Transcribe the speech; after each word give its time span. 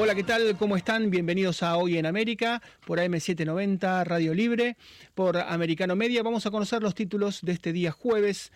Hola, 0.00 0.14
¿qué 0.14 0.22
tal? 0.22 0.56
¿Cómo 0.56 0.76
están? 0.76 1.10
Bienvenidos 1.10 1.64
a 1.64 1.76
Hoy 1.76 1.98
en 1.98 2.06
América 2.06 2.62
por 2.86 3.00
AM790 3.00 4.04
Radio 4.04 4.32
Libre, 4.32 4.76
por 5.16 5.36
Americano 5.36 5.96
Media. 5.96 6.22
Vamos 6.22 6.46
a 6.46 6.52
conocer 6.52 6.84
los 6.84 6.94
títulos 6.94 7.40
de 7.42 7.50
este 7.50 7.72
día 7.72 7.90
jueves 7.90 8.52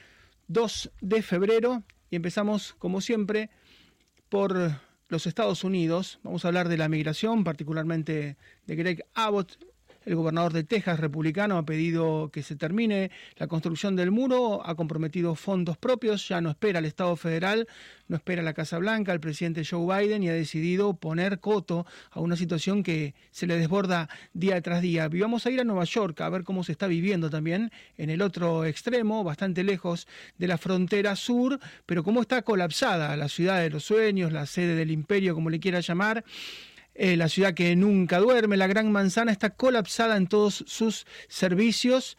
2 0.47 0.93
de 1.01 1.21
febrero 1.21 1.83
y 2.11 2.15
empezamos, 2.15 2.77
como 2.79 3.01
siempre, 3.01 3.51
por 4.29 4.57
los 5.09 5.27
Estados 5.27 5.65
Unidos. 5.65 6.21
Vamos 6.23 6.45
a 6.45 6.49
hablar 6.49 6.69
de 6.69 6.77
la 6.77 6.89
migración, 6.89 7.43
particularmente 7.43 8.37
de 8.69 8.77
Greg 8.77 9.05
Abbott, 9.13 9.59
el 10.05 10.15
gobernador 10.15 10.53
de 10.53 10.65
Texas, 10.65 11.01
republicano, 11.01 11.57
ha 11.57 11.65
pedido 11.65 12.31
que 12.33 12.43
se 12.43 12.57
termine 12.57 13.11
la 13.37 13.47
construcción 13.47 13.97
del 13.97 14.11
muro, 14.11 14.67
ha 14.67 14.75
comprometido 14.75 15.35
fondos 15.35 15.77
propios, 15.77 16.29
ya 16.29 16.41
no 16.41 16.51
espera 16.51 16.79
el 16.79 16.85
Estado 16.85 17.15
federal, 17.17 17.69
no 18.09 18.17
espera 18.17 18.43
la 18.43 18.53
Casa 18.53 18.79
Blanca, 18.79 19.13
el 19.13 19.21
presidente 19.21 19.65
Joe 19.65 19.87
Biden 19.87 20.23
y 20.23 20.29
ha 20.29 20.33
decidido 20.33 20.95
poner 20.95 21.41
coto 21.41 21.87
a 22.11 22.21
una 22.21 22.37
situación 22.37 22.83
que 22.83 23.15
se 23.31 23.47
le 23.47 23.57
desborda 23.57 24.09
día 24.35 24.61
tras 24.61 24.83
día. 24.83 25.09
Y 25.11 25.21
vamos 25.21 25.47
a 25.47 25.51
ir 25.51 25.61
a 25.61 25.65
Nueva 25.65 25.85
York 25.85 26.21
a 26.21 26.29
ver 26.29 26.45
cómo 26.45 26.65
se 26.65 26.73
está 26.73 26.87
viviendo 26.87 27.31
también 27.31 27.71
en 27.97 28.11
el 28.11 28.23
otro 28.23 28.65
extremo, 28.65 29.25
bastante 29.25 29.65
lejos 29.65 30.07
de 30.39 30.47
la 30.47 30.59
frontera 30.59 31.17
sur, 31.17 31.59
pero 31.87 32.05
cómo 32.05 32.21
está 32.21 32.43
colapsada 32.43 33.17
la 33.17 33.29
ciudad 33.29 33.61
de 33.61 33.71
los 33.71 33.85
sueños, 33.85 34.33
la 34.33 34.47
sede 34.47 34.75
del 34.75 34.91
imperio, 34.91 35.35
como 35.35 35.51
le 35.51 35.61
quiera 35.61 35.81
llamar. 35.81 36.25
Eh, 36.95 37.17
la 37.17 37.29
ciudad 37.29 37.55
que 37.55 37.75
nunca 37.75 38.19
duerme, 38.19 38.57
la 38.57 38.67
Gran 38.67 38.93
Manzana, 38.93 39.33
está 39.33 39.51
colapsada 39.51 40.17
en 40.17 40.27
todos 40.27 40.65
sus 40.67 41.07
servicios. 41.29 42.19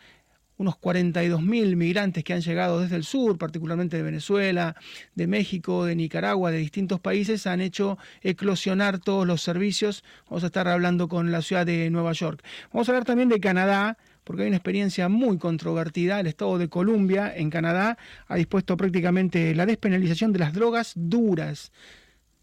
Unos 0.57 0.75
42.000 0.75 1.75
migrantes 1.75 2.23
que 2.23 2.33
han 2.33 2.41
llegado 2.41 2.79
desde 2.79 2.95
el 2.95 3.03
sur, 3.03 3.37
particularmente 3.37 3.97
de 3.97 4.03
Venezuela, 4.03 4.75
de 5.15 5.27
México, 5.27 5.85
de 5.85 5.95
Nicaragua, 5.95 6.51
de 6.51 6.59
distintos 6.59 6.99
países, 6.99 7.47
han 7.47 7.59
hecho 7.59 7.97
eclosionar 8.21 8.99
todos 8.99 9.27
los 9.27 9.41
servicios. 9.41 10.03
Vamos 10.29 10.43
a 10.43 10.47
estar 10.47 10.67
hablando 10.67 11.07
con 11.07 11.31
la 11.31 11.41
ciudad 11.41 11.65
de 11.65 11.89
Nueva 11.89 12.13
York. 12.13 12.43
Vamos 12.71 12.87
a 12.87 12.91
hablar 12.91 13.05
también 13.05 13.29
de 13.29 13.39
Canadá, 13.39 13.97
porque 14.23 14.43
hay 14.43 14.47
una 14.47 14.57
experiencia 14.57 15.09
muy 15.09 15.37
controvertida. 15.37 16.19
El 16.19 16.27
Estado 16.27 16.57
de 16.57 16.69
Columbia, 16.69 17.33
en 17.35 17.49
Canadá, 17.49 17.97
ha 18.27 18.35
dispuesto 18.35 18.77
prácticamente 18.77 19.53
la 19.55 19.65
despenalización 19.65 20.33
de 20.33 20.39
las 20.39 20.53
drogas 20.53 20.93
duras 20.95 21.71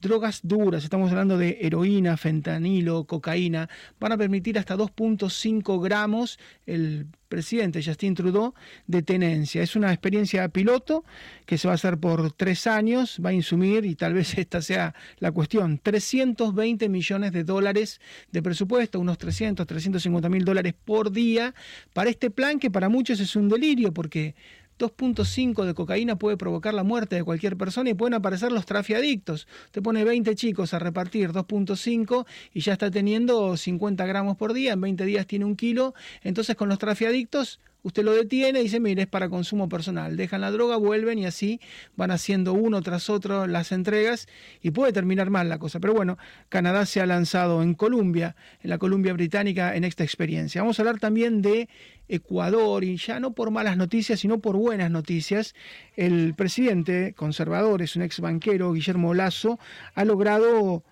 drogas 0.01 0.41
duras, 0.43 0.85
estamos 0.85 1.11
hablando 1.11 1.37
de 1.37 1.59
heroína, 1.61 2.17
fentanilo, 2.17 3.05
cocaína, 3.05 3.69
van 3.99 4.13
a 4.13 4.19
permitir 4.19 4.59
hasta 4.59 4.77
2.5 4.77 5.83
gramos 5.83 6.39
el 6.67 7.07
presidente 7.29 7.83
Justin 7.83 8.15
Trudeau 8.15 8.55
de 8.87 9.03
tenencia. 9.03 9.63
Es 9.63 9.77
una 9.77 9.93
experiencia 9.93 10.49
piloto 10.49 11.05
que 11.47 11.57
se 11.57 11.69
va 11.69 11.73
a 11.73 11.77
hacer 11.77 11.97
por 11.97 12.33
tres 12.33 12.67
años, 12.67 13.21
va 13.25 13.31
a 13.31 13.33
insumir, 13.33 13.87
y 13.87 13.95
tal 13.95 14.15
vez 14.15 14.37
esta 14.39 14.61
sea 14.61 14.95
la 15.19 15.33
cuestión, 15.33 15.79
320 15.79 16.89
millones 16.89 17.33
de 17.33 17.45
dólares 17.45 18.01
de 18.33 18.43
presupuesto, 18.43 19.01
unos 19.01 19.17
300, 19.17 19.67
350 19.67 20.29
mil 20.29 20.45
dólares 20.45 20.75
por 20.85 21.13
día, 21.13 21.55
para 21.95 22.11
este 22.11 22.31
plan 22.31 22.59
que 22.59 22.71
para 22.71 22.89
muchos 22.89 23.21
es 23.21 23.37
un 23.37 23.49
delirio 23.49 23.93
porque 23.93 24.35
2.5 24.81 25.67
de 25.67 25.75
cocaína 25.75 26.17
puede 26.17 26.39
provocar 26.39 26.73
la 26.73 26.83
muerte 26.83 27.17
de 27.17 27.23
cualquier 27.23 27.57
persona 27.57 27.91
y 27.91 27.95
pueden 27.95 28.15
aparecer 28.15 28.51
los 28.51 28.65
trafiadictos. 28.65 29.47
Te 29.71 29.83
pone 29.83 30.05
20 30.05 30.35
chicos 30.35 30.73
a 30.73 30.79
repartir 30.79 31.33
2.5 31.33 32.27
y 32.55 32.61
ya 32.61 32.73
está 32.73 32.91
teniendo 32.91 33.57
50 33.57 34.07
gramos 34.07 34.37
por 34.37 34.55
día, 34.55 34.73
en 34.73 34.81
20 34.81 35.05
días 35.05 35.27
tiene 35.27 35.45
un 35.45 35.55
kilo. 35.55 35.95
Entonces 36.23 36.57
con 36.57 36.69
los 36.71 36.79
trafiadictos 36.79 37.61
Usted 37.83 38.05
lo 38.05 38.13
detiene 38.13 38.61
y 38.61 38.65
dice, 38.65 38.79
mire, 38.81 39.03
es 39.03 39.09
para 39.09 39.29
consumo 39.29 39.69
personal. 39.69 40.17
Dejan 40.17 40.43
la 40.43 40.51
droga, 40.51 40.77
vuelven 40.77 41.19
y 41.19 41.27
así 41.27 41.61
van 41.97 42.11
haciendo 42.11 42.53
uno 42.53 42.83
tras 42.83 43.09
otro 43.09 43.47
las 43.47 43.73
entregas 43.73 44.29
y 44.61 44.71
puede 44.71 44.93
terminar 44.93 45.31
mal 45.31 45.49
la 45.49 45.59
cosa. 45.59 45.81
Pero 45.81 45.95
bueno, 45.95 46.19
Canadá 46.49 46.85
se 46.85 47.01
ha 47.01 47.07
lanzado 47.07 47.63
en 47.63 47.75
Colombia, 47.75 48.37
en 48.63 48.71
la 48.71 48.79
Columbia 48.79 49.13
Británica, 49.13 49.75
en 49.75 49.85
esta 49.85 50.05
experiencia. 50.05 50.61
Vamos 50.61 50.79
a 50.79 50.83
hablar 50.83 50.99
también 50.99 51.41
de 51.41 51.69
Ecuador 52.09 52.85
y 52.85 52.97
ya 52.97 53.21
no 53.21 53.33
por 53.33 53.51
malas 53.51 53.77
noticias, 53.77 54.21
sino 54.21 54.41
por 54.41 54.57
buenas 54.57 54.91
noticias. 54.91 55.55
El 55.97 56.35
presidente 56.35 57.15
conservador, 57.15 57.83
es 57.83 57.97
un 57.97 58.03
ex 58.03 58.21
banquero, 58.21 58.73
Guillermo 58.73 59.15
Lazo, 59.15 59.59
ha 59.95 60.05
logrado 60.05 60.83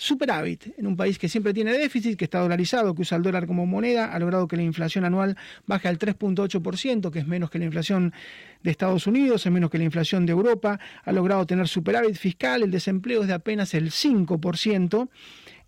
superávit 0.00 0.72
en 0.78 0.86
un 0.86 0.96
país 0.96 1.18
que 1.18 1.28
siempre 1.28 1.52
tiene 1.52 1.74
déficit, 1.74 2.16
que 2.16 2.24
está 2.24 2.40
dolarizado, 2.40 2.94
que 2.94 3.02
usa 3.02 3.18
el 3.18 3.22
dólar 3.22 3.46
como 3.46 3.66
moneda, 3.66 4.06
ha 4.06 4.18
logrado 4.18 4.48
que 4.48 4.56
la 4.56 4.62
inflación 4.62 5.04
anual 5.04 5.36
baje 5.66 5.88
al 5.88 5.98
3.8%, 5.98 7.10
que 7.10 7.18
es 7.18 7.26
menos 7.26 7.50
que 7.50 7.58
la 7.58 7.66
inflación 7.66 8.14
de 8.62 8.70
Estados 8.70 9.06
Unidos, 9.06 9.44
es 9.44 9.52
menos 9.52 9.68
que 9.68 9.76
la 9.76 9.84
inflación 9.84 10.24
de 10.24 10.32
Europa, 10.32 10.80
ha 11.04 11.12
logrado 11.12 11.44
tener 11.44 11.68
superávit 11.68 12.14
fiscal, 12.16 12.62
el 12.62 12.70
desempleo 12.70 13.20
es 13.20 13.28
de 13.28 13.34
apenas 13.34 13.74
el 13.74 13.90
5%, 13.90 15.10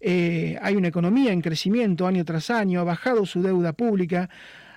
eh, 0.01 0.59
hay 0.63 0.77
una 0.77 0.89
economía 0.89 1.31
en 1.31 1.43
crecimiento 1.43 2.07
año 2.07 2.25
tras 2.25 2.49
año, 2.49 2.81
ha 2.81 2.85
bajado 2.85 3.27
su 3.27 3.43
deuda 3.43 3.75
pública, 3.75 4.31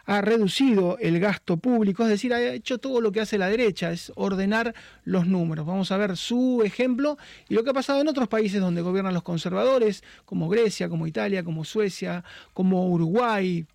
ha 0.06 0.22
reducido 0.22 0.98
el 1.00 1.20
gasto 1.20 1.58
público, 1.58 2.04
es 2.04 2.10
decir, 2.10 2.34
ha 2.34 2.54
hecho 2.54 2.78
todo 2.78 3.02
lo 3.02 3.12
que 3.12 3.22
hace 3.22 3.38
la 3.38 3.50
derecha, 3.50 3.92
es 3.92 4.12
ordenar 4.16 4.74
los 5.04 5.26
números. 5.28 5.66
Vamos 5.66 5.92
a 5.92 5.98
ver 5.98 6.16
su 6.16 6.62
ejemplo 6.64 7.18
y 7.50 7.56
lo 7.56 7.64
que 7.64 7.72
ha 7.72 7.74
pasado 7.74 8.02
en 8.02 8.08
otros 8.08 8.28
países 8.28 8.62
donde 8.62 8.82
gobiernan 8.82 9.14
los 9.14 9.24
conservadores, 9.24 10.04
como 10.26 10.48
Grecia, 10.48 10.90
como 10.90 11.08
Italia, 11.08 11.44
como 11.44 11.66
Suecia, 11.66 12.24
como 12.54 12.88
Uruguay. 12.90 13.66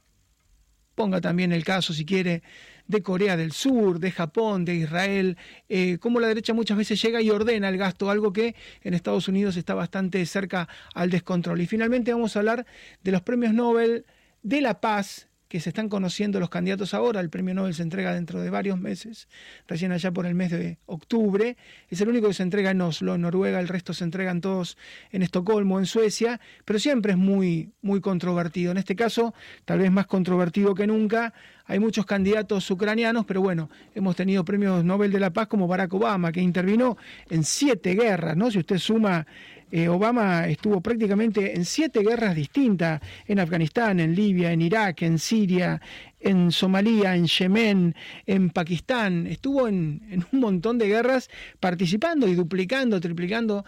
Ponga 0.94 1.20
también 1.20 1.52
el 1.52 1.64
caso, 1.64 1.92
si 1.92 2.04
quiere, 2.04 2.42
de 2.86 3.02
Corea 3.02 3.36
del 3.36 3.52
Sur, 3.52 4.00
de 4.00 4.10
Japón, 4.10 4.64
de 4.64 4.74
Israel, 4.74 5.36
eh, 5.68 5.98
como 5.98 6.20
la 6.20 6.26
derecha 6.26 6.54
muchas 6.54 6.76
veces 6.76 7.00
llega 7.00 7.22
y 7.22 7.30
ordena 7.30 7.68
el 7.68 7.78
gasto, 7.78 8.10
algo 8.10 8.32
que 8.32 8.56
en 8.82 8.94
Estados 8.94 9.28
Unidos 9.28 9.56
está 9.56 9.74
bastante 9.74 10.24
cerca 10.26 10.68
al 10.94 11.10
descontrol. 11.10 11.60
Y 11.60 11.66
finalmente 11.66 12.12
vamos 12.12 12.36
a 12.36 12.40
hablar 12.40 12.66
de 13.02 13.12
los 13.12 13.22
premios 13.22 13.54
Nobel 13.54 14.04
de 14.42 14.60
la 14.60 14.80
Paz 14.80 15.29
que 15.50 15.58
se 15.58 15.70
están 15.70 15.88
conociendo 15.88 16.38
los 16.38 16.48
candidatos 16.48 16.94
ahora. 16.94 17.18
El 17.18 17.28
premio 17.28 17.54
Nobel 17.54 17.74
se 17.74 17.82
entrega 17.82 18.14
dentro 18.14 18.40
de 18.40 18.50
varios 18.50 18.78
meses, 18.78 19.28
recién 19.66 19.90
allá 19.90 20.12
por 20.12 20.24
el 20.24 20.36
mes 20.36 20.52
de 20.52 20.78
octubre. 20.86 21.56
Es 21.88 22.00
el 22.00 22.08
único 22.08 22.28
que 22.28 22.34
se 22.34 22.44
entrega 22.44 22.70
en 22.70 22.80
Oslo, 22.80 23.16
en 23.16 23.22
Noruega, 23.22 23.58
el 23.58 23.66
resto 23.66 23.92
se 23.92 24.04
entregan 24.04 24.40
todos 24.40 24.78
en 25.10 25.22
Estocolmo, 25.22 25.80
en 25.80 25.86
Suecia, 25.86 26.40
pero 26.64 26.78
siempre 26.78 27.12
es 27.12 27.18
muy, 27.18 27.72
muy 27.82 28.00
controvertido. 28.00 28.70
En 28.70 28.78
este 28.78 28.94
caso, 28.94 29.34
tal 29.64 29.80
vez 29.80 29.90
más 29.90 30.06
controvertido 30.06 30.76
que 30.76 30.86
nunca. 30.86 31.34
Hay 31.70 31.78
muchos 31.78 32.04
candidatos 32.04 32.68
ucranianos, 32.68 33.24
pero 33.24 33.42
bueno, 33.42 33.70
hemos 33.94 34.16
tenido 34.16 34.44
premios 34.44 34.84
Nobel 34.84 35.12
de 35.12 35.20
la 35.20 35.32
Paz 35.32 35.46
como 35.46 35.68
Barack 35.68 35.94
Obama, 35.94 36.32
que 36.32 36.40
intervino 36.40 36.96
en 37.28 37.44
siete 37.44 37.94
guerras, 37.94 38.36
¿no? 38.36 38.50
Si 38.50 38.58
usted 38.58 38.78
suma 38.78 39.24
eh, 39.70 39.88
Obama 39.88 40.48
estuvo 40.48 40.80
prácticamente 40.80 41.54
en 41.54 41.64
siete 41.64 42.00
guerras 42.00 42.34
distintas, 42.34 43.00
en 43.24 43.38
Afganistán, 43.38 44.00
en 44.00 44.16
Libia, 44.16 44.50
en 44.50 44.62
Irak, 44.62 45.02
en 45.02 45.20
Siria, 45.20 45.80
en 46.18 46.50
Somalia, 46.50 47.14
en 47.14 47.28
Yemen, 47.28 47.94
en 48.26 48.50
Pakistán, 48.50 49.28
estuvo 49.28 49.68
en, 49.68 50.02
en 50.10 50.26
un 50.32 50.40
montón 50.40 50.76
de 50.76 50.88
guerras 50.88 51.30
participando 51.60 52.26
y 52.26 52.34
duplicando, 52.34 52.98
triplicando 52.98 53.64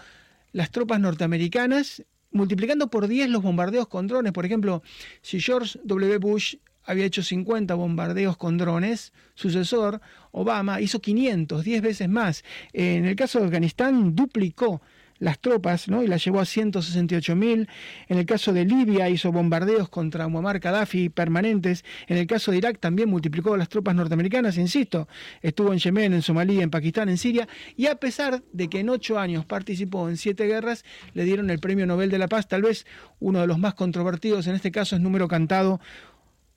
las 0.51 0.73
tropas 0.73 0.99
norteamericanas 0.99 2.03
multiplicando 2.33 2.89
por 2.89 3.07
10 3.07 3.29
los 3.29 3.43
bombardeos 3.43 3.87
con 3.87 4.09
drones. 4.09 4.33
Por 4.33 4.45
ejemplo, 4.45 4.83
si 5.21 5.39
George 5.39 5.79
W. 5.85 6.19
Bush 6.19 6.57
había 6.85 7.05
hecho 7.05 7.23
50 7.23 7.75
bombardeos 7.75 8.37
con 8.37 8.59
drones, 8.59 9.13
sucesor, 9.35 10.01
Obama 10.31 10.81
hizo 10.81 11.01
500, 11.01 11.65
10 11.65 11.83
veces 11.83 12.09
más. 12.09 12.45
En 12.73 13.05
el 13.05 13.17
caso 13.17 13.39
de 13.39 13.47
Afganistán 13.47 14.15
duplicó 14.15 14.81
las 15.23 15.39
tropas 15.39 15.87
¿no? 15.87 16.03
y 16.03 16.09
las 16.09 16.25
llevó 16.25 16.41
a 16.41 16.45
168 16.45 17.37
mil. 17.37 17.69
En 18.09 18.19
el 18.19 18.27
caso 18.27 18.53
de 18.53 18.65
Libia 18.65 19.09
hizo 19.09 19.31
bombardeos 19.31 19.89
contra 19.89 20.27
Muammar 20.27 20.59
Gaddafi 20.59 21.11
permanentes. 21.11 21.85
En 22.09 22.17
el 22.17 22.27
caso 22.27 22.51
de 22.51 22.59
Irak 22.59 22.81
también 22.81 23.09
multiplicó 23.09 23.57
las 23.57 23.69
tropas 23.69 23.95
norteamericanas, 23.95 24.59
insisto. 24.59 25.07
Estuvo 25.41 25.73
en 25.73 25.79
Yemen, 25.79 26.13
en 26.13 26.23
Somalia, 26.23 26.65
en 26.65 26.71
Pakistán, 26.71 27.09
en 27.09 27.19
Siria. 27.19 27.47
Y 27.77 27.87
a 27.87 27.95
pesar 27.95 28.43
de 28.53 28.69
que 28.69 28.81
en 28.81 28.91
ocho 28.91 29.17
años 29.17 29.45
participó 29.45 30.09
en 30.09 30.17
siete 30.17 30.45
guerras, 30.47 30.85
le 31.15 31.23
dieron 31.23 31.51
el 31.51 31.61
Premio 31.61 31.87
Nobel 31.87 32.11
de 32.11 32.19
la 32.19 32.27
Paz. 32.27 32.49
Tal 32.49 32.63
vez 32.63 32.85
uno 33.21 33.41
de 33.41 33.47
los 33.47 33.61
más 33.61 33.75
controvertidos 33.75 34.49
en 34.49 34.57
este 34.57 34.73
caso 34.73 34.97
es 34.97 35.03
número 35.03 35.29
cantado 35.29 35.81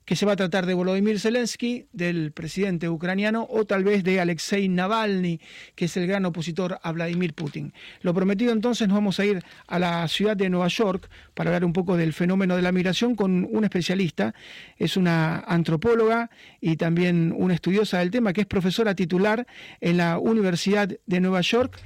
que 0.06 0.14
se 0.14 0.24
va 0.24 0.32
a 0.32 0.36
tratar 0.36 0.66
de 0.66 0.72
Volodymyr 0.72 1.18
Zelensky, 1.18 1.88
del 1.92 2.30
presidente 2.30 2.88
ucraniano, 2.88 3.44
o 3.50 3.66
tal 3.66 3.82
vez 3.82 4.04
de 4.04 4.20
Alexei 4.20 4.68
Navalny, 4.68 5.40
que 5.74 5.86
es 5.86 5.96
el 5.96 6.06
gran 6.06 6.24
opositor 6.24 6.78
a 6.80 6.92
Vladimir 6.92 7.34
Putin. 7.34 7.74
Lo 8.02 8.14
prometido 8.14 8.52
entonces, 8.52 8.86
nos 8.86 8.94
vamos 8.94 9.18
a 9.18 9.24
ir 9.24 9.42
a 9.66 9.80
la 9.80 10.06
ciudad 10.06 10.36
de 10.36 10.48
Nueva 10.48 10.68
York 10.68 11.10
para 11.34 11.50
hablar 11.50 11.64
un 11.64 11.72
poco 11.72 11.96
del 11.96 12.12
fenómeno 12.12 12.54
de 12.54 12.62
la 12.62 12.70
migración 12.70 13.16
con 13.16 13.48
un 13.50 13.64
especialista. 13.64 14.32
Es 14.78 14.96
una 14.96 15.40
antropóloga 15.40 16.30
y 16.60 16.76
también 16.76 17.34
una 17.36 17.54
estudiosa 17.54 17.98
del 17.98 18.12
tema, 18.12 18.32
que 18.32 18.42
es 18.42 18.46
profesora 18.46 18.94
titular 18.94 19.44
en 19.80 19.96
la 19.96 20.18
Universidad 20.18 20.88
de 21.04 21.20
Nueva 21.20 21.40
York. 21.40 21.80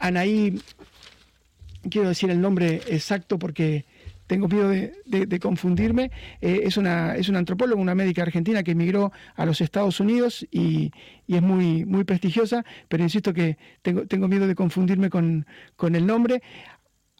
Anaí, 0.00 0.60
quiero 1.88 2.08
decir 2.08 2.28
el 2.30 2.40
nombre 2.40 2.82
exacto 2.88 3.38
porque 3.38 3.84
tengo 4.32 4.48
miedo 4.48 4.70
de, 4.70 5.38
confundirme, 5.40 6.10
eh, 6.40 6.60
es, 6.64 6.78
una, 6.78 7.16
es 7.16 7.28
una 7.28 7.38
antropóloga, 7.38 7.78
una 7.78 7.94
médica 7.94 8.22
argentina 8.22 8.62
que 8.62 8.70
emigró 8.70 9.12
a 9.36 9.44
los 9.44 9.60
Estados 9.60 10.00
Unidos 10.00 10.46
y, 10.50 10.90
es 11.28 11.42
muy, 11.42 11.84
muy 11.84 12.04
prestigiosa, 12.04 12.64
pero 12.88 13.02
insisto 13.02 13.34
que 13.34 13.58
tengo, 13.82 14.06
tengo 14.06 14.28
miedo 14.28 14.46
de 14.46 14.54
confundirme 14.54 15.10
con, 15.10 15.46
con 15.76 15.94
el 15.96 16.06
nombre. 16.06 16.42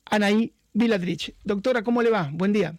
Anaí 0.06 0.54
Viladrich. 0.72 1.34
Doctora, 1.44 1.82
¿cómo 1.82 2.00
le 2.00 2.08
va? 2.08 2.30
Buen 2.32 2.54
día. 2.54 2.76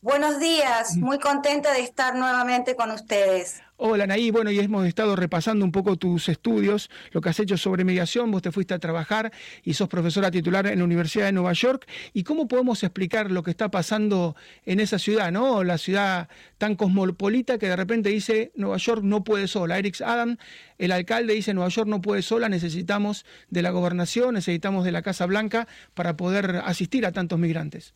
Buenos 0.00 0.40
días, 0.40 0.96
muy 0.96 1.18
contenta 1.18 1.74
de 1.74 1.80
estar 1.80 2.14
nuevamente 2.14 2.74
con 2.74 2.90
ustedes. 2.90 3.60
Hola 3.84 4.06
Naí, 4.06 4.30
bueno, 4.30 4.52
y 4.52 4.60
hemos 4.60 4.86
estado 4.86 5.16
repasando 5.16 5.64
un 5.64 5.72
poco 5.72 5.96
tus 5.96 6.28
estudios, 6.28 6.88
lo 7.10 7.20
que 7.20 7.30
has 7.30 7.40
hecho 7.40 7.56
sobre 7.56 7.82
mediación, 7.82 8.30
vos 8.30 8.40
te 8.40 8.52
fuiste 8.52 8.74
a 8.74 8.78
trabajar 8.78 9.32
y 9.64 9.74
sos 9.74 9.88
profesora 9.88 10.30
titular 10.30 10.68
en 10.68 10.78
la 10.78 10.84
Universidad 10.84 11.24
de 11.24 11.32
Nueva 11.32 11.52
York, 11.52 11.88
y 12.12 12.22
cómo 12.22 12.46
podemos 12.46 12.84
explicar 12.84 13.32
lo 13.32 13.42
que 13.42 13.50
está 13.50 13.72
pasando 13.72 14.36
en 14.66 14.78
esa 14.78 15.00
ciudad, 15.00 15.32
¿no? 15.32 15.64
La 15.64 15.78
ciudad 15.78 16.28
tan 16.58 16.76
cosmopolita 16.76 17.58
que 17.58 17.66
de 17.66 17.74
repente 17.74 18.10
dice 18.10 18.52
Nueva 18.54 18.76
York 18.76 19.02
no 19.02 19.24
puede 19.24 19.48
sola. 19.48 19.80
Eric 19.80 20.00
Adam, 20.00 20.36
el 20.78 20.92
alcalde, 20.92 21.34
dice 21.34 21.52
Nueva 21.52 21.70
York 21.70 21.88
no 21.88 22.00
puede 22.00 22.22
sola, 22.22 22.48
necesitamos 22.48 23.26
de 23.50 23.62
la 23.62 23.70
gobernación, 23.70 24.34
necesitamos 24.34 24.84
de 24.84 24.92
la 24.92 25.02
Casa 25.02 25.26
Blanca 25.26 25.66
para 25.94 26.16
poder 26.16 26.62
asistir 26.64 27.04
a 27.04 27.10
tantos 27.10 27.40
migrantes. 27.40 27.94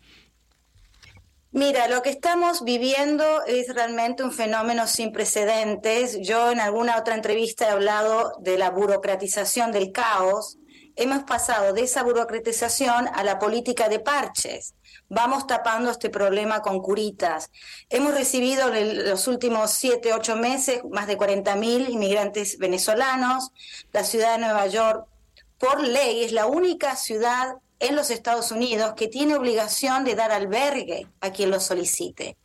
Mira, 1.52 1.88
lo 1.88 2.02
que 2.02 2.10
estamos 2.10 2.64
viviendo 2.64 3.44
es 3.46 3.72
realmente 3.74 4.22
un 4.22 4.32
fenómeno 4.32 4.86
sin 4.86 5.12
precedentes. 5.12 6.18
Yo 6.20 6.50
en 6.50 6.60
alguna 6.60 6.98
otra 6.98 7.14
entrevista 7.14 7.66
he 7.66 7.70
hablado 7.70 8.32
de 8.40 8.58
la 8.58 8.70
burocratización 8.70 9.72
del 9.72 9.92
caos. 9.92 10.58
Hemos 10.96 11.24
pasado 11.24 11.72
de 11.72 11.82
esa 11.82 12.02
burocratización 12.02 13.08
a 13.14 13.22
la 13.22 13.38
política 13.38 13.88
de 13.88 14.00
parches. 14.00 14.74
Vamos 15.08 15.46
tapando 15.46 15.90
este 15.90 16.10
problema 16.10 16.62
con 16.62 16.80
curitas. 16.80 17.50
Hemos 17.90 18.14
recibido 18.14 18.74
en 18.74 19.08
los 19.08 19.28
últimos 19.28 19.70
siete, 19.70 20.12
ocho 20.12 20.36
meses 20.36 20.82
más 20.90 21.06
de 21.06 21.16
40.000 21.16 21.90
inmigrantes 21.90 22.58
venezolanos. 22.58 23.52
La 23.92 24.04
ciudad 24.04 24.32
de 24.32 24.40
Nueva 24.40 24.66
York, 24.66 25.06
por 25.58 25.86
ley, 25.86 26.24
es 26.24 26.32
la 26.32 26.46
única 26.46 26.96
ciudad 26.96 27.56
en 27.78 27.96
los 27.96 28.10
Estados 28.10 28.50
Unidos 28.50 28.94
que 28.96 29.08
tiene 29.08 29.36
obligación 29.36 30.04
de 30.04 30.14
dar 30.14 30.32
albergue 30.32 31.06
a 31.20 31.30
quien 31.30 31.50
lo 31.50 31.60
solicite. 31.60 32.36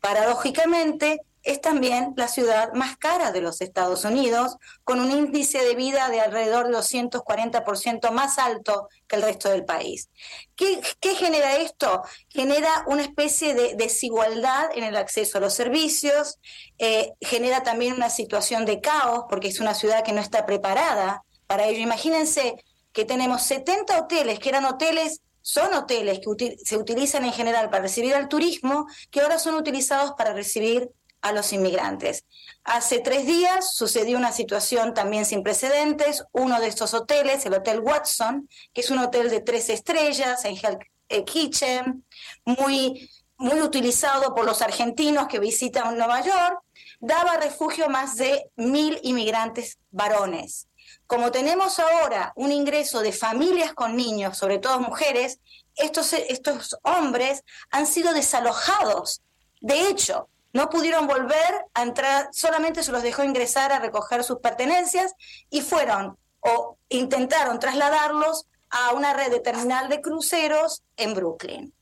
Paradójicamente, 0.00 1.20
es 1.42 1.60
también 1.60 2.12
la 2.16 2.28
ciudad 2.28 2.72
más 2.74 2.96
cara 2.98 3.32
de 3.32 3.40
los 3.40 3.60
Estados 3.60 4.04
Unidos, 4.04 4.56
con 4.84 5.00
un 5.00 5.10
índice 5.10 5.64
de 5.64 5.74
vida 5.74 6.08
de 6.10 6.20
alrededor 6.20 6.66
de 6.66 6.76
240% 6.76 8.10
más 8.10 8.38
alto 8.38 8.88
que 9.06 9.16
el 9.16 9.22
resto 9.22 9.48
del 9.48 9.64
país. 9.64 10.10
¿Qué, 10.54 10.82
genera 11.14 11.56
esto? 11.56 12.02
Genera 12.28 12.84
una 12.86 13.02
especie 13.02 13.54
de 13.54 13.74
desigualdad 13.74 14.70
en 14.74 14.84
el 14.84 14.96
acceso 14.96 15.38
a 15.38 15.40
los 15.40 15.54
servicios, 15.54 16.38
eh, 16.78 17.12
genera 17.20 17.62
también 17.62 17.94
una 17.94 18.10
situación 18.10 18.66
de 18.66 18.80
caos, 18.80 19.24
porque 19.28 19.48
es 19.48 19.60
una 19.60 19.74
ciudad 19.74 20.04
que 20.04 20.12
no 20.12 20.20
está 20.20 20.44
preparada 20.44 21.24
para 21.46 21.66
ello. 21.66 21.80
Imagínense 21.80 22.62
que 22.92 23.04
tenemos 23.04 23.42
70 23.42 23.98
hoteles, 23.98 24.38
que 24.38 24.48
eran 24.48 24.64
hoteles, 24.64 25.20
son 25.42 25.72
hoteles 25.74 26.20
que 26.20 26.56
se 26.62 26.76
utilizan 26.76 27.24
en 27.24 27.32
general 27.32 27.70
para 27.70 27.82
recibir 27.82 28.14
al 28.14 28.28
turismo, 28.28 28.86
que 29.10 29.20
ahora 29.20 29.38
son 29.38 29.54
utilizados 29.54 30.12
para 30.12 30.32
recibir 30.32 30.90
a 31.22 31.32
los 31.32 31.52
inmigrantes. 31.52 32.24
Hace 32.64 33.00
tres 33.00 33.26
días 33.26 33.74
sucedió 33.74 34.16
una 34.16 34.32
situación 34.32 34.94
también 34.94 35.24
sin 35.26 35.42
precedentes. 35.42 36.24
Uno 36.32 36.60
de 36.60 36.68
estos 36.68 36.94
hoteles, 36.94 37.44
el 37.46 37.54
Hotel 37.54 37.80
Watson, 37.80 38.48
que 38.72 38.80
es 38.80 38.90
un 38.90 38.98
hotel 38.98 39.30
de 39.30 39.40
tres 39.40 39.68
estrellas 39.68 40.44
en 40.44 40.56
Hell 40.56 40.78
eh, 41.08 41.24
Kitchen, 41.24 42.04
muy, 42.44 43.10
muy 43.36 43.60
utilizado 43.60 44.34
por 44.34 44.44
los 44.44 44.62
argentinos 44.62 45.26
que 45.26 45.40
visitan 45.40 45.96
Nueva 45.96 46.22
York, 46.22 46.60
daba 47.00 47.36
refugio 47.36 47.86
a 47.86 47.88
más 47.88 48.16
de 48.16 48.50
mil 48.56 48.98
inmigrantes 49.02 49.78
varones. 49.90 50.69
Como 51.10 51.32
tenemos 51.32 51.80
ahora 51.80 52.32
un 52.36 52.52
ingreso 52.52 53.00
de 53.00 53.10
familias 53.10 53.74
con 53.74 53.96
niños, 53.96 54.38
sobre 54.38 54.60
todo 54.60 54.78
mujeres, 54.78 55.40
estos, 55.74 56.12
estos 56.12 56.78
hombres 56.84 57.42
han 57.72 57.88
sido 57.88 58.14
desalojados. 58.14 59.20
De 59.60 59.88
hecho, 59.88 60.28
no 60.52 60.70
pudieron 60.70 61.08
volver 61.08 61.66
a 61.74 61.82
entrar, 61.82 62.28
solamente 62.30 62.84
se 62.84 62.92
los 62.92 63.02
dejó 63.02 63.24
ingresar 63.24 63.72
a 63.72 63.80
recoger 63.80 64.22
sus 64.22 64.38
pertenencias 64.38 65.14
y 65.50 65.62
fueron 65.62 66.16
o 66.38 66.78
intentaron 66.88 67.58
trasladarlos 67.58 68.46
a 68.70 68.92
una 68.92 69.12
red 69.12 69.32
de 69.32 69.40
terminal 69.40 69.88
de 69.88 70.00
cruceros 70.00 70.84
en 70.96 71.14
Brooklyn. 71.14 71.74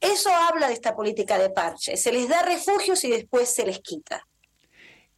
Eso 0.00 0.30
habla 0.34 0.66
de 0.66 0.74
esta 0.74 0.96
política 0.96 1.38
de 1.38 1.50
parche. 1.50 1.96
Se 1.96 2.10
les 2.10 2.28
da 2.28 2.42
refugios 2.42 3.04
y 3.04 3.10
después 3.10 3.48
se 3.48 3.64
les 3.64 3.78
quita. 3.78 4.26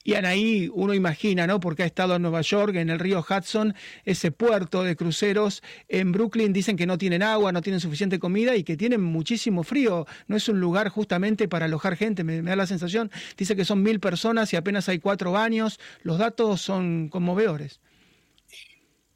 Y 0.04 0.14
Anaí, 0.14 0.70
uno 0.72 0.94
imagina, 0.94 1.46
¿no? 1.46 1.60
Porque 1.60 1.82
ha 1.82 1.86
estado 1.86 2.16
en 2.16 2.22
Nueva 2.22 2.40
York, 2.40 2.76
en 2.76 2.88
el 2.88 2.98
río 2.98 3.24
Hudson, 3.28 3.74
ese 4.04 4.30
puerto 4.30 4.82
de 4.82 4.96
cruceros. 4.96 5.62
En 5.88 6.12
Brooklyn 6.12 6.52
dicen 6.52 6.76
que 6.76 6.86
no 6.86 6.96
tienen 6.96 7.22
agua, 7.22 7.52
no 7.52 7.60
tienen 7.60 7.80
suficiente 7.80 8.18
comida 8.18 8.56
y 8.56 8.64
que 8.64 8.76
tienen 8.76 9.02
muchísimo 9.02 9.64
frío. 9.64 10.06
No 10.26 10.36
es 10.36 10.48
un 10.48 10.60
lugar 10.60 10.88
justamente 10.88 11.48
para 11.48 11.66
alojar 11.66 11.96
gente, 11.96 12.24
me, 12.24 12.40
da 12.40 12.56
la 12.56 12.66
sensación. 12.66 13.10
Dice 13.36 13.56
que 13.56 13.64
son 13.64 13.82
mil 13.82 14.00
personas 14.00 14.52
y 14.52 14.56
apenas 14.56 14.88
hay 14.88 14.98
cuatro 14.98 15.32
baños. 15.32 15.78
Los 16.02 16.18
datos 16.18 16.62
son 16.62 17.08
conmovedores. 17.08 17.80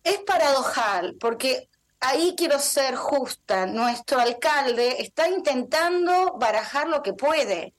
Es 0.05 0.19
paradojal, 0.27 1.17
porque 1.21 1.69
ahí 2.01 2.35
quiero 2.37 2.59
ser 2.59 2.97
justa. 2.97 3.67
Nuestro 3.67 4.21
alcalde 4.21 5.01
está 5.01 5.29
intentando 5.29 6.37
barajar 6.39 6.89
lo 6.89 7.03
que 7.03 7.15
puede. 7.15 7.73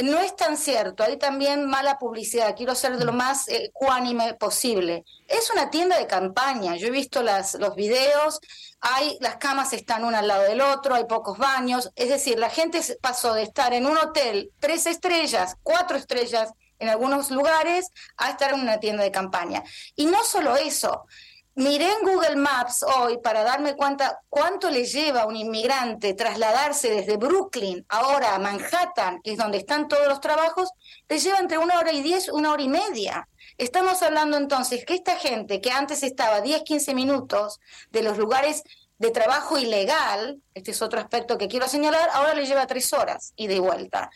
No 0.00 0.20
es 0.20 0.34
tan 0.36 0.56
cierto, 0.56 1.04
hay 1.04 1.18
también 1.18 1.66
mala 1.66 1.98
publicidad, 1.98 2.56
quiero 2.56 2.74
ser 2.74 2.96
de 2.96 3.04
lo 3.04 3.12
más 3.12 3.46
eh, 3.48 3.70
cuánime 3.74 4.32
posible. 4.34 5.04
Es 5.28 5.50
una 5.50 5.68
tienda 5.68 5.98
de 5.98 6.06
campaña, 6.06 6.76
yo 6.76 6.86
he 6.86 6.90
visto 6.90 7.22
las, 7.22 7.54
los 7.56 7.74
videos, 7.74 8.40
hay, 8.80 9.18
las 9.20 9.36
camas 9.36 9.74
están 9.74 10.04
una 10.04 10.20
al 10.20 10.28
lado 10.28 10.44
del 10.44 10.62
otro, 10.62 10.94
hay 10.94 11.04
pocos 11.04 11.36
baños, 11.36 11.90
es 11.94 12.08
decir, 12.08 12.38
la 12.38 12.48
gente 12.48 12.80
pasó 13.02 13.34
de 13.34 13.42
estar 13.42 13.74
en 13.74 13.84
un 13.84 13.98
hotel 13.98 14.50
tres 14.60 14.86
estrellas, 14.86 15.56
cuatro 15.62 15.98
estrellas 15.98 16.52
en 16.78 16.88
algunos 16.88 17.30
lugares, 17.30 17.90
a 18.16 18.30
estar 18.30 18.54
en 18.54 18.60
una 18.60 18.80
tienda 18.80 19.04
de 19.04 19.10
campaña. 19.10 19.62
Y 19.94 20.06
no 20.06 20.24
solo 20.24 20.56
eso, 20.56 21.06
Miré 21.54 21.84
en 21.84 22.00
Google 22.02 22.36
Maps 22.36 22.82
hoy 22.82 23.18
para 23.18 23.42
darme 23.42 23.76
cuenta 23.76 24.22
cuánto 24.30 24.70
le 24.70 24.86
lleva 24.86 25.22
a 25.22 25.26
un 25.26 25.36
inmigrante 25.36 26.14
trasladarse 26.14 26.88
desde 26.88 27.18
Brooklyn 27.18 27.84
ahora 27.90 28.34
a 28.34 28.38
Manhattan, 28.38 29.20
que 29.22 29.32
es 29.32 29.36
donde 29.36 29.58
están 29.58 29.86
todos 29.86 30.08
los 30.08 30.18
trabajos, 30.22 30.70
le 31.10 31.18
lleva 31.18 31.38
entre 31.38 31.58
una 31.58 31.78
hora 31.78 31.92
y 31.92 32.00
diez, 32.00 32.30
una 32.30 32.52
hora 32.52 32.62
y 32.62 32.68
media. 32.68 33.28
Estamos 33.58 34.02
hablando 34.02 34.38
entonces 34.38 34.86
que 34.86 34.94
esta 34.94 35.16
gente 35.16 35.60
que 35.60 35.70
antes 35.70 36.02
estaba 36.02 36.40
10, 36.40 36.62
15 36.62 36.94
minutos 36.94 37.60
de 37.90 38.02
los 38.02 38.16
lugares 38.16 38.62
de 38.96 39.10
trabajo 39.10 39.58
ilegal, 39.58 40.40
este 40.54 40.70
es 40.70 40.80
otro 40.80 41.00
aspecto 41.00 41.36
que 41.36 41.48
quiero 41.48 41.68
señalar, 41.68 42.08
ahora 42.14 42.32
le 42.32 42.46
lleva 42.46 42.66
tres 42.66 42.94
horas 42.94 43.34
y 43.36 43.48
de 43.48 43.60
vuelta. 43.60 44.10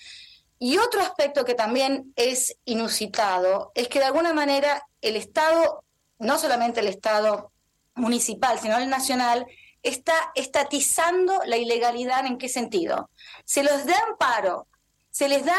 Y 0.58 0.78
otro 0.78 1.02
aspecto 1.02 1.44
que 1.44 1.54
también 1.54 2.14
es 2.16 2.56
inusitado 2.64 3.72
es 3.74 3.88
que 3.88 3.98
de 3.98 4.06
alguna 4.06 4.32
manera 4.32 4.88
el 5.02 5.16
Estado 5.16 5.84
no 6.18 6.38
solamente 6.38 6.80
el 6.80 6.88
Estado 6.88 7.52
municipal, 7.94 8.58
sino 8.58 8.76
el 8.78 8.88
nacional, 8.88 9.46
está 9.82 10.32
estatizando 10.34 11.40
la 11.46 11.56
ilegalidad 11.56 12.26
en 12.26 12.38
qué 12.38 12.48
sentido. 12.48 13.10
Se 13.44 13.62
les 13.62 13.86
da 13.86 13.96
amparo, 14.08 14.66
se 15.10 15.28
les 15.28 15.44
da 15.44 15.56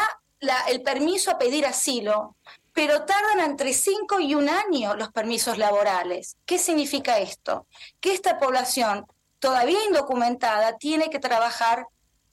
el 0.68 0.82
permiso 0.82 1.32
a 1.32 1.38
pedir 1.38 1.66
asilo, 1.66 2.36
pero 2.74 3.06
tardan 3.06 3.40
entre 3.40 3.74
cinco 3.74 4.20
y 4.20 4.36
un 4.36 4.50
año 4.50 4.96
los 4.96 5.12
permisos 5.12 5.58
laborales. 5.58 6.38
¿Qué 6.46 6.60
significa 6.60 7.18
esto? 7.18 7.66
Que 8.00 8.14
esta 8.14 8.38
población 8.38 9.08
todavía 9.40 9.84
indocumentada 9.88 10.78
tiene 10.78 11.10
que 11.10 11.20
trabajar 11.20 11.88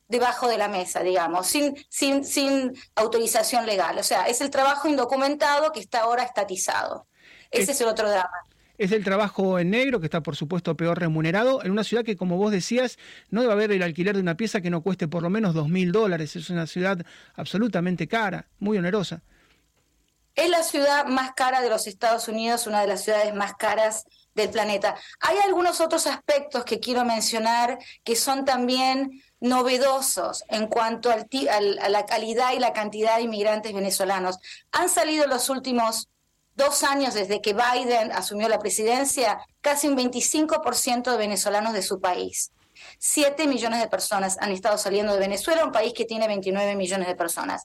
debajo 0.08 0.48
de 0.48 0.58
la 0.58 0.68
mesa, 0.68 1.00
digamos, 1.00 1.46
sin, 1.46 1.74
sin, 1.88 2.24
sin 2.24 2.74
autorización 2.94 3.64
legal. 3.64 3.98
O 3.98 4.02
sea, 4.02 4.26
es 4.26 4.40
el 4.40 4.50
trabajo 4.50 4.88
indocumentado 4.88 5.72
que 5.72 5.80
está 5.80 6.02
ahora 6.02 6.24
estatizado. 6.24 7.06
Ese 7.54 7.72
es, 7.72 7.80
el 7.80 7.88
otro 7.88 8.08
drama. 8.08 8.30
Es 8.76 8.92
el 8.92 9.04
trabajo 9.04 9.58
en 9.58 9.70
negro, 9.70 10.00
que 10.00 10.06
está 10.06 10.22
por 10.22 10.36
supuesto 10.36 10.76
peor 10.76 10.98
remunerado, 10.98 11.62
en 11.64 11.70
una 11.70 11.84
ciudad 11.84 12.04
que, 12.04 12.16
como 12.16 12.36
vos 12.36 12.50
decías, 12.50 12.98
no 13.30 13.40
debe 13.42 13.52
haber 13.52 13.72
el 13.72 13.82
alquiler 13.82 14.16
de 14.16 14.22
una 14.22 14.36
pieza 14.36 14.60
que 14.60 14.70
no 14.70 14.82
cueste 14.82 15.08
por 15.08 15.22
lo 15.22 15.30
menos 15.30 15.54
dos 15.54 15.68
mil 15.68 15.92
dólares. 15.92 16.34
Es 16.36 16.50
una 16.50 16.66
ciudad 16.66 16.98
absolutamente 17.34 18.08
cara, 18.08 18.48
muy 18.58 18.78
onerosa. 18.78 19.22
Es 20.34 20.50
la 20.50 20.64
ciudad 20.64 21.06
más 21.06 21.32
cara 21.34 21.60
de 21.60 21.70
los 21.70 21.86
Estados 21.86 22.26
Unidos, 22.26 22.66
una 22.66 22.80
de 22.80 22.88
las 22.88 23.04
ciudades 23.04 23.32
más 23.34 23.54
caras 23.54 24.04
del 24.34 24.50
planeta. 24.50 24.96
Hay 25.20 25.36
algunos 25.38 25.80
otros 25.80 26.08
aspectos 26.08 26.64
que 26.64 26.80
quiero 26.80 27.04
mencionar 27.04 27.78
que 28.02 28.16
son 28.16 28.44
también 28.44 29.22
novedosos 29.40 30.44
en 30.48 30.66
cuanto 30.66 31.12
al, 31.12 31.78
a 31.78 31.88
la 31.88 32.06
calidad 32.06 32.52
y 32.52 32.58
la 32.58 32.72
cantidad 32.72 33.16
de 33.16 33.22
inmigrantes 33.22 33.72
venezolanos. 33.72 34.38
Han 34.72 34.88
salido 34.88 35.28
los 35.28 35.50
últimos 35.50 36.08
dos 36.54 36.82
años 36.82 37.14
desde 37.14 37.40
que 37.40 37.54
Biden 37.54 38.12
asumió 38.12 38.48
la 38.48 38.58
presidencia, 38.58 39.38
casi 39.60 39.88
un 39.88 39.96
25% 39.96 41.10
de 41.10 41.16
venezolanos 41.16 41.72
de 41.72 41.82
su 41.82 42.00
país. 42.00 42.52
Siete 42.98 43.46
millones 43.46 43.80
de 43.80 43.88
personas 43.88 44.36
han 44.40 44.50
estado 44.50 44.78
saliendo 44.78 45.12
de 45.12 45.18
Venezuela, 45.18 45.64
un 45.64 45.72
país 45.72 45.92
que 45.92 46.04
tiene 46.04 46.26
29 46.26 46.74
millones 46.76 47.08
de 47.08 47.16
personas. 47.16 47.64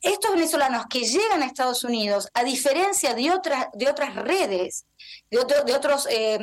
Estos 0.00 0.32
venezolanos 0.32 0.86
que 0.88 1.00
llegan 1.00 1.42
a 1.42 1.46
Estados 1.46 1.82
Unidos, 1.82 2.28
a 2.34 2.44
diferencia 2.44 3.14
de 3.14 3.30
otras, 3.30 3.66
de 3.72 3.88
otras 3.88 4.14
redes, 4.14 4.84
de, 5.30 5.44
de 5.64 5.74
otros 5.74 6.06
eh, 6.10 6.38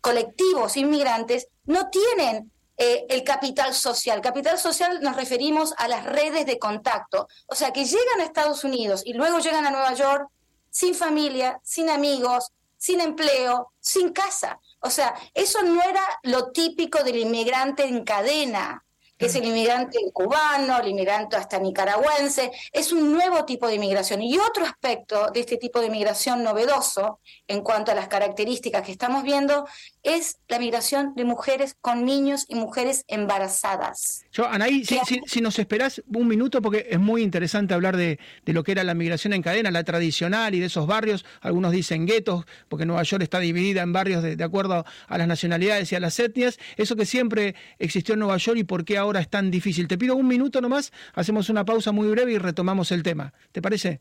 colectivos 0.00 0.76
inmigrantes, 0.76 1.48
no 1.64 1.90
tienen 1.90 2.50
eh, 2.78 3.06
el 3.10 3.22
capital 3.22 3.74
social. 3.74 4.20
Capital 4.20 4.58
social 4.58 5.00
nos 5.02 5.14
referimos 5.14 5.74
a 5.76 5.88
las 5.88 6.04
redes 6.04 6.46
de 6.46 6.58
contacto, 6.58 7.28
o 7.46 7.54
sea, 7.54 7.70
que 7.70 7.84
llegan 7.84 8.20
a 8.20 8.24
Estados 8.24 8.64
Unidos 8.64 9.02
y 9.04 9.12
luego 9.12 9.38
llegan 9.40 9.66
a 9.66 9.70
Nueva 9.70 9.94
York 9.94 10.28
sin 10.72 10.94
familia, 10.96 11.60
sin 11.62 11.90
amigos, 11.90 12.50
sin 12.78 13.00
empleo, 13.00 13.72
sin 13.78 14.12
casa. 14.12 14.58
O 14.80 14.90
sea, 14.90 15.14
eso 15.34 15.62
no 15.62 15.80
era 15.82 16.02
lo 16.24 16.50
típico 16.50 17.04
del 17.04 17.18
inmigrante 17.18 17.84
en 17.84 18.04
cadena 18.04 18.84
es 19.26 19.34
el 19.34 19.44
inmigrante 19.44 19.98
cubano, 20.12 20.78
el 20.80 20.88
inmigrante 20.88 21.36
hasta 21.36 21.58
nicaragüense, 21.58 22.50
es 22.72 22.92
un 22.92 23.12
nuevo 23.12 23.44
tipo 23.44 23.66
de 23.66 23.74
inmigración. 23.74 24.22
Y 24.22 24.38
otro 24.38 24.64
aspecto 24.64 25.30
de 25.30 25.40
este 25.40 25.56
tipo 25.56 25.80
de 25.80 25.86
inmigración 25.86 26.42
novedoso, 26.42 27.20
en 27.46 27.62
cuanto 27.62 27.92
a 27.92 27.94
las 27.94 28.08
características 28.08 28.82
que 28.82 28.92
estamos 28.92 29.22
viendo, 29.22 29.66
es 30.02 30.38
la 30.48 30.58
migración 30.58 31.14
de 31.14 31.24
mujeres 31.24 31.76
con 31.80 32.04
niños 32.04 32.44
y 32.48 32.54
mujeres 32.54 33.04
embarazadas. 33.08 34.24
Yo, 34.32 34.46
Anaí, 34.46 34.84
si, 34.84 35.40
nos 35.40 35.58
esperás 35.58 36.02
un 36.06 36.26
minuto, 36.28 36.62
porque 36.62 36.86
es 36.90 36.98
muy 36.98 37.22
interesante 37.22 37.74
hablar 37.74 37.96
de, 37.96 38.18
lo 38.46 38.64
que 38.64 38.72
era 38.72 38.84
la 38.84 38.94
migración 38.94 39.32
en 39.32 39.42
cadena, 39.42 39.70
la 39.70 39.84
tradicional 39.84 40.54
y 40.54 40.60
de 40.60 40.66
esos 40.66 40.86
barrios, 40.86 41.24
algunos 41.40 41.72
dicen 41.72 42.06
guetos, 42.06 42.44
porque 42.68 42.86
Nueva 42.86 43.02
York 43.02 43.22
está 43.22 43.38
dividida 43.38 43.82
en 43.82 43.92
barrios 43.92 44.22
de, 44.22 44.36
de 44.36 44.44
acuerdo 44.44 44.84
a 45.06 45.18
las 45.18 45.26
nacionalidades 45.26 45.92
y 45.92 45.96
a 45.96 46.00
las 46.00 46.18
etnias, 46.18 46.58
eso 46.76 46.96
que 46.96 47.06
siempre 47.06 47.54
existió 47.78 48.14
en 48.14 48.20
Nueva 48.20 48.36
York 48.36 48.58
y 48.58 48.64
por 48.64 48.84
qué 48.84 48.98
ahora 48.98 49.11
es 49.20 49.28
tan 49.28 49.50
difícil. 49.50 49.88
Te 49.88 49.98
pido 49.98 50.16
un 50.16 50.26
minuto 50.26 50.60
nomás, 50.60 50.92
hacemos 51.14 51.48
una 51.48 51.64
pausa 51.64 51.92
muy 51.92 52.08
breve 52.08 52.32
y 52.32 52.38
retomamos 52.38 52.92
el 52.92 53.02
tema. 53.02 53.32
¿Te 53.52 53.62
parece? 53.62 54.00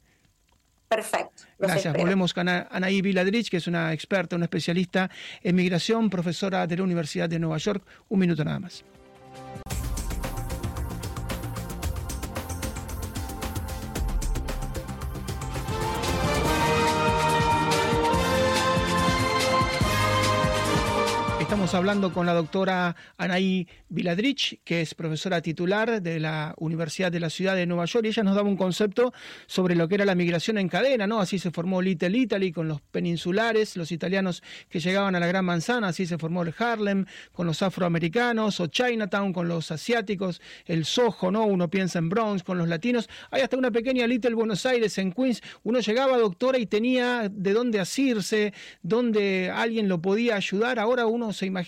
Perfecto. 0.87 1.43
Gracias. 1.57 1.93
Volvemos 1.95 2.33
con 2.33 2.49
Anaí 2.49 3.01
Viladrich, 3.01 3.49
que 3.49 3.57
es 3.57 3.67
una 3.67 3.93
experta, 3.93 4.35
una 4.35 4.45
especialista 4.45 5.09
en 5.41 5.55
migración, 5.55 6.09
profesora 6.09 6.67
de 6.67 6.75
la 6.75 6.83
Universidad 6.83 7.29
de 7.29 7.39
Nueva 7.39 7.57
York. 7.57 7.85
Un 8.09 8.19
minuto 8.19 8.43
nada 8.43 8.59
más. 8.59 8.83
Estamos 21.71 21.87
hablando 21.87 22.11
con 22.11 22.25
la 22.25 22.33
doctora 22.33 22.97
Anaí 23.17 23.65
Viladrich, 23.87 24.59
que 24.65 24.81
es 24.81 24.93
profesora 24.93 25.41
titular 25.41 26.01
de 26.01 26.19
la 26.19 26.53
Universidad 26.57 27.13
de 27.13 27.21
la 27.21 27.29
Ciudad 27.29 27.55
de 27.55 27.65
Nueva 27.65 27.85
York, 27.85 28.03
y 28.03 28.09
ella 28.09 28.23
nos 28.23 28.35
daba 28.35 28.49
un 28.49 28.57
concepto 28.57 29.13
sobre 29.47 29.75
lo 29.75 29.87
que 29.87 29.95
era 29.95 30.03
la 30.03 30.13
migración 30.13 30.57
en 30.57 30.67
cadena, 30.67 31.07
¿no? 31.07 31.21
Así 31.21 31.39
se 31.39 31.49
formó 31.49 31.81
Little 31.81 32.17
Italy 32.17 32.51
con 32.51 32.67
los 32.67 32.81
peninsulares, 32.81 33.77
los 33.77 33.93
italianos 33.93 34.43
que 34.67 34.81
llegaban 34.81 35.15
a 35.15 35.21
la 35.21 35.27
Gran 35.27 35.45
Manzana, 35.45 35.87
así 35.87 36.05
se 36.05 36.17
formó 36.17 36.43
el 36.43 36.53
Harlem 36.57 37.05
con 37.31 37.47
los 37.47 37.61
afroamericanos, 37.61 38.59
o 38.59 38.67
Chinatown 38.67 39.31
con 39.31 39.47
los 39.47 39.71
asiáticos, 39.71 40.41
el 40.65 40.83
Soho, 40.83 41.31
¿no? 41.31 41.45
Uno 41.45 41.69
piensa 41.69 41.99
en 41.99 42.09
Bronx 42.09 42.43
con 42.43 42.57
los 42.57 42.67
latinos. 42.67 43.07
Hay 43.29 43.43
hasta 43.43 43.55
una 43.55 43.71
pequeña 43.71 44.05
Little 44.07 44.35
Buenos 44.35 44.65
Aires 44.65 44.97
en 44.97 45.13
Queens. 45.13 45.41
Uno 45.63 45.79
llegaba, 45.79 46.17
doctora, 46.17 46.57
y 46.57 46.65
tenía 46.65 47.29
de 47.31 47.53
dónde 47.53 47.79
asirse, 47.79 48.53
dónde 48.83 49.49
alguien 49.49 49.87
lo 49.87 50.01
podía 50.01 50.35
ayudar. 50.35 50.77
Ahora 50.77 51.05
uno 51.05 51.31
se 51.31 51.45
imagina 51.45 51.60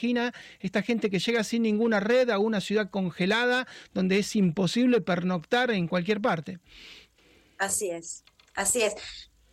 esta 0.59 0.81
gente 0.81 1.09
que 1.09 1.19
llega 1.19 1.43
sin 1.43 1.63
ninguna 1.63 1.99
red 1.99 2.29
a 2.29 2.39
una 2.39 2.61
ciudad 2.61 2.89
congelada 2.89 3.67
donde 3.93 4.19
es 4.19 4.35
imposible 4.35 5.01
pernoctar 5.01 5.71
en 5.71 5.87
cualquier 5.87 6.21
parte. 6.21 6.59
Así 7.57 7.89
es, 7.89 8.23
así 8.55 8.81
es. 8.81 8.95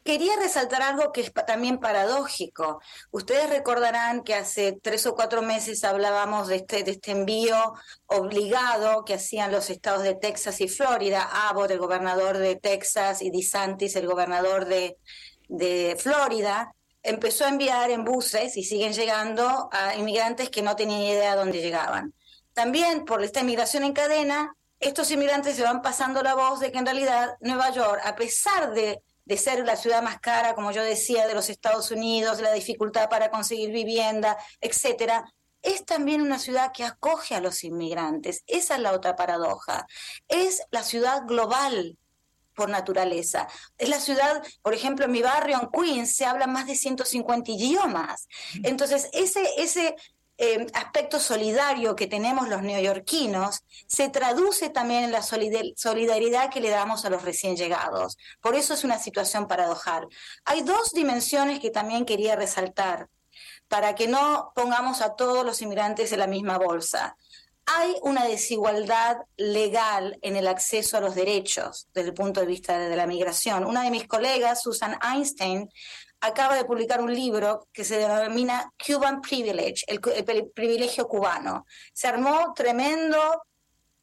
Quería 0.02 0.32
resaltar 0.40 0.80
algo 0.80 1.12
que 1.12 1.20
es 1.20 1.32
también 1.46 1.78
paradójico. 1.78 2.80
Ustedes 3.10 3.50
recordarán 3.50 4.22
que 4.22 4.34
hace 4.34 4.72
tres 4.72 5.06
o 5.06 5.14
cuatro 5.14 5.42
meses 5.42 5.84
hablábamos 5.84 6.48
de 6.48 6.56
este, 6.56 6.82
de 6.82 6.92
este 6.92 7.10
envío 7.12 7.74
obligado 8.06 9.04
que 9.04 9.14
hacían 9.14 9.52
los 9.52 9.68
estados 9.68 10.02
de 10.02 10.14
Texas 10.14 10.60
y 10.62 10.68
Florida, 10.68 11.28
Abbott, 11.48 11.70
el 11.70 11.78
gobernador 11.78 12.38
de 12.38 12.56
Texas, 12.56 13.20
y 13.20 13.30
DeSantis, 13.30 13.94
el 13.94 14.06
gobernador 14.06 14.66
de 14.66 15.96
Florida, 15.98 16.74
empezó 17.02 17.44
a 17.44 17.48
enviar 17.48 17.90
en 17.90 18.04
buses 18.04 18.56
y 18.56 18.64
siguen 18.64 18.92
llegando 18.92 19.68
a 19.72 19.94
inmigrantes 19.94 20.50
que 20.50 20.62
no 20.62 20.76
tenían 20.76 21.02
idea 21.02 21.32
de 21.32 21.38
dónde 21.38 21.60
llegaban. 21.60 22.14
También 22.52 23.04
por 23.04 23.22
esta 23.22 23.40
inmigración 23.40 23.84
en 23.84 23.92
cadena, 23.92 24.54
estos 24.80 25.10
inmigrantes 25.10 25.56
se 25.56 25.62
van 25.62 25.82
pasando 25.82 26.22
la 26.22 26.34
voz 26.34 26.60
de 26.60 26.72
que 26.72 26.78
en 26.78 26.86
realidad 26.86 27.36
Nueva 27.40 27.70
York, 27.70 28.00
a 28.04 28.16
pesar 28.16 28.72
de, 28.72 29.02
de 29.24 29.36
ser 29.36 29.64
la 29.64 29.76
ciudad 29.76 30.02
más 30.02 30.20
cara, 30.20 30.54
como 30.54 30.72
yo 30.72 30.82
decía, 30.82 31.26
de 31.26 31.34
los 31.34 31.50
Estados 31.50 31.90
Unidos, 31.90 32.40
la 32.40 32.52
dificultad 32.52 33.08
para 33.08 33.30
conseguir 33.30 33.70
vivienda, 33.70 34.36
etcétera, 34.60 35.24
es 35.62 35.84
también 35.84 36.22
una 36.22 36.38
ciudad 36.38 36.72
que 36.72 36.84
acoge 36.84 37.34
a 37.34 37.40
los 37.40 37.64
inmigrantes. 37.64 38.42
Esa 38.46 38.76
es 38.76 38.80
la 38.80 38.92
otra 38.92 39.16
paradoja. 39.16 39.86
Es 40.28 40.62
la 40.70 40.82
ciudad 40.82 41.26
global 41.26 41.98
por 42.54 42.68
naturaleza. 42.68 43.48
Es 43.78 43.88
la 43.88 44.00
ciudad, 44.00 44.42
por 44.62 44.74
ejemplo, 44.74 45.04
en 45.04 45.12
mi 45.12 45.22
barrio, 45.22 45.60
en 45.60 45.68
Queens, 45.70 46.14
se 46.14 46.26
hablan 46.26 46.52
más 46.52 46.66
de 46.66 46.76
150 46.76 47.50
idiomas. 47.50 48.28
Entonces, 48.62 49.08
ese, 49.12 49.42
ese 49.56 49.96
eh, 50.42 50.66
aspecto 50.72 51.20
solidario 51.20 51.94
que 51.94 52.06
tenemos 52.06 52.48
los 52.48 52.62
neoyorquinos 52.62 53.60
se 53.86 54.08
traduce 54.08 54.70
también 54.70 55.04
en 55.04 55.12
la 55.12 55.20
solidaridad 55.22 56.50
que 56.50 56.62
le 56.62 56.70
damos 56.70 57.04
a 57.04 57.10
los 57.10 57.24
recién 57.24 57.56
llegados. 57.56 58.16
Por 58.40 58.54
eso 58.54 58.72
es 58.72 58.82
una 58.82 58.98
situación 58.98 59.46
paradojal. 59.48 60.08
Hay 60.46 60.62
dos 60.62 60.92
dimensiones 60.92 61.60
que 61.60 61.70
también 61.70 62.06
quería 62.06 62.36
resaltar 62.36 63.08
para 63.68 63.94
que 63.94 64.08
no 64.08 64.52
pongamos 64.54 65.02
a 65.02 65.14
todos 65.14 65.44
los 65.44 65.60
inmigrantes 65.60 66.10
en 66.12 66.20
la 66.20 66.26
misma 66.26 66.56
bolsa 66.56 67.16
hay 67.72 67.94
una 68.02 68.24
desigualdad 68.24 69.18
legal 69.36 70.18
en 70.22 70.34
el 70.34 70.48
acceso 70.48 70.96
a 70.96 71.00
los 71.00 71.14
derechos 71.14 71.88
desde 71.94 72.08
el 72.08 72.14
punto 72.14 72.40
de 72.40 72.46
vista 72.46 72.78
de 72.78 72.96
la 72.96 73.06
migración. 73.06 73.64
Una 73.64 73.84
de 73.84 73.90
mis 73.90 74.08
colegas, 74.08 74.62
Susan 74.62 74.98
Einstein, 75.02 75.70
acaba 76.20 76.56
de 76.56 76.64
publicar 76.64 77.00
un 77.00 77.14
libro 77.14 77.68
que 77.72 77.84
se 77.84 77.98
denomina 77.98 78.72
Cuban 78.84 79.20
Privilege, 79.20 79.84
el, 79.86 80.00
privilegio 80.50 81.06
cubano. 81.06 81.64
Se 81.92 82.08
armó 82.08 82.52
tremendo 82.54 83.44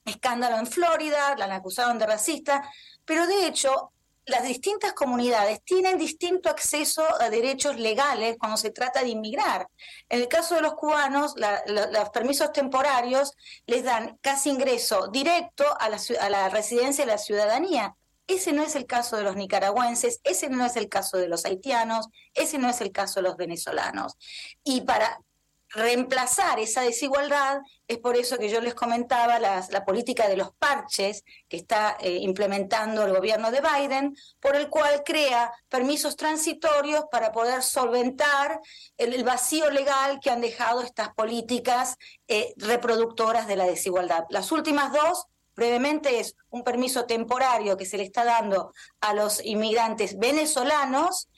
escándalo 0.06 0.58
en 0.58 0.68
Florida, 0.68 1.36
la 1.36 1.54
acusaron 1.54 2.00
de 2.00 2.06
racista, 2.06 2.64
pero 3.04 3.28
de 3.28 3.48
hecho 3.48 3.92
las 4.28 4.44
distintas 4.44 4.94
comunidades 4.94 5.64
tienen 5.64 5.98
distinto 5.98 6.50
acceso 6.50 7.04
a 7.20 7.30
derechos 7.30 7.78
legales 7.78 8.36
cuando 8.38 8.58
se 8.58 8.72
trata 8.72 9.02
de 9.02 9.10
inmigrar. 9.10 9.68
En 10.10 10.22
el 10.22 10.28
caso 10.28 10.56
de 10.56 10.62
los 10.62 10.76
cubanos, 10.76 11.34
los 11.38 12.10
permisos 12.10 12.52
temporarios 12.52 13.34
les 13.66 13.84
dan 13.84 14.18
casi 14.22 14.50
ingreso 14.50 15.08
directo 15.08 15.66
a 15.80 15.90
la, 15.90 15.98
a 16.20 16.30
la 16.30 16.50
residencia 16.50 17.06
de 17.06 17.12
la 17.12 17.18
ciudadanía. 17.18 17.96
Ese 18.28 18.52
no 18.52 18.64
es 18.64 18.76
el 18.76 18.86
caso 18.86 19.16
de 19.16 19.24
los 19.24 19.38
nicaragüenses, 19.38 20.20
ese 20.26 20.50
no 20.50 20.66
es 20.66 20.76
el 20.76 20.90
caso 20.90 21.18
de 21.18 21.30
los 21.30 21.46
haitianos, 21.46 22.08
ese 22.34 22.58
no 22.58 22.70
es 22.70 22.82
el 22.82 22.92
caso 22.92 23.22
de 23.22 23.30
los 23.30 23.38
venezolanos. 23.38 24.18
Y 24.66 24.82
para 24.82 25.22
reemplazar 25.70 26.60
esa 26.60 26.82
desigualdad, 26.82 27.60
es 27.88 27.98
por 27.98 28.16
eso 28.16 28.38
que 28.38 28.50
yo 28.50 28.62
les 28.62 28.74
comentaba 28.74 29.40
la 29.40 29.86
política 29.86 30.28
de 30.28 30.38
los 30.38 30.52
parches 30.54 31.24
que 31.48 31.58
está 31.58 31.98
eh, 32.00 32.18
implementando 32.22 33.04
el 33.04 33.14
gobierno 33.14 33.52
de 33.52 33.62
Biden, 33.62 34.16
por 34.40 34.56
el 34.56 34.70
cual 34.70 35.04
crea 35.06 35.52
permisos 35.70 36.16
transitorios 36.16 37.06
para 37.12 37.32
poder 37.32 37.64
solventar 37.64 38.60
el, 38.98 39.24
vacío 39.24 39.70
legal 39.70 40.20
que 40.22 40.30
han 40.30 40.42
dejado 40.42 40.82
estas 40.82 41.14
políticas 41.14 41.98
eh, 42.28 42.54
reproductoras 42.58 43.48
de 43.48 43.56
la 43.56 43.66
desigualdad. 43.66 44.26
Las 44.30 44.52
últimas 44.52 44.94
dos 44.94 45.26
brevemente 45.56 46.20
es 46.20 46.36
un 46.50 46.64
permiso 46.64 47.06
temporario 47.06 47.76
que 47.78 47.86
se 47.86 47.98
le 47.98 48.04
está 48.04 48.24
dando 48.24 48.72
a 49.02 49.14
los 49.14 49.44
inmigrantes 49.44 50.18
venezolanos 50.18 51.30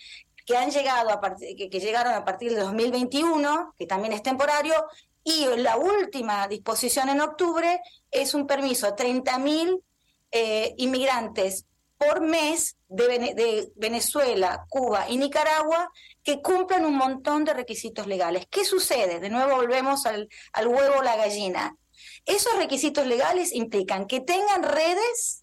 que 0.49 0.57
han 0.57 0.71
llegado 0.71 1.11
a 1.11 1.21
que, 1.37 1.79
llegaron 1.79 2.11
a 2.11 2.25
partir 2.25 2.55
de 2.55 2.61
2021, 2.61 3.75
que 3.77 3.85
también 3.85 4.13
es 4.13 4.23
temporario, 4.23 4.73
y 5.23 5.45
la 5.57 5.77
última 5.77 6.47
disposición 6.47 7.09
en 7.09 7.21
octubre 7.21 7.79
es 8.09 8.33
un 8.33 8.47
permiso 8.47 8.87
a 8.87 8.95
30.000 8.95 9.79
eh, 10.31 10.73
inmigrantes 10.77 11.65
por 11.99 12.21
mes 12.21 12.77
de, 12.87 13.69
Venezuela, 13.75 14.65
Cuba 14.69 15.07
y 15.07 15.17
Nicaragua 15.17 15.91
que 16.23 16.41
cumplan 16.41 16.83
un 16.83 16.95
montón 16.95 17.45
de 17.45 17.53
requisitos 17.53 18.07
legales. 18.07 18.47
¿Qué 18.49 18.65
sucede? 18.65 19.19
De 19.19 19.29
nuevo 19.29 19.55
volvemos 19.55 20.07
al, 20.07 20.29
al 20.53 20.67
huevo 20.67 20.95
o 20.97 21.03
la 21.03 21.15
gallina. 21.15 21.75
Esos 22.25 22.55
requisitos 22.55 23.05
legales 23.05 23.53
implican 23.53 24.07
que 24.07 24.21
tengan 24.21 24.63
redes 24.63 25.38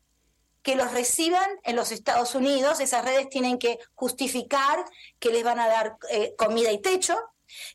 que 0.66 0.74
los 0.74 0.90
reciban 0.90 1.48
en 1.62 1.76
los 1.76 1.92
Estados 1.92 2.34
Unidos. 2.34 2.80
Esas 2.80 3.04
redes 3.04 3.28
tienen 3.28 3.56
que 3.56 3.78
justificar 3.94 4.84
que 5.20 5.30
les 5.30 5.44
van 5.44 5.60
a 5.60 5.68
dar 5.68 5.96
eh, 6.10 6.34
comida 6.36 6.72
y 6.72 6.82
techo, 6.82 7.16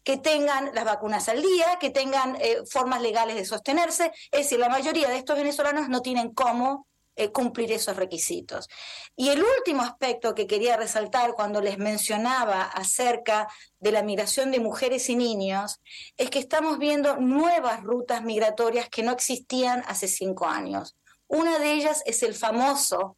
que 0.04 0.18
tengan 0.18 0.72
las 0.76 0.84
vacunas 0.84 1.30
al 1.30 1.42
día, 1.42 1.78
que 1.80 1.90
tengan 1.90 2.36
eh, 2.42 2.58
formas 2.70 3.02
legales 3.02 3.38
de 3.38 3.46
sostenerse. 3.46 4.12
Es 4.30 4.42
decir, 4.42 4.60
la 4.60 4.68
mayoría 4.68 5.08
de 5.08 5.16
estos 5.16 5.38
venezolanos 5.38 5.88
no 5.88 6.02
tienen 6.02 6.34
cómo 6.34 6.86
eh, 7.16 7.32
cumplir 7.32 7.72
esos 7.72 7.96
requisitos. 7.96 8.68
Y 9.16 9.30
el 9.30 9.42
último 9.42 9.84
aspecto 9.84 10.36
que 10.36 10.46
quería 10.46 10.76
resaltar 10.76 11.32
cuando 11.32 11.62
les 11.62 11.78
mencionaba 11.78 12.64
acerca 12.64 13.48
de 13.80 13.94
la 13.94 14.04
migración 14.04 14.52
de 14.52 14.60
mujeres 14.60 15.10
y 15.10 15.16
niños 15.16 15.80
es 16.18 16.30
que 16.30 16.40
estamos 16.40 16.78
viendo 16.78 17.16
nuevas 17.16 17.84
rutas 17.84 18.22
migratorias 18.22 18.90
que 18.90 19.04
no 19.04 19.14
existían 19.14 19.82
hace 19.88 20.10
cinco 20.10 20.46
años. 20.46 20.98
Una 21.32 21.60
de 21.60 21.72
ellas 21.72 22.04
es 22.06 22.24
el 22.24 22.36
famoso 22.36 23.16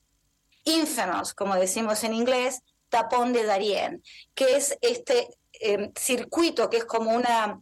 infamous, 0.66 1.34
como 1.34 1.56
decimos 1.56 2.04
en 2.04 2.14
inglés, 2.14 2.62
tapón 2.90 3.34
de 3.34 3.44
Darien, 3.44 4.04
que 4.36 4.56
es 4.56 4.78
este 4.82 5.30
eh, 5.60 5.92
circuito 5.96 6.70
que 6.70 6.78
es 6.78 6.86
como 6.86 7.10
una, 7.10 7.60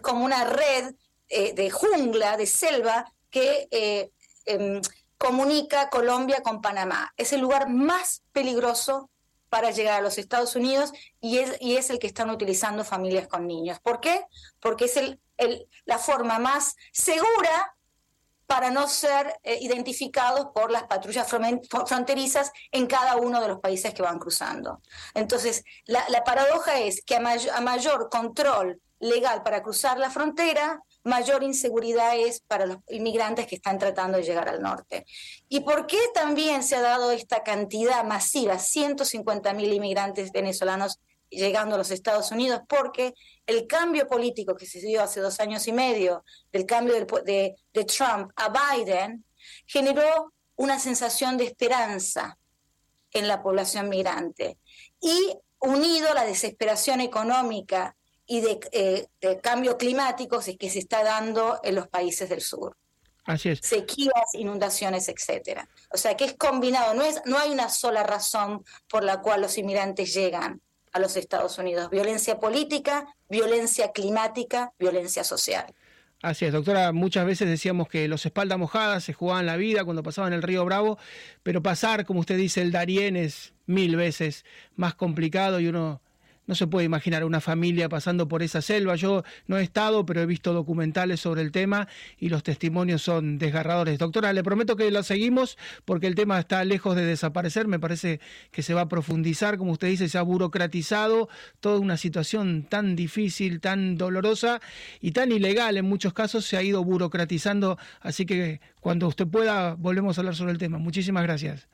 como 0.00 0.24
una 0.24 0.44
red 0.44 0.94
eh, 1.28 1.52
de 1.52 1.68
jungla, 1.68 2.38
de 2.38 2.46
selva, 2.46 3.04
que 3.30 3.68
eh, 3.70 4.10
em, 4.46 4.80
comunica 5.18 5.90
Colombia 5.90 6.40
con 6.42 6.62
Panamá. 6.62 7.12
Es 7.18 7.34
el 7.34 7.42
lugar 7.42 7.68
más 7.68 8.22
peligroso 8.32 9.10
para 9.50 9.72
llegar 9.72 9.98
a 9.98 10.02
los 10.02 10.16
Estados 10.16 10.56
Unidos 10.56 10.94
y 11.20 11.36
es, 11.36 11.54
y 11.60 11.76
es 11.76 11.90
el 11.90 11.98
que 11.98 12.06
están 12.06 12.30
utilizando 12.30 12.82
familias 12.82 13.28
con 13.28 13.46
niños. 13.46 13.78
¿Por 13.80 14.00
qué? 14.00 14.24
Porque 14.58 14.86
es 14.86 14.96
el, 14.96 15.20
la 15.84 15.98
forma 15.98 16.38
más 16.38 16.76
segura 16.92 17.75
para 18.46 18.70
no 18.70 18.88
ser 18.88 19.38
eh, 19.42 19.58
identificados 19.60 20.48
por 20.54 20.70
las 20.70 20.84
patrullas 20.84 21.28
fronterizas 21.28 22.52
en 22.70 22.86
cada 22.86 23.16
uno 23.16 23.40
de 23.40 23.48
los 23.48 23.60
países 23.60 23.92
que 23.92 24.02
van 24.02 24.18
cruzando. 24.18 24.80
Entonces, 25.14 25.64
la, 25.86 26.06
paradoja 26.24 26.78
es 26.78 27.02
que 27.02 27.16
a, 27.16 27.60
mayor 27.60 28.08
control 28.08 28.80
legal 28.98 29.42
para 29.42 29.62
cruzar 29.62 29.98
la 29.98 30.10
frontera, 30.10 30.80
mayor 31.02 31.42
inseguridad 31.42 32.16
es 32.16 32.40
para 32.40 32.66
los 32.66 32.78
inmigrantes 32.88 33.46
que 33.46 33.56
están 33.56 33.78
tratando 33.78 34.18
de 34.18 34.24
llegar 34.24 34.48
al 34.48 34.62
norte. 34.62 35.04
¿Y 35.48 35.60
por 35.60 35.86
qué 35.86 35.98
también 36.14 36.62
se 36.62 36.76
ha 36.76 36.80
dado 36.80 37.10
esta 37.10 37.42
cantidad 37.42 38.04
masiva, 38.04 38.58
150 38.58 39.52
mil 39.54 39.72
inmigrantes 39.72 40.32
venezolanos 40.32 41.00
llegando 41.28 41.74
a 41.74 41.78
los 41.78 41.90
Estados 41.90 42.30
Unidos? 42.30 42.62
Porque 42.68 43.14
el 43.46 43.66
cambio 43.66 44.06
político 44.08 44.56
que 44.56 44.66
se 44.66 44.80
dio 44.80 45.02
hace 45.02 45.20
dos 45.20 45.38
años 45.40 45.66
y 45.68 45.72
medio, 45.72 46.24
del 46.52 46.66
cambio 46.66 46.94
de, 46.94 47.54
de 47.72 47.84
Trump 47.84 48.30
a 48.36 48.48
Biden, 48.50 49.24
generó 49.66 50.32
una 50.56 50.78
sensación 50.78 51.36
de 51.36 51.44
esperanza 51.44 52.38
en 53.12 53.28
la 53.28 53.42
población 53.42 53.88
migrante. 53.88 54.58
Y 55.00 55.38
unido 55.60 56.10
a 56.10 56.14
la 56.14 56.24
desesperación 56.24 57.00
económica 57.00 57.96
y 58.26 58.42
eh, 58.72 59.06
de, 59.20 59.40
cambio 59.40 59.76
climático 59.78 60.40
que 60.58 60.70
se 60.70 60.78
está 60.80 61.04
dando 61.04 61.60
en 61.62 61.74
los 61.76 61.88
países 61.88 62.28
del 62.28 62.40
sur. 62.40 62.76
Así 63.24 63.50
es. 63.50 63.60
Sequías, 63.62 64.34
inundaciones, 64.34 65.08
etcétera. 65.08 65.68
O 65.92 65.96
sea 65.96 66.16
que 66.16 66.24
es 66.24 66.34
combinado, 66.34 66.94
no, 66.94 67.02
es, 67.02 67.20
no 67.24 67.38
hay 67.38 67.50
una 67.50 67.68
sola 67.68 68.02
razón 68.02 68.64
por 68.88 69.02
la 69.04 69.20
cual 69.20 69.40
los 69.40 69.58
inmigrantes 69.58 70.14
llegan 70.14 70.60
a 70.96 70.98
los 70.98 71.16
Estados 71.16 71.58
Unidos. 71.58 71.90
Violencia 71.90 72.40
política, 72.40 73.06
violencia 73.28 73.92
climática, 73.92 74.72
violencia 74.78 75.24
social. 75.24 75.66
Así 76.22 76.46
es, 76.46 76.52
doctora, 76.52 76.92
muchas 76.92 77.26
veces 77.26 77.48
decíamos 77.48 77.88
que 77.88 78.08
los 78.08 78.24
espaldas 78.24 78.58
mojadas 78.58 79.04
se 79.04 79.12
jugaban 79.12 79.44
la 79.44 79.56
vida 79.56 79.84
cuando 79.84 80.02
pasaban 80.02 80.32
el 80.32 80.42
río 80.42 80.64
Bravo, 80.64 80.98
pero 81.42 81.62
pasar, 81.62 82.06
como 82.06 82.20
usted 82.20 82.38
dice, 82.38 82.62
el 82.62 82.72
Darién 82.72 83.16
es 83.16 83.52
mil 83.66 83.96
veces 83.96 84.44
más 84.74 84.94
complicado 84.94 85.60
y 85.60 85.68
uno 85.68 86.00
no 86.46 86.54
se 86.54 86.66
puede 86.66 86.86
imaginar 86.86 87.24
una 87.24 87.40
familia 87.40 87.88
pasando 87.88 88.28
por 88.28 88.42
esa 88.42 88.62
selva. 88.62 88.96
Yo 88.96 89.24
no 89.46 89.58
he 89.58 89.62
estado, 89.62 90.06
pero 90.06 90.20
he 90.20 90.26
visto 90.26 90.52
documentales 90.52 91.20
sobre 91.20 91.42
el 91.42 91.52
tema 91.52 91.88
y 92.18 92.28
los 92.28 92.42
testimonios 92.42 93.02
son 93.02 93.38
desgarradores. 93.38 93.98
Doctora, 93.98 94.32
le 94.32 94.42
prometo 94.42 94.76
que 94.76 94.90
lo 94.90 95.02
seguimos 95.02 95.58
porque 95.84 96.06
el 96.06 96.14
tema 96.14 96.38
está 96.38 96.64
lejos 96.64 96.96
de 96.96 97.04
desaparecer. 97.04 97.66
Me 97.66 97.78
parece 97.78 98.20
que 98.50 98.62
se 98.62 98.74
va 98.74 98.82
a 98.82 98.88
profundizar, 98.88 99.58
como 99.58 99.72
usted 99.72 99.88
dice, 99.88 100.08
se 100.08 100.18
ha 100.18 100.22
burocratizado 100.22 101.28
toda 101.60 101.78
una 101.78 101.96
situación 101.96 102.64
tan 102.68 102.96
difícil, 102.96 103.60
tan 103.60 103.96
dolorosa 103.96 104.60
y 105.00 105.12
tan 105.12 105.32
ilegal. 105.32 105.76
En 105.76 105.84
muchos 105.84 106.12
casos 106.12 106.44
se 106.46 106.56
ha 106.56 106.62
ido 106.62 106.84
burocratizando. 106.84 107.78
Así 108.00 108.24
que 108.24 108.60
cuando 108.80 109.08
usted 109.08 109.26
pueda, 109.26 109.74
volvemos 109.74 110.16
a 110.16 110.20
hablar 110.20 110.36
sobre 110.36 110.52
el 110.52 110.58
tema. 110.58 110.78
Muchísimas 110.78 111.24
gracias. 111.24 111.68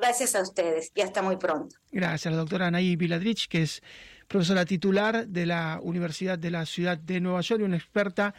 Gracias 0.00 0.34
a 0.34 0.42
ustedes 0.42 0.90
y 0.94 1.02
hasta 1.02 1.22
muy 1.22 1.36
pronto. 1.36 1.76
Gracias, 1.92 2.32
la 2.32 2.38
doctora 2.38 2.68
Anaí 2.68 2.96
Viladrich, 2.96 3.48
que 3.48 3.62
es 3.62 3.82
profesora 4.28 4.64
titular 4.64 5.26
de 5.26 5.44
la 5.44 5.78
Universidad 5.82 6.38
de 6.38 6.50
la 6.50 6.64
Ciudad 6.64 6.96
de 6.96 7.20
Nueva 7.20 7.40
York 7.42 7.60
y 7.60 7.64
una 7.64 7.76
experta 7.76 8.34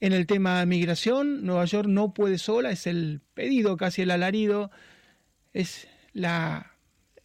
en 0.00 0.12
el 0.12 0.26
tema 0.26 0.64
migración. 0.66 1.44
Nueva 1.44 1.64
York 1.66 1.86
no 1.88 2.12
puede 2.12 2.38
sola, 2.38 2.70
es 2.70 2.86
el 2.86 3.20
pedido, 3.34 3.76
casi 3.76 4.02
el 4.02 4.10
alarido, 4.10 4.70
es 5.52 5.86
la, 6.12 6.74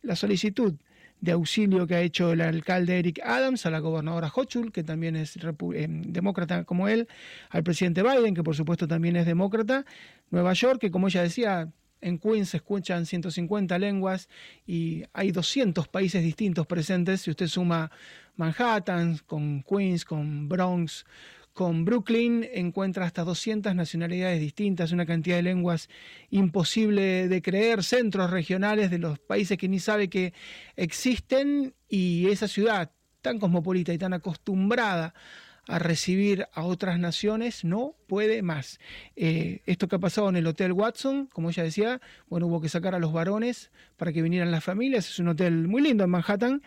la 0.01 0.15
solicitud 0.15 0.75
de 1.21 1.31
auxilio 1.31 1.87
que 1.87 1.95
ha 1.95 2.01
hecho 2.01 2.33
el 2.33 2.41
alcalde 2.41 2.99
Eric 2.99 3.19
Adams 3.23 3.65
a 3.65 3.71
la 3.71 3.79
gobernadora 3.79 4.31
Hochul, 4.33 4.71
que 4.71 4.83
también 4.83 5.15
es 5.15 5.37
eh, 5.37 5.87
demócrata 5.89 6.65
como 6.65 6.87
él, 6.87 7.07
al 7.49 7.63
presidente 7.63 8.03
Biden, 8.03 8.35
que 8.35 8.43
por 8.43 8.55
supuesto 8.55 8.87
también 8.87 9.15
es 9.15 9.25
demócrata, 9.25 9.85
Nueva 10.29 10.53
York, 10.53 10.79
que 10.79 10.91
como 10.91 11.07
ella 11.07 11.23
decía, 11.23 11.71
en 12.05 12.19
Queens 12.19 12.49
se 12.49 12.57
escuchan 12.57 13.07
150 13.07 13.79
lenguas 13.79 14.29
y 14.67 15.03
hay 15.11 15.31
200 15.31 15.87
países 15.87 16.21
distintos 16.21 16.67
presentes. 16.67 17.21
Si 17.21 17.31
usted 17.31 17.47
suma 17.47 17.89
Manhattan 18.35 19.17
con 19.25 19.63
Queens, 19.63 20.05
con 20.05 20.47
Bronx, 20.47 21.03
con 21.51 21.83
Brooklyn, 21.83 22.47
encuentra 22.53 23.05
hasta 23.05 23.23
200 23.23 23.73
nacionalidades 23.73 24.39
distintas, 24.39 24.91
una 24.91 25.07
cantidad 25.07 25.37
de 25.37 25.43
lenguas 25.43 25.89
imposible 26.29 27.27
de 27.27 27.41
creer, 27.41 27.83
centros 27.83 28.29
regionales 28.29 28.91
de 28.91 28.99
los 28.99 29.17
países 29.17 29.57
que 29.57 29.67
ni 29.67 29.79
sabe 29.79 30.07
que 30.07 30.33
existen 30.75 31.73
y 31.89 32.27
esa 32.27 32.47
ciudad 32.47 32.91
tan 33.21 33.39
cosmopolita 33.39 33.91
y 33.93 33.97
tan 33.97 34.13
acostumbrada 34.13 35.15
a 35.67 35.79
recibir 35.79 36.47
a 36.53 36.63
otras 36.63 36.99
naciones, 36.99 37.63
no 37.63 37.95
puede 38.07 38.41
más. 38.41 38.79
Eh, 39.15 39.61
esto 39.65 39.87
que 39.87 39.95
ha 39.95 39.99
pasado 39.99 40.29
en 40.29 40.35
el 40.35 40.45
Hotel 40.45 40.71
Watson, 40.71 41.27
como 41.33 41.49
ella 41.49 41.63
decía, 41.63 42.01
bueno, 42.29 42.47
hubo 42.47 42.61
que 42.61 42.69
sacar 42.69 42.93
a 42.93 42.99
los 42.99 43.11
varones 43.11 43.71
para 43.97 44.13
que 44.13 44.21
vinieran 44.21 44.51
las 44.51 44.63
familias, 44.63 45.09
es 45.09 45.19
un 45.19 45.29
hotel 45.29 45.67
muy 45.67 45.81
lindo 45.81 46.03
en 46.03 46.09
Manhattan, 46.11 46.61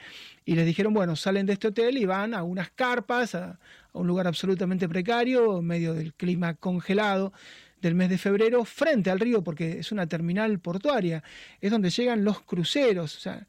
y 0.45 0.55
les 0.55 0.67
dijeron, 0.67 0.95
bueno, 0.95 1.15
salen 1.15 1.47
de 1.47 1.53
este 1.53 1.69
hotel 1.69 1.97
y 1.97 2.07
van 2.07 2.35
a 2.35 2.43
unas 2.43 2.71
carpas, 2.71 3.35
a, 3.35 3.59
un 3.93 4.07
lugar 4.07 4.27
absolutamente 4.27 4.89
precario, 4.89 5.59
en 5.59 5.67
medio 5.67 5.95
del 5.95 6.15
clima 6.15 6.55
congelado 6.55 7.33
del 7.81 7.95
mes 7.95 8.11
de 8.11 8.19
febrero, 8.19 8.65
frente 8.65 9.11
al 9.11 9.21
río, 9.21 9.43
porque 9.43 9.79
es 9.79 9.93
una 9.93 10.09
terminal 10.09 10.59
portuaria, 10.59 11.23
es 11.61 11.71
donde 11.71 11.91
llegan 11.91 12.25
los 12.25 12.41
cruceros, 12.43 13.17
o 13.17 13.21
sea, 13.21 13.47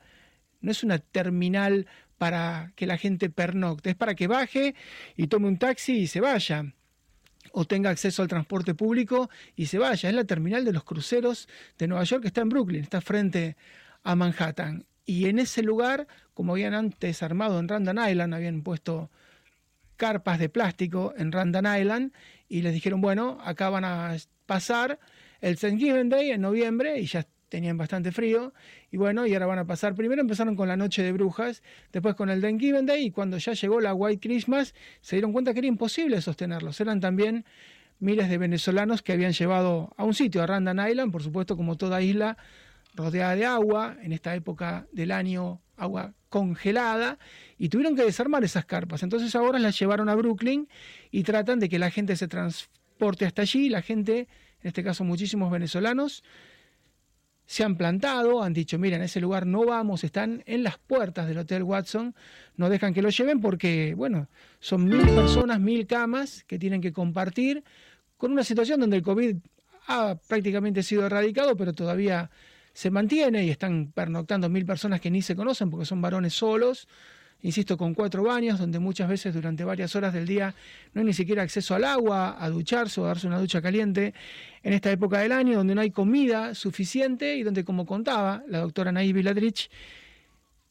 no 0.62 0.72
es 0.72 0.84
una 0.84 1.00
terminal 1.00 1.88
para 2.20 2.74
que 2.76 2.86
la 2.86 2.98
gente 2.98 3.32
pernocte, 3.32 3.92
es 3.92 3.96
para 3.96 4.14
que 4.14 4.28
baje 4.28 4.76
y 5.16 5.28
tome 5.28 5.48
un 5.48 5.58
taxi 5.58 6.02
y 6.02 6.08
se 6.08 6.20
vaya 6.20 6.66
o 7.54 7.66
tenga 7.66 7.90
acceso 7.90 8.22
al 8.22 8.28
transporte 8.28 8.76
público 8.76 9.30
y 9.56 9.66
se 9.68 9.80
vaya. 9.80 10.10
Es 10.10 10.16
la 10.16 10.26
terminal 10.26 10.66
de 10.66 10.74
los 10.74 10.84
cruceros 10.84 11.48
de 11.80 11.88
Nueva 11.88 12.04
York 12.04 12.22
que 12.22 12.28
está 12.28 12.42
en 12.42 12.50
Brooklyn, 12.50 12.84
está 12.84 13.02
frente 13.02 13.56
a 14.04 14.16
Manhattan. 14.16 14.86
Y 15.06 15.28
en 15.28 15.40
ese 15.40 15.64
lugar, 15.64 16.08
como 16.34 16.54
habían 16.54 16.74
antes 16.74 17.24
armado 17.24 17.58
en 17.60 17.68
Randan 17.68 17.98
Island, 18.08 18.36
habían 18.36 18.62
puesto 18.62 19.10
carpas 19.96 20.40
de 20.40 20.50
plástico 20.50 21.14
en 21.18 21.32
Randan 21.32 21.66
Island 21.80 22.12
y 22.50 22.62
les 22.62 22.74
dijeron, 22.74 23.02
bueno, 23.02 23.40
acá 23.44 23.70
van 23.70 23.86
a 23.86 24.16
pasar 24.46 25.00
el 25.40 25.58
Thanksgiving 25.58 26.10
Day 26.10 26.32
en 26.32 26.42
noviembre 26.42 27.00
y 27.00 27.06
ya 27.06 27.26
tenían 27.50 27.78
bastante 27.78 28.12
frío, 28.12 28.54
y 28.92 28.98
bueno, 28.98 29.26
y 29.26 29.34
ahora 29.34 29.48
van 29.48 29.60
a 29.60 29.66
pasar, 29.66 29.96
primero 29.96 30.22
empezaron 30.22 30.56
con 30.56 30.68
la 30.68 30.78
Noche 30.78 31.04
de 31.04 31.12
Brujas, 31.12 31.62
después 31.92 32.16
con 32.16 32.30
el 32.30 32.42
Thanksgiving 32.42 32.86
Day, 32.86 33.06
y 33.06 33.12
cuando 33.12 33.38
ya 33.38 33.54
llegó 33.54 33.82
la 33.82 33.94
White 33.94 34.26
Christmas, 34.26 34.74
se 35.02 35.16
dieron 35.16 35.34
cuenta 35.34 35.54
que 35.54 35.60
era 35.60 35.68
imposible 35.68 36.22
sostenerlos, 36.22 36.80
eran 36.80 37.00
también 37.00 37.46
miles 38.00 38.30
de 38.30 38.38
venezolanos 38.38 39.02
que 39.02 39.12
habían 39.12 39.34
llevado 39.34 39.94
a 39.98 40.06
un 40.06 40.14
sitio, 40.14 40.42
a 40.42 40.48
Randan 40.48 40.80
Island, 40.88 41.12
por 41.12 41.24
supuesto 41.24 41.58
como 41.58 41.76
toda 41.76 42.02
isla 42.02 42.38
rodeada 42.94 43.36
de 43.36 43.46
agua, 43.46 43.98
en 44.02 44.14
esta 44.14 44.36
época 44.36 44.88
del 44.92 45.12
año 45.12 45.62
agua 45.76 46.14
congelada, 46.30 47.18
y 47.58 47.70
tuvieron 47.70 47.96
que 47.96 48.04
desarmar 48.04 48.44
esas 48.44 48.66
carpas, 48.66 49.04
entonces 49.04 49.36
ahora 49.36 49.60
las 49.60 49.78
llevaron 49.80 50.08
a 50.10 50.16
Brooklyn 50.16 50.70
y 51.12 51.24
tratan 51.24 51.60
de 51.60 51.68
que 51.68 51.80
la 51.80 51.90
gente 51.90 52.16
se 52.16 52.28
transporte 52.28 53.26
hasta 53.26 53.42
allí, 53.42 53.70
la 53.70 53.82
gente, 53.82 54.28
en 54.62 54.68
este 54.68 54.84
caso 54.84 55.04
muchísimos 55.04 55.52
venezolanos, 55.52 56.24
se 57.50 57.64
han 57.64 57.78
plantado, 57.78 58.44
han 58.44 58.54
dicho, 58.54 58.78
mira, 58.78 58.98
en 58.98 59.02
ese 59.02 59.20
lugar 59.20 59.48
no 59.48 59.66
vamos, 59.66 60.04
están 60.04 60.44
en 60.46 60.62
las 60.62 60.78
puertas 60.78 61.28
del 61.28 61.40
Hotel 61.40 61.64
Watson, 61.64 62.14
no 62.58 62.70
dejan 62.70 62.94
que 62.94 63.02
lo 63.02 63.10
lleven 63.10 63.42
porque, 63.42 63.96
bueno, 63.98 64.28
son 64.60 64.86
mil 64.86 65.04
personas, 65.16 65.60
mil 65.60 65.88
camas 65.88 66.44
que 66.44 66.60
tienen 66.60 66.80
que 66.80 66.94
compartir 66.94 67.64
con 68.18 68.34
una 68.34 68.44
situación 68.44 68.80
donde 68.82 68.98
el 68.98 69.02
COVID 69.02 69.38
ha 69.88 70.16
prácticamente 70.28 70.84
sido 70.84 71.08
erradicado, 71.08 71.58
pero 71.58 71.74
todavía 71.74 72.30
se 72.72 72.92
mantiene 72.92 73.44
y 73.44 73.50
están 73.50 73.94
pernoctando 73.96 74.48
mil 74.48 74.68
personas 74.68 75.02
que 75.02 75.10
ni 75.10 75.24
se 75.24 75.36
conocen 75.36 75.72
porque 75.72 75.88
son 75.88 76.02
varones 76.04 76.36
solos, 76.36 76.88
insisto, 77.42 77.78
con 77.78 77.94
cuatro 77.94 78.24
baños, 78.24 78.60
donde 78.60 78.80
muchas 78.80 79.08
veces 79.08 79.34
durante 79.34 79.64
varias 79.64 79.96
horas 79.96 80.14
del 80.14 80.26
día 80.26 80.54
no 80.94 81.02
hay 81.02 81.08
ni 81.08 81.14
siquiera 81.14 81.44
acceso 81.44 81.76
al 81.76 81.84
agua, 81.84 82.36
a 82.44 82.50
ducharse 82.50 83.00
o 83.00 83.06
a 83.06 83.10
darse 83.10 83.28
una 83.28 83.40
ducha 83.40 83.62
caliente, 83.62 84.14
en 84.64 84.74
esta 84.74 84.92
época 84.92 85.20
del 85.20 85.32
año, 85.32 85.58
donde 85.58 85.76
no 85.76 85.82
hay 85.82 85.92
comida 85.92 86.54
suficiente 86.54 87.36
y 87.36 87.44
donde, 87.44 87.64
como 87.64 87.86
contaba 87.86 88.44
la 88.48 88.60
doctora 88.60 88.92
Naí 88.92 89.14
Viladrich, 89.14 89.70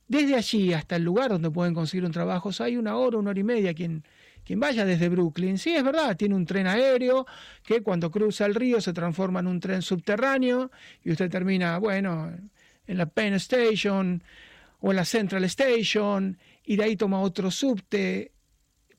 desde 0.08 0.34
allí 0.34 0.72
hasta 0.72 0.96
el 0.96 1.04
lugar 1.04 1.30
donde 1.30 1.50
pueden 1.50 1.74
conseguir 1.74 2.04
un 2.04 2.12
trabajo, 2.12 2.50
hay 2.60 2.76
una 2.76 2.96
hora, 2.96 3.18
una 3.18 3.30
hora 3.30 3.40
y 3.40 3.44
media 3.44 3.74
quien, 3.74 4.04
quien 4.44 4.58
vaya 4.58 4.84
desde 4.84 5.08
Brooklyn. 5.10 5.58
Sí, 5.58 5.74
es 5.74 5.84
verdad, 5.84 6.16
tiene 6.16 6.34
un 6.34 6.46
tren 6.46 6.66
aéreo 6.66 7.26
que 7.62 7.82
cuando 7.82 8.10
cruza 8.10 8.46
el 8.46 8.54
río 8.54 8.80
se 8.80 8.94
transforma 8.94 9.40
en 9.40 9.46
un 9.46 9.60
tren 9.60 9.82
subterráneo 9.82 10.70
y 11.04 11.12
usted 11.12 11.30
termina, 11.30 11.78
bueno, 11.78 12.32
en 12.86 12.98
la 12.98 13.06
Penn 13.06 13.34
Station 13.34 14.22
o 14.80 14.90
en 14.90 14.96
la 14.96 15.04
Central 15.04 15.44
Station 15.44 16.38
y 16.68 16.76
de 16.76 16.84
ahí 16.84 16.96
toma 16.96 17.22
otro 17.22 17.50
subte. 17.50 18.30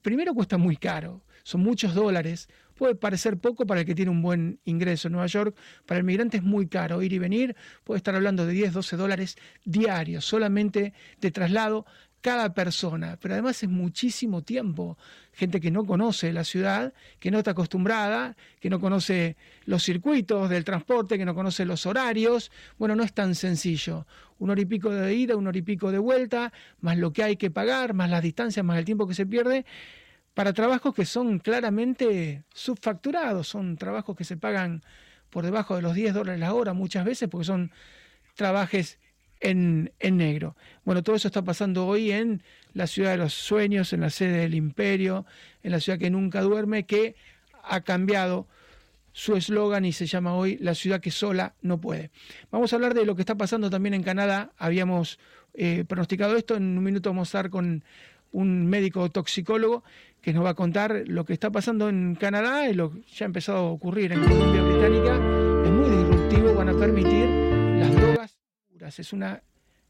Primero 0.01 0.33
cuesta 0.33 0.57
muy 0.57 0.75
caro, 0.75 1.21
son 1.43 1.61
muchos 1.61 1.93
dólares. 1.93 2.49
Puede 2.73 2.95
parecer 2.95 3.37
poco 3.37 3.67
para 3.67 3.81
el 3.81 3.85
que 3.85 3.93
tiene 3.93 4.09
un 4.09 4.23
buen 4.23 4.59
ingreso 4.65 5.07
en 5.07 5.11
Nueva 5.11 5.27
York. 5.27 5.55
Para 5.85 5.99
el 5.99 6.03
migrante 6.03 6.37
es 6.37 6.43
muy 6.43 6.67
caro 6.67 7.03
ir 7.03 7.13
y 7.13 7.19
venir. 7.19 7.55
Puede 7.83 7.97
estar 7.97 8.15
hablando 8.15 8.47
de 8.47 8.53
10, 8.53 8.73
12 8.73 8.97
dólares 8.97 9.37
diarios 9.65 10.25
solamente 10.25 10.93
de 11.21 11.29
traslado 11.29 11.85
cada 12.21 12.53
persona, 12.53 13.17
pero 13.21 13.33
además 13.33 13.61
es 13.63 13.69
muchísimo 13.69 14.41
tiempo. 14.41 14.97
Gente 15.31 15.59
que 15.59 15.71
no 15.71 15.85
conoce 15.85 16.33
la 16.33 16.43
ciudad, 16.43 16.93
que 17.19 17.31
no 17.31 17.39
está 17.39 17.51
acostumbrada, 17.51 18.35
que 18.59 18.69
no 18.69 18.79
conoce 18.79 19.37
los 19.65 19.83
circuitos 19.83 20.49
del 20.49 20.63
transporte, 20.63 21.17
que 21.17 21.25
no 21.25 21.35
conoce 21.35 21.65
los 21.65 21.85
horarios. 21.85 22.51
Bueno, 22.77 22.95
no 22.95 23.03
es 23.03 23.13
tan 23.13 23.35
sencillo. 23.35 24.05
Un 24.37 24.49
hora 24.49 24.61
y 24.61 24.65
pico 24.65 24.89
de 24.89 25.13
ida, 25.13 25.35
un 25.35 25.47
hora 25.47 25.57
y 25.57 25.61
pico 25.61 25.91
de 25.91 25.99
vuelta, 25.99 26.51
más 26.81 26.97
lo 26.97 27.13
que 27.13 27.23
hay 27.23 27.37
que 27.37 27.51
pagar, 27.51 27.93
más 27.93 28.09
las 28.09 28.21
distancias, 28.21 28.65
más 28.65 28.77
el 28.77 28.85
tiempo 28.85 29.07
que 29.07 29.13
se 29.13 29.25
pierde 29.25 29.65
para 30.33 30.53
trabajos 30.53 30.93
que 30.95 31.05
son 31.05 31.39
claramente 31.39 32.45
subfacturados, 32.53 33.47
son 33.47 33.75
trabajos 33.75 34.15
que 34.15 34.23
se 34.23 34.37
pagan 34.37 34.83
por 35.29 35.43
debajo 35.43 35.75
de 35.75 35.81
los 35.81 35.93
10 35.93 36.13
dólares 36.13 36.39
la 36.39 36.53
hora 36.53 36.73
muchas 36.73 37.05
veces 37.05 37.27
porque 37.29 37.45
son 37.45 37.71
trabajos 38.35 38.97
en, 39.39 39.91
negro. 39.99 40.55
Bueno, 40.85 41.03
todo 41.03 41.15
eso 41.15 41.27
está 41.27 41.43
pasando 41.43 41.87
hoy 41.87 42.11
en 42.11 42.43
la 42.73 42.87
ciudad 42.87 43.11
de 43.11 43.17
los 43.17 43.33
sueños, 43.33 43.93
en 43.93 44.01
la 44.01 44.09
sede 44.09 44.39
del 44.39 44.55
imperio, 44.55 45.25
en 45.63 45.71
la 45.71 45.79
ciudad 45.79 45.99
que 45.99 46.09
nunca 46.09 46.41
duerme, 46.41 46.85
que 46.85 47.15
ha 47.63 47.81
cambiado 47.81 48.47
su 49.11 49.35
eslogan 49.35 49.85
y 49.85 49.91
se 49.91 50.05
llama 50.05 50.35
hoy 50.35 50.57
La 50.61 50.75
ciudad 50.75 51.01
que 51.01 51.11
sola 51.11 51.55
no 51.61 51.81
puede. 51.81 52.11
Vamos 52.51 52.71
a 52.71 52.75
hablar 52.75 52.93
de 52.93 53.05
lo 53.05 53.15
que 53.15 53.21
está 53.21 53.35
pasando 53.35 53.69
también 53.69 53.93
en 53.93 54.03
Canadá. 54.03 54.51
Habíamos 54.57 55.19
eh, 55.53 55.83
pronosticado 55.87 56.37
esto, 56.37 56.55
en 56.55 56.77
un 56.77 56.83
minuto 56.83 57.09
vamos 57.09 57.27
a 57.27 57.29
estar 57.29 57.49
con 57.49 57.83
un 58.31 58.67
médico 58.67 59.09
toxicólogo 59.09 59.83
que 60.21 60.33
nos 60.33 60.45
va 60.45 60.51
a 60.51 60.53
contar 60.53 61.03
lo 61.07 61.25
que 61.25 61.33
está 61.33 61.49
pasando 61.49 61.89
en 61.89 62.15
Canadá 62.15 62.69
y 62.69 62.73
lo 62.73 62.91
que 62.91 63.01
ya 63.11 63.25
ha 63.25 63.27
empezado 63.27 63.57
a 63.57 63.71
ocurrir 63.71 64.11
en 64.11 64.21
Colombia 64.21 64.61
Británica. 64.61 65.15
Es 65.65 65.71
muy 65.71 65.89
disruptivo, 65.89 66.53
van 66.53 66.69
a 66.69 66.73
permitir 66.77 67.25
las 67.79 67.95
drogas 67.95 68.18
Es 68.97 69.13
una 69.13 69.43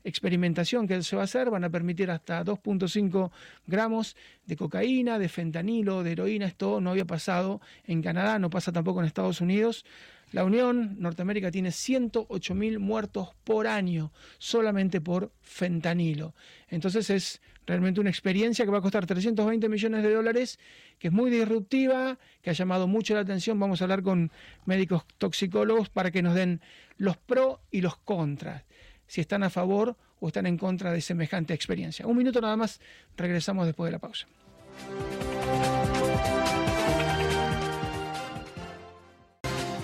experimentación 0.04 0.88
que 0.88 1.02
se 1.04 1.16
va 1.16 1.24
a 1.24 1.26
hacer, 1.26 1.50
van 1.50 1.64
a 1.64 1.70
permitir 1.70 2.10
hasta 2.12 2.44
2.5 2.44 3.32
gramos 3.68 4.16
de 4.46 4.56
cocaína, 4.56 5.20
de 5.20 5.30
fentanilo, 5.30 6.04
de 6.04 6.14
heroína. 6.14 6.46
Esto 6.48 6.82
no 6.82 6.92
había 6.92 7.06
pasado 7.06 7.62
en 7.86 8.02
Canadá, 8.02 8.40
no 8.40 8.50
pasa 8.50 8.72
tampoco 8.72 9.00
en 9.00 9.08
Estados 9.08 9.42
Unidos. 9.42 9.86
La 10.32 10.44
Unión 10.44 10.98
Norteamérica 11.00 11.50
tiene 11.50 11.70
108.000 11.70 12.78
muertos 12.78 13.30
por 13.44 13.66
año 13.66 14.12
solamente 14.38 15.02
por 15.02 15.32
fentanilo. 15.42 16.36
Entonces 16.68 17.10
es 17.10 17.42
realmente 17.66 18.00
una 18.00 18.10
experiencia 18.10 18.64
que 18.64 18.72
va 18.72 18.78
a 18.78 18.82
costar 18.82 19.06
320 19.06 19.70
millones 19.70 20.04
de 20.04 20.14
dólares, 20.14 20.60
que 20.98 21.08
es 21.08 21.14
muy 21.14 21.32
disruptiva, 21.32 22.18
que 22.42 22.52
ha 22.52 22.54
llamado 22.54 22.88
mucho 22.88 23.16
la 23.16 23.22
atención. 23.22 23.60
Vamos 23.60 23.82
a 23.82 23.86
hablar 23.86 24.04
con 24.04 24.32
médicos 24.66 25.04
toxicólogos 25.18 25.90
para 25.90 26.12
que 26.12 26.22
nos 26.22 26.36
den 26.36 26.62
los 26.98 27.18
pros 27.18 27.60
y 27.72 27.82
los 27.82 27.98
contras, 27.98 28.64
si 29.10 29.22
están 29.22 29.44
a 29.44 29.50
favor 29.50 29.98
o 30.22 30.28
están 30.28 30.46
en 30.46 30.58
contra 30.58 30.94
de 30.94 31.02
semejante 31.02 31.54
experiencia. 31.54 32.08
Un 32.08 32.16
minuto 32.16 32.40
nada 32.40 32.56
más, 32.56 32.80
regresamos 33.18 33.66
después 33.66 33.88
de 33.88 33.92
la 33.92 34.00
pausa. 34.00 34.28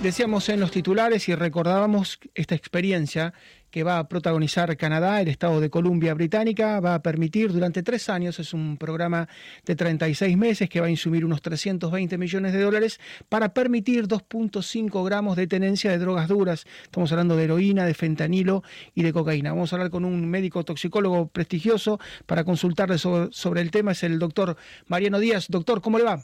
Decíamos 0.01 0.47
en 0.49 0.59
los 0.59 0.69
titulares 0.69 1.27
y 1.29 1.33
recordábamos 1.33 2.19
esta 2.35 2.53
experiencia 2.53 3.33
que 3.75 3.83
va 3.83 3.99
a 3.99 4.07
protagonizar 4.07 4.77
Canadá, 4.77 5.19
el 5.19 5.27
Estado 5.27 5.59
de 5.59 5.69
Columbia 5.69 6.13
Británica, 6.13 6.79
va 6.79 6.95
a 6.95 7.01
permitir 7.01 7.51
durante 7.51 7.83
tres 7.83 8.07
años, 8.07 8.39
es 8.39 8.53
un 8.53 8.77
programa 8.77 9.27
de 9.65 9.75
36 9.75 10.37
meses 10.37 10.69
que 10.69 10.79
va 10.79 10.87
a 10.87 10.89
insumir 10.89 11.25
unos 11.25 11.41
320 11.41 12.17
millones 12.17 12.53
de 12.53 12.61
dólares 12.61 13.01
para 13.27 13.53
permitir 13.53 14.07
2.5 14.07 15.03
gramos 15.03 15.35
de 15.35 15.47
tenencia 15.47 15.91
de 15.91 15.97
drogas 15.97 16.29
duras. 16.29 16.65
Estamos 16.83 17.11
hablando 17.11 17.35
de 17.35 17.43
heroína, 17.43 17.85
de 17.85 17.93
fentanilo 17.93 18.63
y 18.93 19.03
de 19.03 19.11
cocaína. 19.11 19.51
Vamos 19.51 19.73
a 19.73 19.75
hablar 19.75 19.91
con 19.91 20.05
un 20.05 20.25
médico 20.25 20.63
toxicólogo 20.63 21.27
prestigioso 21.27 21.99
para 22.25 22.45
consultarle 22.45 22.97
sobre, 22.97 23.33
sobre 23.33 23.59
el 23.59 23.71
tema, 23.71 23.91
es 23.91 24.03
el 24.03 24.19
doctor 24.19 24.55
Mariano 24.87 25.19
Díaz. 25.19 25.47
Doctor, 25.49 25.81
¿cómo 25.81 25.97
le 25.97 26.05
va? 26.05 26.23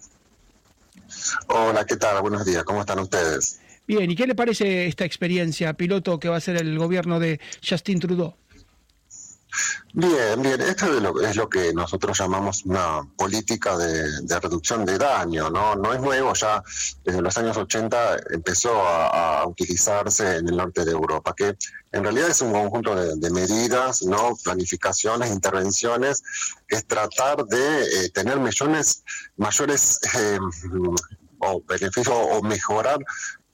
Hola, 1.47 1.85
¿qué 1.85 1.97
tal? 1.97 2.21
Buenos 2.21 2.45
días, 2.45 2.63
¿cómo 2.63 2.79
están 2.79 2.99
ustedes? 2.99 3.60
Bien, 3.91 4.09
¿y 4.09 4.15
qué 4.15 4.25
le 4.25 4.35
parece 4.35 4.87
esta 4.87 5.03
experiencia 5.03 5.73
piloto 5.73 6.17
que 6.17 6.29
va 6.29 6.37
a 6.37 6.39
ser 6.39 6.55
el 6.55 6.79
gobierno 6.79 7.19
de 7.19 7.41
Justin 7.61 7.99
Trudeau? 7.99 8.33
Bien, 9.91 10.41
bien, 10.41 10.61
esto 10.61 10.95
es 10.95 11.03
lo, 11.03 11.19
es 11.19 11.35
lo 11.35 11.49
que 11.49 11.73
nosotros 11.73 12.17
llamamos 12.17 12.63
una 12.63 13.01
política 13.17 13.77
de, 13.77 14.39
reducción 14.39 14.85
de 14.85 14.97
daño, 14.97 15.49
¿no? 15.49 15.75
No 15.75 15.93
es 15.93 15.99
nuevo, 15.99 16.33
ya 16.33 16.63
desde 17.03 17.21
los 17.21 17.37
años 17.37 17.57
80 17.57 18.17
empezó 18.31 18.71
a, 18.81 19.45
utilizarse 19.45 20.37
en 20.37 20.47
el 20.47 20.55
norte 20.55 20.85
de 20.85 20.91
Europa, 20.91 21.33
que 21.35 21.57
en 21.91 22.01
realidad 22.01 22.29
es 22.29 22.39
un 22.39 22.53
conjunto 22.53 22.95
de, 22.95 23.29
medidas, 23.29 24.03
¿no? 24.03 24.37
Planificaciones, 24.41 25.29
intervenciones, 25.29 26.23
es 26.69 26.87
tratar 26.87 27.45
de 27.45 28.05
eh, 28.05 28.09
tener 28.11 28.39
millones 28.39 29.03
mayores 29.35 29.99
eh, 30.17 30.39
o 31.39 31.61
beneficios 31.67 32.15
o 32.15 32.41
mejorar 32.41 32.99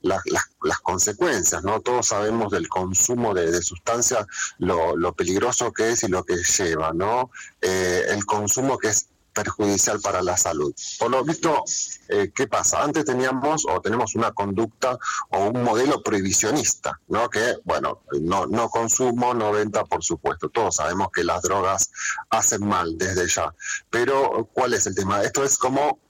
las, 0.02 0.22
las, 0.62 0.78
consecuencias, 0.80 1.62
¿no? 1.64 1.80
Todos 1.80 2.06
sabemos 2.06 2.52
del 2.52 2.68
consumo 2.68 3.34
de, 3.34 3.62
sustancias, 3.62 4.26
lo, 4.58 5.12
peligroso 5.14 5.72
que 5.72 5.90
es 5.90 6.02
y 6.04 6.08
lo 6.08 6.24
que 6.24 6.36
lleva, 6.36 6.92
¿no? 6.92 7.30
Eh, 7.60 8.04
el 8.10 8.24
consumo 8.24 8.78
que 8.78 8.88
es 8.88 9.08
perjudicial 9.38 10.00
para 10.00 10.20
la 10.22 10.36
salud. 10.36 10.74
Por 10.98 11.10
lo 11.10 11.24
visto, 11.24 11.62
eh, 12.08 12.32
¿qué 12.34 12.48
pasa? 12.48 12.82
Antes 12.82 13.04
teníamos 13.04 13.66
o 13.68 13.80
tenemos 13.80 14.14
una 14.16 14.32
conducta 14.32 14.98
o 15.30 15.46
un 15.46 15.62
modelo 15.62 16.02
prohibicionista, 16.02 17.00
¿no? 17.08 17.30
Que, 17.30 17.56
bueno, 17.64 18.02
no, 18.20 18.46
no 18.46 18.68
consumo, 18.68 19.34
no 19.34 19.52
venta, 19.52 19.84
por 19.84 20.02
supuesto. 20.02 20.48
Todos 20.48 20.76
sabemos 20.76 21.08
que 21.12 21.22
las 21.22 21.42
drogas 21.42 21.90
hacen 22.30 22.66
mal 22.66 22.98
desde 22.98 23.28
ya. 23.28 23.54
Pero, 23.90 24.48
¿cuál 24.52 24.74
es 24.74 24.86
el 24.86 24.94
tema? 24.94 25.22
Esto 25.22 25.44
es 25.44 25.56
como 25.56 26.00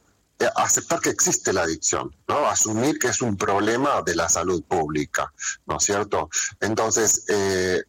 aceptar 0.57 1.01
que 1.01 1.11
existe 1.11 1.53
la 1.53 1.62
adicción, 1.62 2.14
¿no? 2.29 2.46
Asumir 2.46 2.98
que 2.98 3.09
es 3.09 3.22
un 3.22 3.37
problema 3.37 4.03
de 4.03 4.14
la 4.14 4.29
salud 4.29 4.62
pública, 4.64 5.33
¿no 5.66 5.79
es 5.79 5.85
cierto? 5.85 6.31
Entonces, 6.61 7.24
eh, 7.29 7.83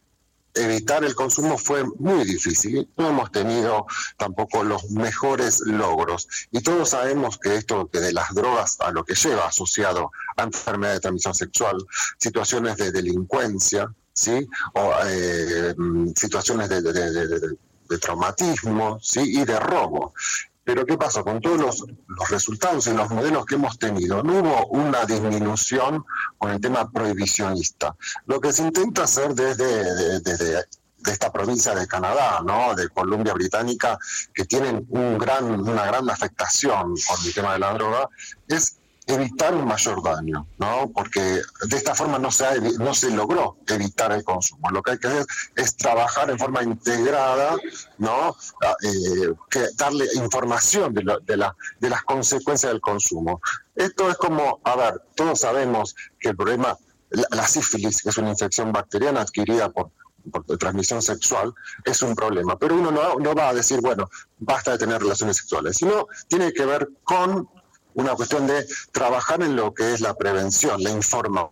evitar 0.54 1.04
el 1.04 1.14
consumo 1.14 1.58
fue 1.58 1.84
muy 1.98 2.24
difícil. 2.24 2.88
No 2.96 3.10
hemos 3.10 3.30
tenido 3.30 3.86
tampoco 4.16 4.64
los 4.64 4.90
mejores 4.90 5.60
logros. 5.60 6.28
Y 6.50 6.60
todos 6.60 6.90
sabemos 6.90 7.38
que 7.38 7.54
esto 7.54 7.88
de 7.92 8.12
las 8.12 8.34
drogas 8.34 8.76
a 8.80 8.90
lo 8.90 9.04
que 9.04 9.14
lleva 9.14 9.46
asociado 9.46 10.10
a 10.36 10.42
enfermedad 10.42 10.94
de 10.94 11.00
transmisión 11.00 11.34
sexual, 11.34 11.76
situaciones 12.18 12.76
de 12.76 12.90
delincuencia, 12.90 13.94
¿sí? 14.12 14.48
O 14.74 14.92
eh, 15.06 15.74
mm, 15.76 16.08
situaciones 16.16 16.68
de, 16.68 16.82
de 16.82 17.98
traumatismo, 17.98 18.98
¿sí? 19.00 19.20
Y 19.40 19.44
de 19.44 19.58
robo. 19.58 20.14
Pero 20.64 20.84
¿qué 20.84 20.96
pasó? 20.96 21.24
Con 21.24 21.40
todos 21.40 21.58
los, 21.58 21.84
resultados 22.28 22.86
y 22.86 22.92
los 22.92 23.10
modelos 23.10 23.46
que 23.46 23.54
hemos 23.54 23.78
tenido, 23.78 24.22
no 24.22 24.40
hubo 24.40 24.66
una 24.68 25.04
disminución 25.04 26.04
con 26.38 26.52
el 26.52 26.60
tema 26.60 26.90
prohibicionista. 26.90 27.96
Lo 28.26 28.40
que 28.40 28.52
se 28.52 28.62
intenta 28.62 29.04
hacer 29.04 29.34
desde, 29.34 30.20
desde 30.20 30.64
de 31.02 31.12
esta 31.12 31.32
provincia 31.32 31.74
de 31.74 31.86
Canadá, 31.86 32.42
¿no? 32.44 32.74
de 32.74 32.88
Columbia 32.90 33.32
Británica, 33.32 33.98
que 34.34 34.44
tienen 34.44 34.86
un 34.90 35.18
gran, 35.18 35.44
una 35.44 35.86
gran 35.86 36.08
afectación 36.10 36.94
con 37.08 37.26
el 37.26 37.34
tema 37.34 37.54
de 37.54 37.58
la 37.58 37.72
droga, 37.74 38.08
es 38.48 38.79
evitar 39.06 39.54
un 39.54 39.66
mayor 39.66 40.02
daño, 40.02 40.46
¿no? 40.58 40.90
Porque 40.94 41.20
de 41.20 41.76
esta 41.76 41.94
forma 41.94 42.18
no 42.18 42.30
se, 42.30 42.60
no 42.78 42.94
se 42.94 43.10
logró 43.10 43.56
evitar 43.66 44.12
el 44.12 44.24
consumo. 44.24 44.70
Lo 44.70 44.82
que 44.82 44.92
hay 44.92 44.98
que 44.98 45.08
hacer 45.08 45.26
es 45.56 45.76
trabajar 45.76 46.30
en 46.30 46.38
forma 46.38 46.62
integrada, 46.62 47.56
¿no? 47.98 48.36
Ah, 48.64 48.76
eh, 48.82 49.66
darle 49.76 50.06
información 50.14 50.94
de, 50.94 51.02
de, 51.22 51.36
la, 51.36 51.56
de 51.78 51.90
las 51.90 52.02
consecuencias 52.02 52.72
del 52.72 52.80
consumo. 52.80 53.40
Esto 53.74 54.10
es 54.10 54.16
como, 54.16 54.60
a 54.64 54.76
ver, 54.76 55.02
todos 55.14 55.40
sabemos 55.40 55.94
que 56.18 56.30
el 56.30 56.36
problema, 56.36 56.76
la, 57.10 57.46
sífilis, 57.46 58.02
que 58.02 58.10
es 58.10 58.18
una 58.18 58.30
infección 58.30 58.72
bacteriana 58.72 59.22
adquirida 59.22 59.70
por 59.70 59.90
de 60.22 60.58
transmisión 60.58 61.00
sexual, 61.00 61.54
es 61.82 62.02
un 62.02 62.14
problema. 62.14 62.58
Pero 62.58 62.74
uno 62.74 62.90
no, 62.90 63.14
no 63.14 63.34
va 63.34 63.48
a 63.48 63.54
decir, 63.54 63.80
bueno, 63.80 64.08
basta 64.38 64.72
de 64.72 64.78
tener 64.78 65.00
relaciones 65.00 65.38
sexuales, 65.38 65.76
sino 65.78 66.08
tiene 66.28 66.52
que 66.52 66.66
ver 66.66 66.90
con 67.04 67.48
una 67.94 68.14
cuestión 68.14 68.46
de 68.46 68.66
trabajar 68.92 69.42
en 69.42 69.56
lo 69.56 69.74
que 69.74 69.92
es 69.92 70.00
la 70.00 70.14
prevención, 70.14 70.82
la 70.82 70.90
información. 70.90 71.50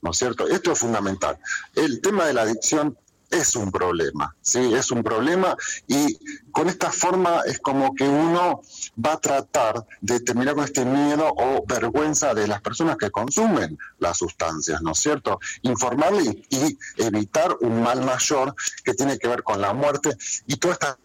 ¿No 0.00 0.10
es 0.10 0.18
cierto? 0.18 0.48
Esto 0.48 0.72
es 0.72 0.78
fundamental. 0.78 1.38
El 1.74 2.00
tema 2.00 2.26
de 2.26 2.32
la 2.32 2.42
adicción 2.42 2.98
es 3.32 3.56
un 3.56 3.72
problema, 3.72 4.36
¿sí? 4.42 4.74
Es 4.74 4.90
un 4.90 5.02
problema 5.02 5.56
y 5.86 6.18
con 6.52 6.68
esta 6.68 6.92
forma 6.92 7.40
es 7.46 7.58
como 7.58 7.94
que 7.94 8.06
uno 8.06 8.60
va 9.04 9.14
a 9.14 9.20
tratar 9.20 9.86
de 10.00 10.20
terminar 10.20 10.54
con 10.54 10.64
este 10.64 10.84
miedo 10.84 11.32
o 11.36 11.64
vergüenza 11.66 12.34
de 12.34 12.46
las 12.46 12.60
personas 12.60 12.96
que 12.98 13.10
consumen 13.10 13.78
las 13.98 14.18
sustancias, 14.18 14.82
¿no 14.82 14.92
es 14.92 14.98
cierto? 14.98 15.40
Informarle 15.62 16.44
y, 16.50 16.78
evitar 16.98 17.56
un 17.60 17.82
mal 17.82 18.02
mayor 18.04 18.54
que 18.84 18.94
tiene 18.94 19.18
que 19.18 19.28
ver 19.28 19.42
con 19.42 19.60
la 19.60 19.72
muerte 19.72 20.16
y 20.46 20.56
toda 20.56 20.98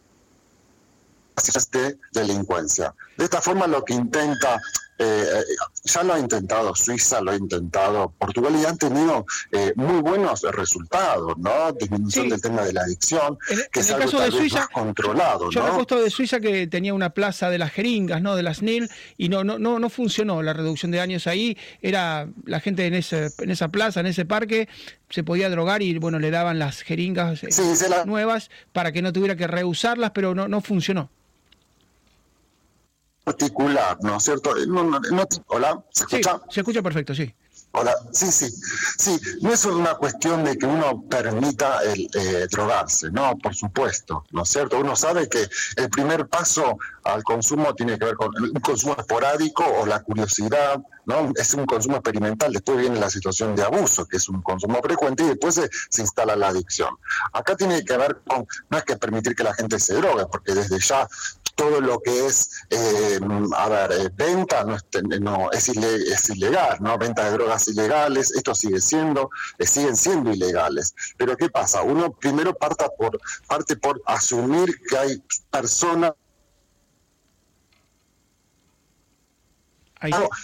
esta 1.37 1.77
de 1.77 1.97
delincuencia. 2.11 2.93
De 3.17 3.25
esta 3.25 3.41
forma 3.41 3.67
lo 3.67 3.83
que 3.83 3.93
intenta 3.93 4.59
eh, 4.99 5.43
ya 5.83 6.03
lo 6.03 6.13
ha 6.13 6.19
intentado 6.19 6.73
Suiza, 6.73 7.21
lo 7.21 7.31
ha 7.31 7.35
intentado 7.35 8.11
Portugal 8.17 8.55
y 8.59 8.65
han 8.65 8.77
tenido 8.77 9.25
eh, 9.51 9.71
muy 9.75 10.01
buenos 10.01 10.41
resultados, 10.41 11.37
¿no? 11.37 11.71
Disminución 11.73 12.29
del 12.29 12.41
tema 12.41 12.63
de 12.63 12.73
la 12.73 12.81
adicción, 12.81 13.37
que 13.71 13.81
es 13.81 13.89
el 13.91 13.99
caso 13.99 14.19
de 14.19 14.31
Suiza, 14.31 14.67
controlado, 14.73 15.51
yo 15.51 15.61
¿no? 15.61 15.85
de 15.85 16.09
Suiza 16.09 16.39
que 16.39 16.65
tenía 16.65 16.95
una 16.95 17.11
plaza 17.11 17.49
de 17.51 17.59
las 17.59 17.71
jeringas, 17.71 18.21
¿no? 18.23 18.35
De 18.35 18.43
las 18.43 18.63
NIL 18.63 18.89
y 19.17 19.29
no 19.29 19.43
no 19.43 19.59
no 19.59 19.77
no 19.77 19.89
funcionó 19.89 20.41
la 20.41 20.53
reducción 20.53 20.91
de 20.91 20.97
daños 20.97 21.27
ahí, 21.27 21.57
era 21.81 22.27
la 22.45 22.59
gente 22.59 22.87
en 22.87 22.95
ese 22.95 23.29
en 23.37 23.51
esa 23.51 23.67
plaza, 23.67 23.99
en 23.99 24.07
ese 24.07 24.25
parque 24.25 24.67
se 25.09 25.23
podía 25.23 25.49
drogar 25.49 25.83
y 25.83 25.97
bueno, 25.99 26.17
le 26.17 26.31
daban 26.31 26.57
las 26.57 26.81
jeringas 26.81 27.43
eh, 27.43 27.49
nuevas 28.05 28.49
para 28.73 28.91
que 28.91 29.03
no 29.03 29.13
tuviera 29.13 29.35
que 29.35 29.45
reusarlas, 29.45 30.11
pero 30.11 30.33
no 30.33 30.47
no 30.47 30.61
funcionó 30.61 31.11
particular, 33.27 33.97
¿no 34.03 34.15
es 34.15 34.23
cierto? 34.23 34.55
No, 34.67 34.83
no, 34.85 35.01
hola, 35.47 35.83
¿se 35.91 36.05
escucha? 36.05 36.39
se 36.49 36.61
escucha 36.61 36.81
perfecto, 36.81 37.13
sí. 37.13 37.33
Hola, 37.71 37.95
sí, 38.11 38.31
sí, 38.31 38.49
sí, 38.97 39.19
no 39.41 39.53
es 39.53 39.63
una 39.65 39.95
cuestión 39.95 40.43
de 40.43 40.57
que 40.57 40.65
uno 40.65 41.03
permita 41.07 41.83
el, 41.83 42.09
eh, 42.13 42.47
drogarse, 42.49 43.11
no, 43.11 43.37
por 43.37 43.53
supuesto, 43.53 44.23
¿no 44.31 44.43
es 44.43 44.49
cierto? 44.49 44.79
Uno 44.79 44.95
sabe 44.95 45.29
que 45.29 45.47
el 45.75 45.89
primer 45.89 46.27
paso 46.27 46.79
al 47.03 47.23
consumo 47.23 47.75
tiene 47.75 47.99
que 47.99 48.05
ver 48.05 48.15
con 48.15 48.31
un 48.41 48.59
consumo 48.61 48.95
esporádico 48.97 49.63
o 49.63 49.85
la 49.85 50.01
curiosidad, 50.01 50.81
¿no? 51.05 51.31
Es 51.35 51.53
un 51.53 51.65
consumo 51.65 51.97
experimental, 51.97 52.51
después 52.51 52.77
viene 52.79 52.99
la 52.99 53.09
situación 53.09 53.55
de 53.55 53.63
abuso, 53.63 54.05
que 54.05 54.17
es 54.17 54.27
un 54.27 54.41
consumo 54.41 54.81
frecuente, 54.81 55.23
y 55.23 55.27
después 55.27 55.55
se, 55.55 56.01
instala 56.01 56.35
la 56.35 56.47
adicción. 56.47 56.97
Acá 57.33 57.55
tiene 57.55 57.83
que 57.85 57.97
ver 57.97 58.21
con, 58.27 58.47
no 58.69 58.77
es 58.77 58.83
que 58.83 58.97
permitir 58.97 59.35
que 59.35 59.43
la 59.43 59.53
gente 59.53 59.79
se 59.79 59.93
drogue, 59.95 60.25
porque 60.31 60.53
desde 60.53 60.79
ya 60.79 61.07
todo 61.55 61.81
lo 61.81 61.99
que 61.99 62.27
es, 62.27 62.51
eh, 62.69 63.19
a 63.55 63.69
ver, 63.69 63.91
eh, 63.91 64.09
venta 64.13 64.63
no, 64.63 64.75
es, 64.75 64.83
no 65.19 65.49
es, 65.51 66.29
ilegal, 66.29 66.77
¿no? 66.81 66.97
Venta 66.99 67.25
de 67.25 67.31
drogas 67.31 67.56
ilegales, 67.67 68.31
esto 68.31 68.53
sigue 68.53 68.81
siendo, 68.81 69.29
eh, 69.57 69.65
siguen 69.65 69.95
siendo 69.95 70.31
ilegales. 70.31 70.93
Pero 71.17 71.37
¿qué 71.37 71.49
pasa? 71.49 71.81
Uno 71.81 72.11
primero 72.11 72.53
parta 72.53 72.89
por, 72.89 73.19
parte 73.47 73.77
por 73.77 74.01
asumir 74.05 74.77
que 74.89 74.97
hay 74.97 75.23
personas 75.49 76.11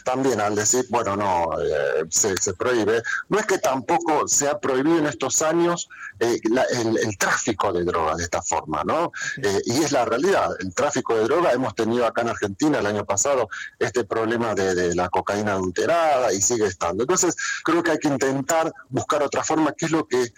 también 0.03 0.41
al 0.41 0.55
decir, 0.55 0.85
bueno, 0.89 1.15
no, 1.15 1.49
eh, 1.61 2.05
se, 2.09 2.53
prohíbe, 2.53 3.03
no 3.29 3.39
es 3.39 3.45
que 3.45 3.57
tampoco 3.57 4.27
se 4.27 4.47
ha 4.47 4.59
prohibido 4.59 4.97
en 4.97 5.07
estos 5.07 5.41
años 5.41 5.89
eh, 6.19 6.39
el, 6.43 7.17
tráfico 7.17 7.71
de 7.71 7.83
drogas 7.83 8.17
de 8.17 8.23
esta 8.23 8.41
forma, 8.41 8.83
¿no? 8.83 9.11
Eh, 9.37 9.61
y 9.65 9.83
es 9.83 9.91
la 9.91 10.05
realidad, 10.05 10.49
el 10.59 10.73
tráfico 10.73 11.15
de 11.15 11.23
droga, 11.23 11.51
hemos 11.51 11.75
tenido 11.75 12.05
acá 12.05 12.21
en 12.21 12.29
Argentina 12.29 12.79
el 12.79 12.85
año 12.85 13.05
pasado 13.05 13.49
este 13.79 14.03
problema 14.03 14.55
de, 14.55 14.93
la 14.95 15.09
cocaína 15.09 15.53
adulterada 15.53 16.33
y 16.33 16.41
sigue 16.41 16.65
estando. 16.65 17.03
Entonces, 17.03 17.35
creo 17.63 17.81
que 17.83 17.91
hay 17.91 17.99
que 17.99 18.07
intentar 18.07 18.73
buscar 18.89 19.23
otra 19.23 19.43
forma, 19.43 19.71
que 19.73 19.85
es 19.85 19.91
lo 19.91 20.07
que 20.07 20.33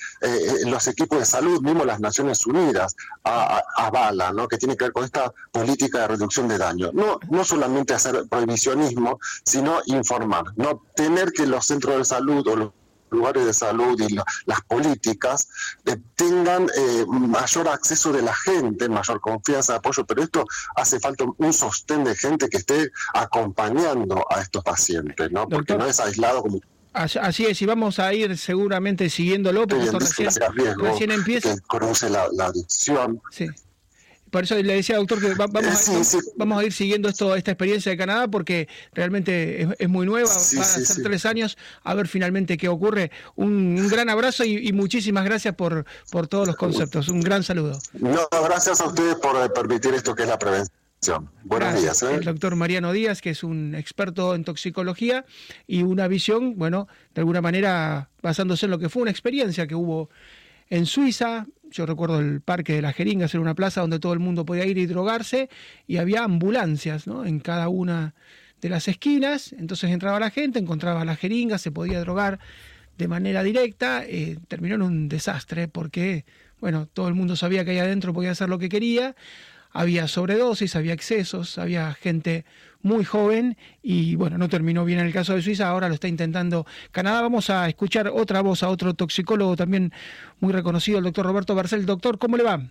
los 0.65 0.88
equipos 0.88 1.19
de 1.19 1.25
salud, 1.25 1.62
mismo 1.62 1.84
las 1.86 1.99
Naciones 1.99 2.45
Unidas, 2.45 2.95
avalan, 3.23 4.36
¿no? 4.36 4.47
Que 4.47 4.58
tiene 4.58 4.78
que 4.78 4.86
ver 4.86 4.93
con 4.93 5.04
esta 5.04 5.34
política 5.51 5.99
de 5.99 6.08
reducción 6.10 6.47
de 6.47 6.58
daño. 6.58 6.91
No, 6.93 7.19
no 7.30 7.43
solamente 7.43 7.93
hacer 7.93 8.25
prohibicionismo, 8.30 9.05
sino 9.44 9.80
informar, 9.86 10.46
no 10.56 10.82
tener 10.96 11.32
que 11.32 11.46
los 11.46 11.65
centros 11.65 11.98
de 11.98 12.06
salud 12.06 12.48
o 12.48 12.56
los 12.56 12.72
lugares 13.10 13.46
de 13.46 13.54
salud 13.54 14.00
y 14.00 14.15
las 14.46 14.62
políticas 14.68 15.48
eh, 15.86 15.98
tengan 16.15 16.68
eh, 16.76 17.06
mayor 17.08 17.70
acceso 17.70 18.12
de 18.12 18.22
la 18.22 18.34
gente, 18.34 18.89
mayor 18.89 19.22
confianza, 19.22 19.76
apoyo, 19.76 20.06
pero 20.06 20.24
esto 20.24 20.46
hace 20.76 21.00
falta 21.00 21.26
un 21.38 21.54
sostén 21.54 22.04
de 22.04 22.15
gente 22.15 22.50
que 22.50 22.58
esté 22.58 22.91
acompañando 23.13 24.26
a 24.30 24.41
estos 24.41 24.63
pacientes, 24.63 25.32
¿no? 25.32 25.48
Porque 25.48 25.78
no 25.78 25.86
es 25.86 26.00
aislado 26.00 26.41
como 26.41 26.60
Así 26.94 27.46
es, 27.46 27.62
y 27.62 27.65
vamos 27.65 28.00
a 28.00 28.13
ir 28.13 28.38
seguramente 28.38 29.10
siguiéndolo, 29.10 29.68
porque 29.68 29.84
esto 29.84 30.00
recién, 30.00 31.12
empieza. 31.12 31.54
Que 31.54 31.62
conoce 31.62 32.10
la, 32.10 32.30
la 32.32 32.46
adicción. 32.46 33.22
Sí. 33.32 33.50
Por 34.36 34.43
eso 34.43 34.62
le 34.62 34.74
decía, 34.74 34.98
doctor, 34.98 35.21
que 35.21 35.34
vamos, 35.34 35.63
a, 35.63 36.17
vamos, 36.36 36.60
a, 36.60 36.65
ir 36.65 36.74
siguiendo 36.74 37.08
esto, 37.08 37.38
esta 37.38 37.52
experiencia 37.52 37.89
de 37.89 37.98
Canadá 37.98 38.28
porque 38.28 38.67
realmente 38.91 39.65
es, 39.80 39.88
muy 39.88 40.06
nueva, 40.06 40.28
va 40.28 40.36
a 40.36 40.65
ser 40.65 41.04
tres 41.06 41.26
años, 41.26 41.58
a 41.86 41.93
ver 41.93 42.10
finalmente 42.10 42.58
qué 42.58 42.67
ocurre. 42.67 43.12
Un, 43.38 43.88
gran 43.88 44.10
abrazo 44.10 44.43
y, 44.43 44.74
muchísimas 44.74 45.24
gracias 45.24 45.56
por, 45.56 45.86
por 46.12 46.28
todos 46.28 46.48
los 46.48 46.58
conceptos. 46.58 47.08
Un 47.08 47.21
gran 47.21 47.43
saludo. 47.43 47.80
No, 47.93 48.28
gracias 48.30 48.82
a 48.82 48.88
ustedes 48.88 49.15
por 49.15 49.41
eh, 49.41 49.48
permitir 49.56 49.93
esto 49.93 50.13
que 50.13 50.24
es 50.24 50.28
la 50.28 50.38
prevención. 50.38 51.30
Buenos 51.45 51.82
días. 51.82 52.04
¿eh? 52.04 52.15
El 52.15 52.26
doctor 52.26 52.58
Mariano 52.58 52.91
Díaz, 52.91 53.21
que 53.21 53.30
es 53.30 53.41
un 53.41 53.74
experto 53.74 54.36
en 54.36 54.43
toxicología 54.43 55.24
y 55.65 55.84
una 55.84 56.10
visión, 56.10 56.58
bueno, 56.58 56.89
de 57.13 57.21
alguna 57.21 57.39
manera 57.39 58.10
basándose 58.21 58.65
en 58.65 58.71
lo 58.71 58.80
que 58.80 58.89
fue 58.89 59.02
una 59.02 59.12
experiencia 59.12 59.65
que 59.65 59.76
hubo 59.76 60.10
en 60.69 60.86
Suiza, 60.86 61.47
yo 61.69 61.86
recuerdo 61.86 62.19
el 62.19 62.41
Parque 62.41 62.73
de 62.73 62.82
las 62.82 62.95
Jeringas, 62.95 63.34
era 63.34 63.41
una 63.41 63.56
plaza 63.56 63.82
donde 63.82 63.99
todo 63.99 64.13
el 64.13 64.19
mundo 64.19 64.45
podía 64.45 64.65
ir 64.65 64.78
y 64.78 64.86
drogarse 64.86 65.49
y 65.88 65.97
había 65.97 66.23
ambulancias 66.23 67.08
¿no? 67.08 67.25
en 67.25 67.39
cada 67.39 67.69
una 67.69 68.15
de 68.62 68.69
las 68.69 68.88
esquinas, 68.88 69.54
entonces 69.54 69.91
entraba 69.91 70.19
la 70.19 70.32
gente, 70.32 70.60
encontraba 70.60 71.06
las 71.06 71.19
jeringas, 71.19 71.62
se 71.62 71.71
podía 71.71 71.99
drogar 71.99 72.39
de 72.97 73.08
manera 73.08 73.43
directa, 73.43 74.04
eh, 74.06 74.38
terminó 74.47 74.75
en 74.75 74.82
un 74.82 75.10
desastre 75.10 75.67
porque, 75.67 76.25
bueno, 76.60 76.88
todo 76.88 77.08
el 77.08 77.13
mundo 77.13 77.36
sabía 77.36 77.65
que 77.65 77.71
ahí 77.71 77.80
adentro 77.80 78.13
podía 78.13 78.32
hacer 78.32 78.49
lo 78.49 78.58
que 78.58 78.69
quería, 78.69 79.15
había 79.75 80.07
sobredosis, 80.07 80.75
había 80.77 80.93
excesos, 80.93 81.57
había 81.57 81.93
gente 81.93 82.45
muy 82.81 83.03
joven 83.03 83.57
y 83.83 84.15
bueno, 84.15 84.38
no 84.38 84.47
terminó 84.47 84.85
bien 84.85 84.99
en 84.99 85.07
el 85.07 85.13
caso 85.13 85.35
de 85.35 85.41
Suiza, 85.41 85.67
ahora 85.67 85.89
lo 85.89 85.95
está 85.95 86.07
intentando 86.07 86.65
Canadá. 86.91 87.21
Vamos 87.21 87.49
a 87.49 87.67
escuchar 87.67 88.07
otra 88.07 88.41
voz 88.41 88.63
a 88.63 88.69
otro 88.69 88.93
toxicólogo 88.93 89.57
también 89.57 89.91
muy 90.39 90.53
reconocido, 90.53 90.99
el 90.99 91.03
doctor 91.03 91.25
Roberto 91.25 91.55
Barcel. 91.55 91.85
Doctor, 91.85 92.17
¿cómo 92.17 92.38
le 92.38 92.43
va? 92.43 92.61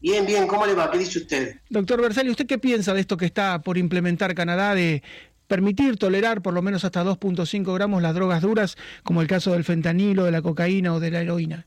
Bien, 0.00 0.24
bien, 0.24 0.46
¿cómo 0.46 0.64
le 0.64 0.74
va? 0.74 0.90
¿Qué 0.90 0.98
dice 0.98 1.18
usted? 1.18 1.60
Doctor 1.68 2.00
¿y 2.24 2.30
¿usted 2.30 2.46
qué 2.46 2.56
piensa 2.56 2.94
de 2.94 3.00
esto 3.00 3.18
que 3.18 3.26
está 3.26 3.60
por 3.60 3.76
implementar 3.76 4.34
Canadá 4.34 4.74
de 4.74 5.02
permitir 5.46 5.98
tolerar 5.98 6.40
por 6.40 6.54
lo 6.54 6.62
menos 6.62 6.86
hasta 6.86 7.04
2.5 7.04 7.74
gramos 7.74 8.00
las 8.00 8.14
drogas 8.14 8.40
duras, 8.40 8.78
como 9.02 9.20
el 9.20 9.28
caso 9.28 9.52
del 9.52 9.64
fentanilo, 9.64 10.24
de 10.24 10.30
la 10.30 10.40
cocaína 10.40 10.94
o 10.94 11.00
de 11.00 11.10
la 11.10 11.20
heroína? 11.20 11.66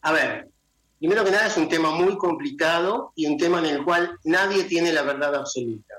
A 0.00 0.12
ver, 0.12 0.53
Primero 1.04 1.22
que 1.22 1.32
nada 1.32 1.48
es 1.48 1.56
un 1.58 1.68
tema 1.68 1.90
muy 1.90 2.16
complicado 2.16 3.12
y 3.14 3.26
un 3.26 3.36
tema 3.36 3.58
en 3.58 3.66
el 3.66 3.84
cual 3.84 4.18
nadie 4.24 4.64
tiene 4.64 4.90
la 4.90 5.02
verdad 5.02 5.34
absoluta. 5.34 5.96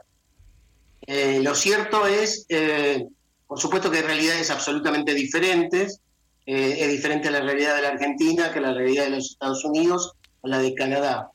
Eh, 1.06 1.42
lo 1.44 1.54
cierto 1.54 2.08
es, 2.08 2.48
eh, 2.50 3.06
por 3.46 3.60
supuesto 3.60 3.92
que 3.92 3.98
hay 3.98 4.04
realidades 4.04 4.50
absolutamente 4.50 5.14
diferentes. 5.14 6.02
Eh, 6.48 6.78
es 6.80 6.90
diferente 6.90 7.28
a 7.28 7.32
la 7.32 7.42
realidad 7.42 7.76
de 7.76 7.84
la 7.84 7.90
Argentina 7.90 8.52
que 8.52 8.60
la 8.60 8.74
realidad 8.74 9.04
de 9.04 9.12
los 9.12 9.30
Estados 9.30 9.64
Unidos 9.64 10.14
o 10.42 10.48
la 10.48 10.58
de 10.58 10.74
Canadá. 10.74 11.30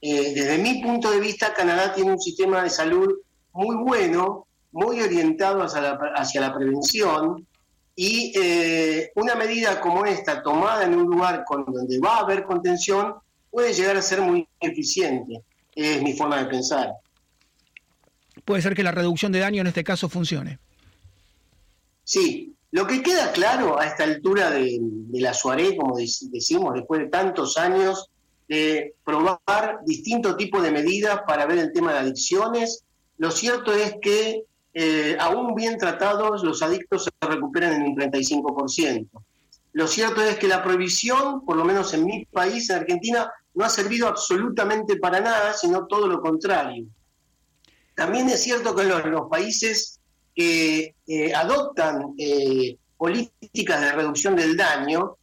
desde 0.00 0.56
mi 0.58 0.80
punto 0.80 1.10
de 1.10 1.18
vista, 1.18 1.52
Canadá 1.52 1.92
tiene 1.92 2.12
un 2.12 2.20
sistema 2.20 2.62
de 2.62 2.70
salud 2.70 3.16
muy 3.52 3.74
bueno, 3.78 4.46
muy 4.70 5.00
orientado 5.00 5.64
hacia 5.64 6.40
la 6.40 6.54
prevención, 6.54 7.47
y 8.00 8.32
eh, 8.36 9.10
una 9.16 9.34
medida 9.34 9.80
como 9.80 10.04
esta, 10.04 10.40
tomada 10.40 10.84
en 10.84 10.94
un 10.94 11.06
lugar 11.10 11.44
con, 11.44 11.64
donde 11.64 11.98
va 11.98 12.18
a 12.18 12.20
haber 12.20 12.44
contención, 12.44 13.14
puede 13.50 13.72
llegar 13.72 13.96
a 13.96 14.02
ser 14.02 14.20
muy 14.20 14.46
eficiente. 14.60 15.42
Es 15.74 16.00
mi 16.00 16.12
forma 16.12 16.38
de 16.38 16.44
pensar. 16.44 16.92
Puede 18.44 18.62
ser 18.62 18.76
que 18.76 18.84
la 18.84 18.92
reducción 18.92 19.32
de 19.32 19.40
daño 19.40 19.62
en 19.62 19.66
este 19.66 19.82
caso 19.82 20.08
funcione. 20.08 20.60
Sí, 22.04 22.54
lo 22.70 22.86
que 22.86 23.02
queda 23.02 23.32
claro 23.32 23.80
a 23.80 23.88
esta 23.88 24.04
altura 24.04 24.52
de, 24.52 24.78
la 25.14 25.34
soirée, 25.34 25.76
como 25.76 25.96
decimos, 25.96 26.74
después 26.74 27.00
de 27.00 27.08
tantos 27.08 27.58
años, 27.58 28.10
de 28.46 28.94
probar 29.04 29.80
distintos 29.84 30.36
tipos 30.36 30.62
de 30.62 30.70
medidas 30.70 31.22
para 31.26 31.46
ver 31.46 31.58
el 31.58 31.72
tema 31.72 31.94
de 31.94 31.98
adicciones, 31.98 32.84
lo 33.16 33.32
cierto 33.32 33.74
es 33.74 33.96
que 34.00 34.44
eh, 34.74 35.16
aún 35.18 35.54
bien 35.54 35.78
tratados, 35.78 36.42
los 36.44 36.62
adictos 36.62 37.04
se 37.04 37.10
recuperan 37.26 37.74
en 37.74 37.82
un 37.82 37.96
35%. 37.96 39.08
Lo 39.72 39.86
cierto 39.86 40.22
es 40.22 40.38
que 40.38 40.48
la 40.48 40.62
prohibición, 40.62 41.44
por 41.44 41.56
lo 41.56 41.64
menos 41.64 41.94
en 41.94 42.04
mi 42.04 42.24
país, 42.26 42.68
en 42.70 42.76
Argentina, 42.76 43.30
no 43.54 43.64
ha 43.64 43.68
servido 43.68 44.08
absolutamente 44.08 44.96
para 44.96 45.20
nada, 45.20 45.52
sino 45.52 45.86
todo 45.86 46.06
lo 46.06 46.20
contrario. 46.20 46.86
También 47.94 48.28
es 48.28 48.42
cierto 48.42 48.74
que 48.74 48.84
los, 48.84 49.04
los 49.06 49.28
países 49.28 50.00
que 50.34 50.94
eh, 51.06 51.34
adoptan 51.34 52.14
eh, 52.16 52.76
políticas 52.96 53.80
de 53.80 53.92
reducción 53.92 54.36
del 54.36 54.56
daño, 54.56 55.16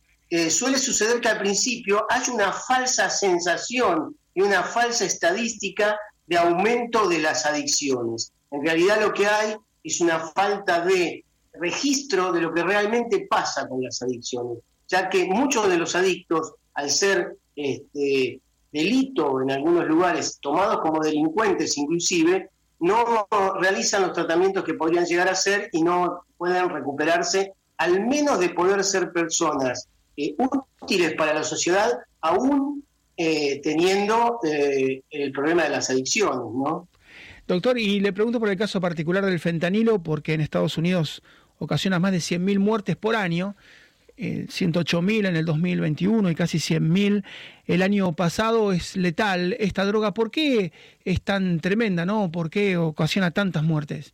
suele 0.50 0.78
suceder 0.78 1.22
que 1.22 1.30
al 1.30 1.38
principio 1.38 2.06
hay 2.10 2.30
una 2.30 2.52
falsa 2.52 3.10
sensación 3.10 4.18
y 4.34 4.42
una 4.42 4.64
falsa 4.64 5.06
estadística 5.06 5.98
de 6.28 6.38
aumento 6.38 7.08
de 7.08 7.20
las 7.20 7.46
adicciones. 7.46 8.34
En 8.52 8.66
realidad 8.66 9.02
lo 9.02 9.14
que 9.14 9.28
hay 9.28 9.56
es 9.84 10.02
una 10.02 10.20
falta 10.20 10.84
de 10.84 11.24
registro 11.54 12.32
de 12.32 12.42
lo 12.42 12.54
que 12.54 12.64
realmente 12.64 13.28
pasa 13.30 13.68
con 13.68 13.82
las 13.82 14.02
adicciones, 14.02 14.60
ya 14.88 15.10
que 15.10 15.26
muchos 15.26 15.68
de 15.70 15.78
los 15.78 15.96
adictos, 15.96 16.54
al 16.74 16.90
ser 16.90 17.38
este, 17.56 18.40
delito 18.72 19.42
en 19.42 19.52
algunos 19.52 19.86
lugares, 19.88 20.38
tomados 20.42 20.80
como 20.82 21.04
delincuentes 21.04 21.78
inclusive, 21.78 22.50
no 22.80 23.28
realizan 23.60 24.02
los 24.02 24.14
tratamientos 24.14 24.64
que 24.64 24.74
podrían 24.74 25.06
llegar 25.06 25.30
a 25.30 25.36
ser 25.36 25.70
y 25.72 25.82
no 25.82 26.26
pueden 26.38 26.70
recuperarse, 26.70 27.54
al 27.78 28.06
menos 28.06 28.40
de 28.40 28.50
poder 28.50 28.84
ser 28.84 29.12
personas 29.12 29.88
eh, 30.18 30.36
útiles 30.82 31.14
para 31.16 31.34
la 31.34 31.44
sociedad, 31.44 31.92
aún 32.22 32.84
eh, 33.18 33.62
teniendo 33.62 34.40
eh, 34.44 35.02
el 35.10 35.32
problema 35.32 35.64
de 35.64 35.70
las 35.70 35.90
adicciones, 35.90 36.54
¿no? 36.54 36.88
Doctor, 37.48 37.78
y 37.78 38.00
le 38.00 38.12
pregunto 38.12 38.40
por 38.40 38.50
el 38.50 38.58
caso 38.58 38.82
particular 38.82 39.24
del 39.26 39.40
fentanilo, 39.40 40.02
porque 40.02 40.34
en 40.34 40.42
Estados 40.42 40.78
Unidos 40.78 41.22
ocasiona 41.60 42.00
más 42.00 42.12
de 42.12 42.18
100.000 42.18 42.60
muertes 42.60 42.96
por 42.96 43.16
año, 43.16 43.56
eh, 44.18 44.48
108.000 44.50 45.28
en 45.28 45.36
el 45.36 45.46
2021 45.46 46.32
y 46.32 46.36
casi 46.36 46.58
100.000 46.58 47.24
el 47.66 47.82
año 47.82 48.14
pasado. 48.14 48.72
Es 48.72 48.96
letal 48.96 49.56
esta 49.60 49.86
droga. 49.86 50.14
¿Por 50.14 50.32
qué 50.32 50.72
es 51.04 51.22
tan 51.22 51.60
tremenda? 51.60 52.06
¿no? 52.06 52.32
¿Por 52.32 52.50
qué 52.50 52.78
ocasiona 52.78 53.32
tantas 53.32 53.64
muertes? 53.64 54.14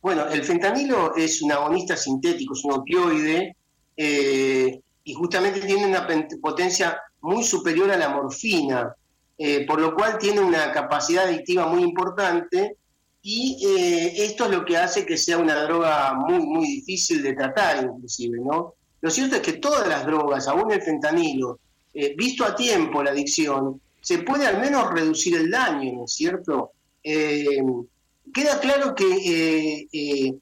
Bueno, 0.00 0.28
el 0.28 0.44
fentanilo 0.44 1.16
es 1.16 1.42
un 1.42 1.52
agonista 1.52 1.96
sintético, 1.96 2.54
es 2.54 2.64
un 2.64 2.72
opioide, 2.72 3.56
eh, 3.96 4.80
y 5.02 5.14
justamente 5.14 5.60
tiene 5.60 5.86
una 5.86 6.06
potencia 6.40 6.98
muy 7.20 7.42
superior 7.42 7.90
a 7.90 7.96
la 7.96 8.10
morfina, 8.10 8.94
eh, 9.36 9.66
por 9.66 9.80
lo 9.80 9.94
cual 9.94 10.18
tiene 10.18 10.40
una 10.40 10.72
capacidad 10.72 11.24
adictiva 11.24 11.66
muy 11.66 11.82
importante 11.82 12.76
y 13.22 13.66
eh, 13.66 14.24
esto 14.24 14.44
es 14.44 14.50
lo 14.50 14.64
que 14.64 14.76
hace 14.76 15.04
que 15.04 15.16
sea 15.16 15.38
una 15.38 15.62
droga 15.62 16.14
muy, 16.14 16.38
muy 16.38 16.66
difícil 16.66 17.22
de 17.22 17.34
tratar 17.34 17.84
inclusive, 17.84 18.38
¿no? 18.40 18.74
Lo 19.00 19.10
cierto 19.10 19.36
es 19.36 19.42
que 19.42 19.54
todas 19.54 19.86
las 19.88 20.06
drogas, 20.06 20.46
aún 20.48 20.70
el 20.72 20.82
fentanilo, 20.82 21.58
eh, 21.92 22.14
visto 22.16 22.44
a 22.44 22.54
tiempo 22.54 23.02
la 23.02 23.10
adicción, 23.10 23.80
se 24.00 24.18
puede 24.18 24.46
al 24.46 24.60
menos 24.60 24.90
reducir 24.90 25.36
el 25.36 25.50
daño, 25.50 25.92
¿no 25.92 26.04
es 26.04 26.12
cierto? 26.12 26.72
queda 27.02 28.58
claro 28.58 28.94
que 28.94 30.38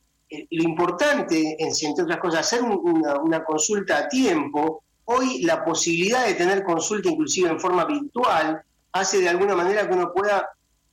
lo 0.50 0.62
importante, 0.62 1.56
entre 1.58 2.04
otras 2.04 2.20
cosas, 2.20 2.40
hacer 2.40 2.62
una, 2.62 3.20
una 3.20 3.42
consulta 3.42 3.98
a 3.98 4.08
tiempo, 4.08 4.84
Hoy 5.04 5.42
la 5.42 5.64
posibilidad 5.64 6.26
de 6.26 6.34
tener 6.34 6.62
consulta 6.62 7.10
inclusive 7.10 7.48
en 7.50 7.58
forma 7.58 7.84
virtual 7.84 8.62
hace 8.92 9.20
de 9.20 9.28
alguna 9.28 9.54
manera 9.54 9.88
que 9.88 9.94
uno 9.94 10.12
pueda, 10.12 10.48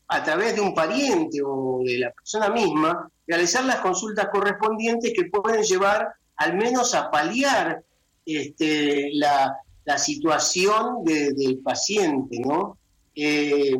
a 0.07 0.23
través 0.23 0.55
de 0.55 0.61
un 0.61 0.73
pariente 0.73 1.41
o 1.45 1.81
de 1.83 1.99
la 1.99 2.11
persona 2.11 2.49
misma, 2.49 3.09
realizar 3.27 3.63
las 3.65 3.77
consultas 3.77 4.29
correspondientes 4.31 5.13
que 5.15 5.25
pueden 5.25 5.63
llevar 5.63 6.13
al 6.37 6.55
menos 6.55 6.95
a 6.95 7.11
paliar 7.11 7.83
este, 8.25 9.09
la, 9.13 9.55
situación 9.97 11.03
del 11.03 11.61
paciente, 11.63 12.39
¿no? 12.39 12.77
Eh, 13.15 13.75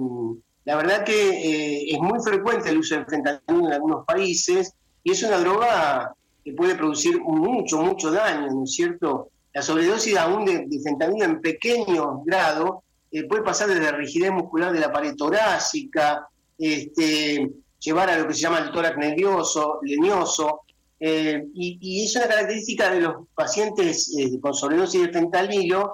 la 0.66 0.76
verdad 0.76 1.04
que 1.04 1.14
eh, 1.14 1.94
es 1.94 2.00
muy 2.00 2.20
frecuente 2.20 2.70
el 2.70 2.80
uso 2.80 2.96
de 2.96 3.06
fentanilo 3.06 3.68
en 3.68 3.74
algunos 3.74 4.06
países 4.06 4.74
y 5.04 5.12
es 5.12 5.22
una 5.22 5.38
droga 5.38 6.16
que 6.44 6.54
puede 6.54 6.74
producir 6.74 7.22
mucho, 7.22 7.78
mucho 7.84 8.10
daño, 8.10 8.50
¿no 8.52 8.64
es 8.64 8.74
cierto? 8.74 9.30
La 9.54 9.62
sobredosis 9.62 10.18
aún 10.18 10.46
de, 10.46 10.66
de 10.66 10.82
fentanilo 10.82 11.26
en 11.26 11.42
pequeño 11.42 12.24
grado 12.26 12.82
eh, 13.12 13.24
puede 13.28 13.44
pasar 13.44 13.70
desde 13.70 13.92
rigidez 13.92 14.32
muscular 14.32 14.72
de 14.72 14.80
la 14.80 14.92
pared 14.92 15.16
torácica, 15.16 16.28
este, 16.58 17.50
llevar 17.80 18.10
a 18.10 18.18
lo 18.18 18.28
que 18.28 18.34
se 18.34 18.42
llama 18.42 18.60
el 18.60 18.72
tórax 18.72 18.98
nervioso, 18.98 19.80
leñoso, 19.82 20.62
eh, 21.00 21.46
y, 21.54 22.04
es 22.04 22.16
una 22.16 22.28
característica 22.28 22.92
de 22.92 23.02
los 23.02 23.28
pacientes 23.34 24.14
eh, 24.18 24.40
con 24.40 24.54
sobredosis 24.54 25.02
de 25.02 25.14
fentanilo, 25.14 25.94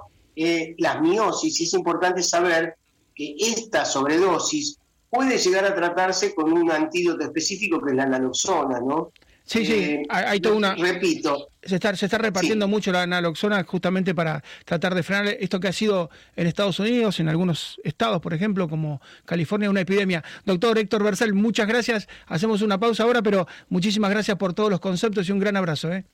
las 0.78 1.00
miosis, 1.00 1.60
y 1.60 1.64
es 1.64 1.72
importante 1.72 2.22
saber 2.22 2.76
que 3.14 3.34
esta 3.38 3.86
sobredosis 3.86 4.78
puede 5.08 5.38
llegar 5.38 5.64
a 5.64 5.74
tratarse 5.74 6.34
con 6.34 6.52
un 6.52 6.70
antídoto 6.70 7.24
específico 7.24 7.80
que 7.80 7.92
es 7.92 7.96
la 7.96 8.04
naloxona, 8.04 8.80
¿no? 8.80 9.12
Sí, 9.46 9.64
sí, 9.64 9.72
eh, 9.72 10.02
hay, 10.08 10.40
toda 10.40 10.56
una... 10.56 10.74
Repito. 10.74 11.50
Se 11.62 11.76
está, 11.76 11.94
se 11.94 12.06
está 12.06 12.18
repartiendo 12.18 12.66
mucho 12.66 12.90
la 12.90 13.06
naloxona 13.06 13.62
justamente 13.62 14.12
para 14.12 14.42
tratar 14.64 14.92
de 14.92 15.04
frenar 15.04 15.28
esto 15.38 15.60
que 15.60 15.68
ha 15.68 15.72
sido 15.72 16.10
en 16.34 16.48
Estados 16.48 16.80
Unidos, 16.80 17.20
en 17.20 17.28
algunos 17.28 17.80
estados, 17.84 18.20
por 18.20 18.34
ejemplo, 18.34 18.68
como 18.68 19.00
California, 19.24 19.70
una 19.70 19.82
epidemia. 19.82 20.24
Doctor 20.44 20.78
Héctor 20.78 21.04
Bersel, 21.04 21.32
muchas 21.32 21.68
gracias. 21.68 22.08
Hacemos 22.26 22.60
una 22.60 22.80
pausa 22.80 23.04
ahora, 23.04 23.22
pero 23.22 23.46
muchísimas 23.68 24.10
gracias 24.10 24.36
por 24.36 24.52
todos 24.52 24.68
los 24.68 24.80
conceptos 24.80 25.28
y 25.28 25.32
un 25.32 25.38
gran 25.38 25.56
abrazo. 25.56 25.92
¿eh? 25.92 26.04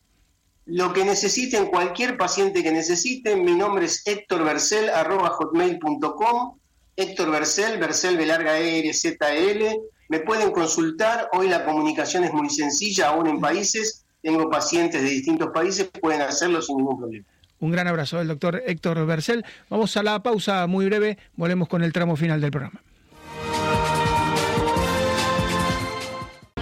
Lo 0.66 0.92
que 0.92 1.06
necesiten, 1.06 1.66
cualquier 1.66 2.18
paciente 2.18 2.62
que 2.62 2.70
necesiten, 2.70 3.46
mi 3.46 3.54
nombre 3.54 3.86
es 3.86 4.06
Héctor 4.06 4.44
Bersel, 4.44 4.90
arroba 4.90 5.30
hotmail.com. 5.30 6.58
Héctor 6.96 7.30
Bersel, 7.30 7.78
Bersel 7.78 8.18
de 8.18 8.26
larga 8.26 8.60
E, 8.60 8.92
Z, 8.92 9.34
L 9.34 9.80
me 10.12 10.20
pueden 10.20 10.50
consultar, 10.52 11.30
hoy 11.32 11.48
la 11.48 11.64
comunicación 11.64 12.22
es 12.24 12.34
muy 12.34 12.50
sencilla, 12.50 13.08
aún 13.08 13.26
en 13.28 13.40
países, 13.40 14.04
tengo 14.20 14.50
pacientes 14.50 15.02
de 15.02 15.08
distintos 15.08 15.48
países, 15.54 15.90
pueden 16.02 16.20
hacerlo 16.20 16.60
sin 16.60 16.76
ningún 16.76 16.98
problema. 16.98 17.24
Un 17.60 17.70
gran 17.70 17.88
abrazo 17.88 18.18
del 18.18 18.28
doctor 18.28 18.62
Héctor 18.66 19.06
Bercel. 19.06 19.42
Vamos 19.70 19.96
a 19.96 20.02
la 20.02 20.22
pausa 20.22 20.66
muy 20.66 20.84
breve, 20.84 21.16
volvemos 21.34 21.66
con 21.66 21.82
el 21.82 21.94
tramo 21.94 22.14
final 22.14 22.42
del 22.42 22.50
programa. 22.50 22.82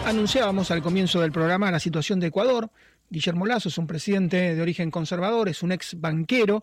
Anunciábamos 0.04 0.70
al 0.70 0.80
comienzo 0.80 1.20
del 1.20 1.32
programa 1.32 1.72
la 1.72 1.80
situación 1.80 2.20
de 2.20 2.28
Ecuador. 2.28 2.70
Guillermo 3.08 3.46
Lazo 3.46 3.68
es 3.68 3.78
un 3.78 3.88
presidente 3.88 4.54
de 4.54 4.62
origen 4.62 4.92
conservador, 4.92 5.48
es 5.48 5.64
un 5.64 5.72
ex 5.72 6.00
banquero 6.00 6.62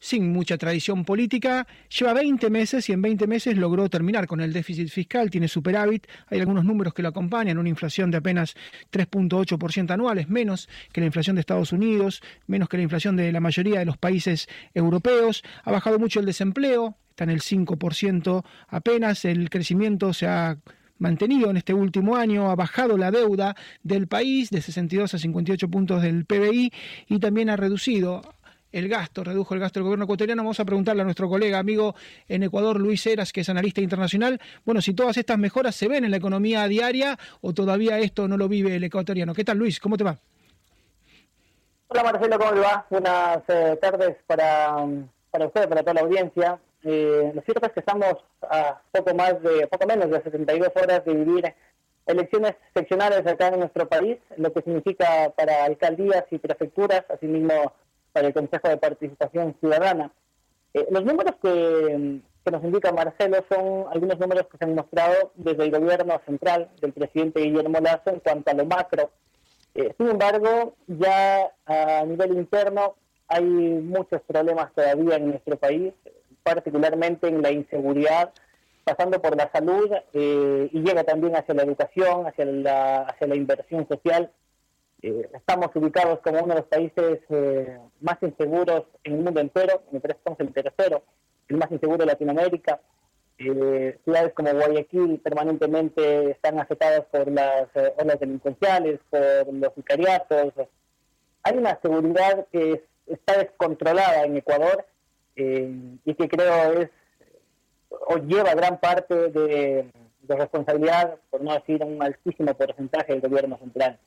sin 0.00 0.32
mucha 0.32 0.56
tradición 0.56 1.04
política, 1.04 1.66
lleva 1.96 2.14
20 2.14 2.48
meses 2.50 2.88
y 2.88 2.92
en 2.92 3.02
20 3.02 3.26
meses 3.26 3.56
logró 3.56 3.88
terminar 3.88 4.26
con 4.26 4.40
el 4.40 4.52
déficit 4.52 4.88
fiscal, 4.88 5.30
tiene 5.30 5.46
superávit, 5.46 6.06
hay 6.28 6.40
algunos 6.40 6.64
números 6.64 6.94
que 6.94 7.02
lo 7.02 7.08
acompañan, 7.08 7.58
una 7.58 7.68
inflación 7.68 8.10
de 8.10 8.16
apenas 8.16 8.54
3.8% 8.90 9.90
anuales, 9.90 10.28
menos 10.28 10.68
que 10.92 11.00
la 11.00 11.06
inflación 11.06 11.36
de 11.36 11.40
Estados 11.40 11.72
Unidos, 11.72 12.22
menos 12.46 12.68
que 12.68 12.78
la 12.78 12.82
inflación 12.82 13.14
de 13.14 13.30
la 13.30 13.40
mayoría 13.40 13.78
de 13.78 13.84
los 13.84 13.98
países 13.98 14.48
europeos, 14.74 15.44
ha 15.62 15.70
bajado 15.70 15.98
mucho 15.98 16.18
el 16.18 16.26
desempleo, 16.26 16.96
está 17.10 17.24
en 17.24 17.30
el 17.30 17.42
5% 17.42 18.44
apenas, 18.68 19.26
el 19.26 19.50
crecimiento 19.50 20.14
se 20.14 20.26
ha 20.26 20.58
mantenido 21.00 21.50
en 21.50 21.56
este 21.56 21.74
último 21.74 22.16
año, 22.16 22.50
ha 22.50 22.54
bajado 22.54 22.96
la 22.96 23.10
deuda 23.10 23.56
del 23.82 24.06
país 24.06 24.50
de 24.50 24.62
62 24.62 25.14
a 25.14 25.18
58 25.18 25.68
puntos 25.68 26.02
del 26.02 26.26
PBI 26.26 26.72
y 27.08 27.18
también 27.18 27.50
ha 27.50 27.56
reducido 27.56 28.22
el 28.72 28.88
gasto, 28.88 29.24
redujo 29.24 29.54
el 29.54 29.60
gasto 29.60 29.80
del 29.80 29.84
gobierno 29.84 30.04
ecuatoriano. 30.04 30.42
Vamos 30.42 30.60
a 30.60 30.64
preguntarle 30.64 31.02
a 31.02 31.04
nuestro 31.04 31.28
colega, 31.28 31.58
amigo 31.58 31.94
en 32.28 32.42
Ecuador, 32.42 32.78
Luis 32.78 33.06
Eras, 33.06 33.32
que 33.32 33.40
es 33.40 33.48
analista 33.48 33.80
internacional, 33.80 34.40
bueno, 34.64 34.80
si 34.80 34.94
todas 34.94 35.16
estas 35.16 35.38
mejoras 35.38 35.74
se 35.74 35.88
ven 35.88 36.04
en 36.04 36.10
la 36.10 36.16
economía 36.16 36.66
diaria 36.68 37.18
o 37.40 37.52
todavía 37.52 37.98
esto 37.98 38.28
no 38.28 38.36
lo 38.36 38.48
vive 38.48 38.76
el 38.76 38.84
ecuatoriano. 38.84 39.34
¿Qué 39.34 39.44
tal, 39.44 39.58
Luis? 39.58 39.80
¿Cómo 39.80 39.96
te 39.96 40.04
va? 40.04 40.18
Hola, 41.88 42.04
Marcelo, 42.04 42.38
¿cómo 42.38 42.52
le 42.52 42.60
va? 42.60 42.86
Buenas 42.88 43.38
eh, 43.48 43.78
tardes 43.80 44.16
para, 44.26 44.76
para 45.30 45.46
usted, 45.46 45.68
para 45.68 45.80
toda 45.80 45.94
la 45.94 46.00
audiencia. 46.02 46.58
Eh, 46.84 47.32
lo 47.34 47.42
cierto 47.42 47.66
es 47.66 47.72
que 47.72 47.80
estamos 47.80 48.14
a 48.42 48.80
poco 48.92 49.14
más 49.14 49.42
de, 49.42 49.66
poco 49.66 49.86
menos 49.86 50.10
de 50.10 50.22
72 50.22 50.68
horas 50.76 51.04
de 51.04 51.14
vivir 51.14 51.54
elecciones 52.06 52.54
seccionales 52.74 53.26
acá 53.26 53.48
en 53.48 53.60
nuestro 53.60 53.88
país, 53.88 54.18
lo 54.36 54.52
que 54.52 54.62
significa 54.62 55.30
para 55.36 55.64
alcaldías 55.64 56.24
y 56.30 56.38
prefecturas, 56.38 57.04
asimismo 57.08 57.72
para 58.12 58.28
el 58.28 58.34
Consejo 58.34 58.68
de 58.68 58.76
Participación 58.76 59.56
Ciudadana. 59.60 60.12
Eh, 60.74 60.86
los 60.90 61.04
números 61.04 61.34
que, 61.42 62.20
nos 62.50 62.64
indica 62.64 62.90
Marcelo 62.92 63.44
son 63.48 63.84
algunos 63.92 64.18
números 64.18 64.46
que 64.50 64.58
se 64.58 64.64
han 64.64 64.74
mostrado 64.74 65.32
desde 65.36 65.64
el 65.64 65.70
gobierno 65.70 66.20
central 66.26 66.68
del 66.80 66.92
presidente 66.92 67.40
Guillermo 67.40 67.78
Lazo 67.80 68.10
en 68.10 68.20
cuanto 68.20 68.50
a 68.50 68.54
lo 68.54 68.64
macro. 68.64 69.10
Eh, 69.74 69.94
sin 69.96 70.08
embargo, 70.08 70.74
ya 70.88 71.52
a 71.66 72.04
nivel 72.04 72.32
interno 72.32 72.96
hay 73.28 73.44
muchos 73.44 74.20
problemas 74.22 74.72
todavía 74.74 75.16
en 75.16 75.28
nuestro 75.28 75.56
país, 75.56 75.92
particularmente 76.42 77.28
en 77.28 77.40
la 77.40 77.52
inseguridad 77.52 78.32
pasando 78.84 79.20
por 79.20 79.36
la 79.36 79.50
salud 79.52 79.90
eh, 80.12 80.68
y 80.72 80.80
llega 80.80 81.04
también 81.04 81.36
hacia 81.36 81.54
la 81.54 81.62
educación, 81.62 82.26
hacia 82.26 82.44
la, 82.44 83.02
hacia 83.02 83.26
la 83.26 83.36
inversión 83.36 83.86
social. 83.88 84.30
Eh, 85.02 85.28
estamos 85.32 85.68
ubicados 85.74 86.20
como 86.20 86.40
uno 86.40 86.54
de 86.54 86.60
los 86.60 86.68
países 86.68 87.20
eh, 87.30 87.78
más 88.00 88.18
inseguros 88.22 88.84
en 89.04 89.14
el 89.14 89.20
mundo 89.22 89.40
entero, 89.40 89.82
me 89.90 90.00
parece 90.00 90.20
que 90.36 90.42
el 90.42 90.52
tercero, 90.52 91.02
el 91.48 91.56
más 91.56 91.70
inseguro 91.70 91.98
de 91.98 92.06
Latinoamérica. 92.06 92.80
ciudades 93.36 94.34
como 94.34 94.52
Guayaquil 94.52 95.18
permanentemente 95.20 96.32
están 96.32 96.60
afectadas 96.60 97.06
por 97.10 97.30
las 97.30 97.68
olas 97.96 98.20
delincuenciales, 98.20 99.00
por 99.08 99.52
los 99.52 99.72
sicariatos. 99.74 100.52
Hay 101.42 101.56
una 101.56 101.80
seguridad 101.80 102.46
que 102.52 102.84
está 103.06 103.38
descontrolada 103.38 104.24
en 104.24 104.36
Ecuador 104.36 104.84
y 105.34 106.14
que 106.14 106.28
creo 106.28 106.82
es 106.82 106.90
o 107.90 108.16
lleva 108.18 108.54
gran 108.54 108.78
parte 108.78 109.14
de, 109.14 109.90
responsabilidad, 110.28 111.16
por 111.28 111.40
no 111.40 111.52
decir 111.54 111.82
un 111.82 112.00
altísimo 112.00 112.54
porcentaje 112.54 113.14
del 113.14 113.20
gobierno 113.20 113.58
central. 113.58 113.98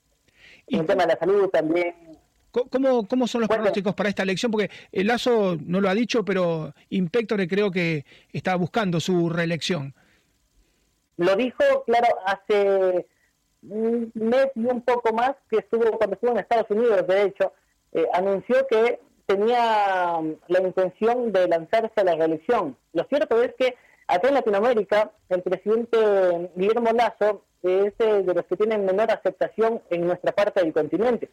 Y 0.68 0.78
el 0.78 0.86
tema 0.86 1.06
de 1.06 1.14
la 1.14 1.20
salud 1.20 1.50
también. 1.50 1.96
¿Cómo, 2.52 3.08
cómo 3.08 3.26
son 3.26 3.42
los 3.42 3.50
pronósticos 3.50 3.96
para 3.96 4.10
esta 4.10 4.22
elección? 4.22 4.52
Porque 4.52 4.70
el 4.92 5.08
Lazo 5.08 5.58
no 5.66 5.82
lo 5.82 5.90
ha 5.90 5.96
dicho, 5.96 6.24
pero 6.24 6.74
Impectore 6.90 7.48
creo 7.48 7.72
que 7.72 8.06
está 8.32 8.56
buscando 8.56 9.00
su 9.00 9.28
reelección. 9.30 9.96
Lo 11.18 11.36
dijo, 11.36 11.84
claro, 11.86 12.08
hace 12.26 13.08
un 13.64 14.12
mes 14.14 14.48
y 14.56 14.66
un 14.66 14.82
poco 14.82 15.14
más 15.14 15.32
que 15.50 15.58
estuvo 15.58 15.98
cuando 15.98 16.14
estuvo 16.16 16.32
en 16.32 16.40
Estados 16.40 16.70
Unidos, 16.70 17.08
de 17.08 17.24
hecho, 17.24 17.54
eh, 17.92 18.06
anunció 18.14 18.68
que 18.68 19.00
tenía 19.26 20.20
la 20.48 20.62
intención 20.62 21.32
de 21.32 21.48
lanzarse 21.48 22.02
a 22.02 22.04
la 22.04 22.16
reelección. 22.16 22.78
Lo 22.94 23.04
cierto 23.06 23.42
es 23.42 23.54
que 23.58 23.76
acá 24.08 24.28
en 24.28 24.34
Latinoamérica 24.34 25.12
el 25.30 25.42
presidente 25.42 26.52
Guillermo 26.56 26.92
Lazo 26.92 27.44
es 27.62 27.94
eh, 28.00 28.24
de 28.24 28.34
los 28.34 28.46
que 28.46 28.58
tienen 28.58 28.86
menor 28.86 29.12
aceptación 29.12 29.82
en 29.90 30.06
nuestra 30.06 30.34
parte 30.34 30.62
del 30.62 30.74
continente. 30.74 31.30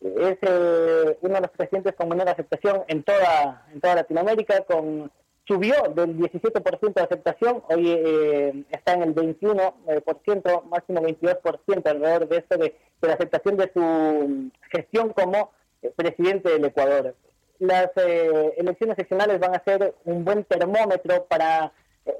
Es 0.00 0.36
eh, 0.42 1.18
uno 1.20 1.34
de 1.34 1.40
los 1.40 1.50
presidentes 1.50 1.94
con 1.94 2.08
menor 2.08 2.28
aceptación 2.28 2.82
en 2.88 3.02
toda, 3.02 3.66
en 3.72 3.80
toda 3.80 3.94
Latinoamérica, 3.96 4.62
con 4.64 5.10
subió 5.46 5.74
del 5.94 6.16
17% 6.18 6.94
de 6.94 7.02
aceptación, 7.02 7.62
hoy 7.68 7.90
eh, 7.90 8.64
está 8.70 8.94
en 8.94 9.02
el 9.02 9.14
21%, 9.14 10.64
máximo 10.64 11.00
22% 11.02 11.86
alrededor 11.86 12.28
de 12.28 12.36
eso 12.36 12.60
de 12.60 12.74
la 13.00 13.14
aceptación 13.14 13.56
de 13.56 13.70
su 13.74 14.50
gestión 14.70 15.12
como 15.12 15.50
presidente 15.96 16.50
del 16.50 16.64
Ecuador. 16.64 17.14
Las 17.58 17.90
eh, 17.96 18.54
elecciones 18.56 18.96
seccionales 18.96 19.40
van 19.40 19.54
a 19.54 19.64
ser 19.64 19.94
un 20.04 20.24
buen 20.24 20.44
termómetro 20.44 21.26
para 21.26 21.66
eh, 21.66 21.70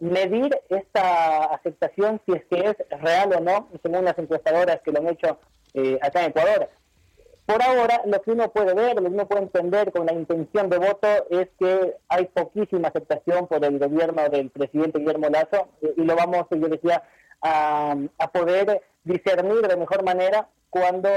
medir 0.01 0.57
esta 0.69 1.45
aceptación, 1.45 2.21
si 2.27 2.33
es 2.33 2.45
que 2.47 2.71
es 2.71 3.01
real 3.01 3.33
o 3.37 3.41
no, 3.41 3.69
según 3.83 4.05
las 4.05 4.19
encuestadoras 4.19 4.81
que 4.85 4.93
lo 4.93 5.01
han 5.01 5.09
hecho 5.09 5.39
eh, 5.75 5.99
acá 6.01 6.21
en 6.25 6.31
Ecuador. 6.31 6.69
Por 7.47 7.61
ahora, 7.61 8.03
lo 8.07 8.23
que 8.23 8.31
uno 8.31 8.51
puede 8.53 8.73
ver, 8.73 8.95
lo 8.95 9.03
que 9.03 9.15
uno 9.15 9.27
puede 9.27 9.43
entender 9.43 9.93
con 9.93 10.07
la 10.07 10.13
intención 10.13 10.71
de 10.71 10.79
voto 10.79 11.09
es 11.31 11.49
que 11.59 11.97
hay 12.09 12.27
poquísima 12.27 12.89
aceptación 12.89 13.49
por 13.49 13.65
el 13.65 13.79
gobierno 13.79 14.29
del 14.29 14.51
presidente 14.51 15.01
Guillermo 15.01 15.29
Lazo 15.29 15.69
y 15.97 16.03
lo 16.03 16.15
vamos, 16.15 16.47
yo 16.51 16.69
decía, 16.69 17.03
a, 17.41 17.97
a 18.19 18.31
poder 18.31 18.83
discernir 19.03 19.67
de 19.67 19.77
mejor 19.77 20.05
manera 20.05 20.49
cuando 20.71 21.09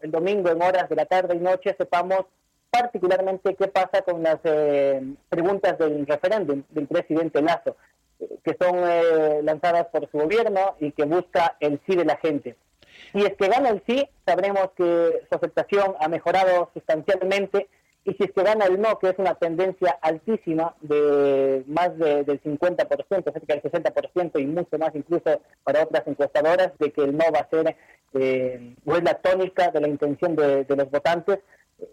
el 0.00 0.10
domingo 0.10 0.50
en 0.50 0.62
horas 0.62 0.88
de 0.88 0.96
la 0.96 1.04
tarde 1.04 1.36
y 1.36 1.38
noche 1.38 1.76
sepamos 1.78 2.24
particularmente 2.70 3.54
qué 3.54 3.68
pasa 3.68 4.02
con 4.02 4.22
las 4.22 4.38
eh, 4.44 5.02
preguntas 5.28 5.78
del 5.78 6.06
referéndum 6.06 6.62
del 6.70 6.86
presidente 6.86 7.42
Lazo, 7.42 7.76
que 8.44 8.56
son 8.60 8.76
eh, 8.76 9.40
lanzadas 9.42 9.86
por 9.86 10.10
su 10.10 10.18
gobierno 10.18 10.76
y 10.78 10.92
que 10.92 11.04
busca 11.04 11.56
el 11.60 11.80
sí 11.86 11.96
de 11.96 12.04
la 12.04 12.16
gente. 12.16 12.56
Si 13.12 13.22
es 13.24 13.34
que 13.36 13.48
gana 13.48 13.70
el 13.70 13.82
sí, 13.86 14.08
sabremos 14.26 14.70
que 14.76 15.22
su 15.28 15.36
aceptación 15.36 15.94
ha 16.00 16.08
mejorado 16.08 16.70
sustancialmente 16.74 17.68
y 18.04 18.14
si 18.14 18.24
es 18.24 18.32
que 18.32 18.42
gana 18.42 18.64
el 18.64 18.80
no, 18.80 18.98
que 18.98 19.10
es 19.10 19.18
una 19.18 19.34
tendencia 19.34 19.98
altísima 20.00 20.74
de 20.80 21.64
más 21.66 21.96
del 21.98 22.42
50%, 22.42 23.06
cerca 23.06 23.54
del 23.54 23.62
60% 23.62 24.40
y 24.40 24.46
mucho 24.46 24.78
más 24.78 24.94
incluso 24.94 25.40
para 25.64 25.82
otras 25.82 26.06
encuestadoras, 26.06 26.72
de 26.78 26.92
que 26.92 27.02
el 27.02 27.16
no 27.16 27.24
va 27.32 27.40
a 27.40 27.50
ser, 27.50 27.76
eh, 28.14 28.74
o 28.86 28.96
es 28.96 29.02
la 29.02 29.14
tónica 29.14 29.70
de 29.70 29.80
la 29.80 29.88
intención 29.88 30.34
de, 30.34 30.64
los 30.68 30.90
votantes, 30.90 31.40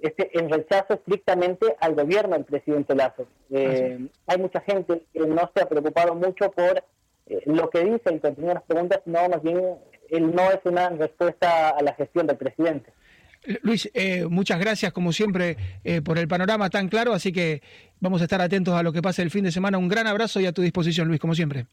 este, 0.02 0.38
en 0.38 0.50
rechazo 0.50 0.96
estrictamente 0.96 1.76
al 1.80 1.96
gobierno 1.96 2.36
del 2.36 2.46
presidente 2.46 2.96
Lazo. 2.96 3.28
Eh, 3.50 4.08
hay 4.26 4.38
mucha 4.38 4.62
gente 4.62 5.04
que 5.14 5.20
no 5.20 5.50
se 5.54 5.62
ha 5.62 5.70
preocupado 5.70 6.16
mucho 6.16 6.52
por 6.52 6.84
eh, 7.28 7.42
lo 7.46 7.70
que 7.70 7.84
dice 7.84 8.14
y 8.14 8.20
continúa 8.20 8.56
las 8.56 8.64
preguntas, 8.64 9.02
no, 9.06 9.28
más 9.30 9.42
bien 9.42 9.62
el 10.10 10.34
no 10.34 10.52
es 10.52 10.60
una 10.64 10.90
respuesta 10.90 11.70
a 11.70 11.82
la 11.82 11.94
gestión 11.94 12.28
del 12.28 12.38
presidente. 12.38 12.92
Luis, 13.62 13.90
eh, 13.94 14.26
muchas 14.26 14.60
gracias 14.60 14.92
como 14.92 15.14
siempre 15.14 15.58
eh, 15.84 16.02
por 16.02 16.18
el 16.18 16.28
panorama 16.28 16.70
tan 16.70 16.90
claro, 16.90 17.14
así 17.14 17.32
que 17.32 17.62
vamos 18.00 18.22
a 18.22 18.26
estar 18.26 18.42
atentos 18.42 18.74
a 18.74 18.84
lo 18.84 18.92
que 18.92 19.02
pase 19.02 19.22
el 19.22 19.32
fin 19.32 19.44
de 19.44 19.52
semana. 19.52 19.78
Un 19.78 19.88
gran 19.88 20.08
abrazo 20.08 20.40
y 20.40 20.46
a 20.46 20.52
tu 20.52 20.62
disposición, 20.62 21.08
Luis, 21.08 21.20
como 21.20 21.36
siempre. 21.36 21.66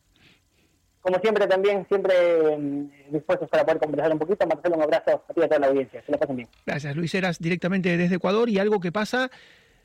Como 1.04 1.18
siempre 1.18 1.46
también, 1.46 1.86
siempre 1.86 2.56
mm, 2.56 3.12
dispuestos 3.12 3.46
para 3.50 3.62
poder 3.62 3.78
conversar 3.78 4.10
un 4.10 4.18
poquito. 4.18 4.46
Marcelo, 4.46 4.76
un 4.76 4.82
abrazo 4.84 5.22
a 5.28 5.34
ti 5.34 5.40
y 5.40 5.42
a 5.42 5.48
toda 5.48 5.60
la 5.60 5.66
audiencia. 5.66 6.00
Que 6.00 6.12
lo 6.12 6.18
pasen 6.18 6.36
bien. 6.36 6.48
Gracias, 6.64 6.96
Luis. 6.96 7.14
Eras 7.14 7.38
directamente 7.38 7.94
desde 7.98 8.14
Ecuador 8.14 8.48
y 8.48 8.58
algo 8.58 8.80
que 8.80 8.90
pasa 8.90 9.30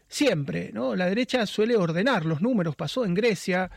siempre, 0.07 0.71
¿no? 0.71 0.95
La 0.95 1.07
derecha 1.07 1.45
suele 1.45 1.75
ordenar 1.75 2.23
los 2.23 2.41
números. 2.41 2.77
Pasó 2.77 3.03
en 3.03 3.15
Grecia, 3.15 3.69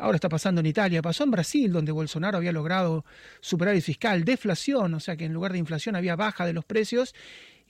Ahora 0.00 0.14
está 0.14 0.28
pasando 0.28 0.60
en 0.60 0.66
Italia, 0.66 1.02
pasó 1.02 1.24
en 1.24 1.32
Brasil, 1.32 1.72
donde 1.72 1.90
Bolsonaro 1.90 2.38
había 2.38 2.52
logrado 2.52 3.04
superar 3.40 3.74
el 3.74 3.82
fiscal, 3.82 4.24
deflación, 4.24 4.94
o 4.94 5.00
sea 5.00 5.16
que 5.16 5.24
en 5.24 5.32
lugar 5.32 5.50
de 5.50 5.58
inflación 5.58 5.96
había 5.96 6.14
baja 6.14 6.46
de 6.46 6.52
los 6.52 6.64
precios, 6.64 7.16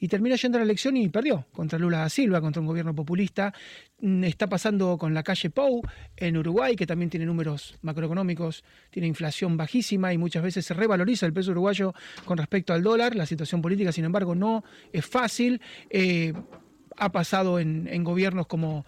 y 0.01 0.09
terminó 0.09 0.37
yendo 0.37 0.59
a 0.59 0.61
la 0.61 0.65
elección 0.65 0.97
y 0.97 1.09
perdió 1.09 1.47
contra 1.53 1.79
Lula 1.79 1.99
da 1.99 2.09
Silva, 2.09 2.41
contra 2.41 2.61
un 2.61 2.67
gobierno 2.67 2.95
populista. 2.95 3.53
Mm, 4.01 4.25
está 4.25 4.47
pasando 4.47 4.97
con 4.97 5.15
la 5.15 5.23
calle 5.23 5.51
Pou 5.51 5.83
en 6.17 6.37
Uruguay, 6.37 6.77
que 6.77 6.87
también 6.87 7.11
tiene 7.11 7.27
números 7.27 7.77
macroeconómicos, 7.83 8.65
tiene 8.91 9.09
inflación 9.09 9.57
bajísima 9.57 10.13
y 10.13 10.19
muchas 10.19 10.43
veces 10.43 10.67
se 10.67 10.75
revaloriza 10.75 11.27
el 11.27 11.33
peso 11.33 11.51
uruguayo 11.51 11.95
con 12.25 12.39
respecto 12.39 12.73
al 12.73 12.83
dólar. 12.83 13.17
La 13.17 13.27
situación 13.27 13.61
política, 13.61 13.93
sin 13.93 14.05
embargo, 14.05 14.35
no 14.35 14.65
es 14.93 15.05
fácil. 15.05 15.61
Eh, 15.91 16.33
ha 16.97 17.13
pasado 17.13 17.59
en, 17.61 17.89
en 17.91 18.05
gobiernos 18.05 18.47
como 18.47 18.85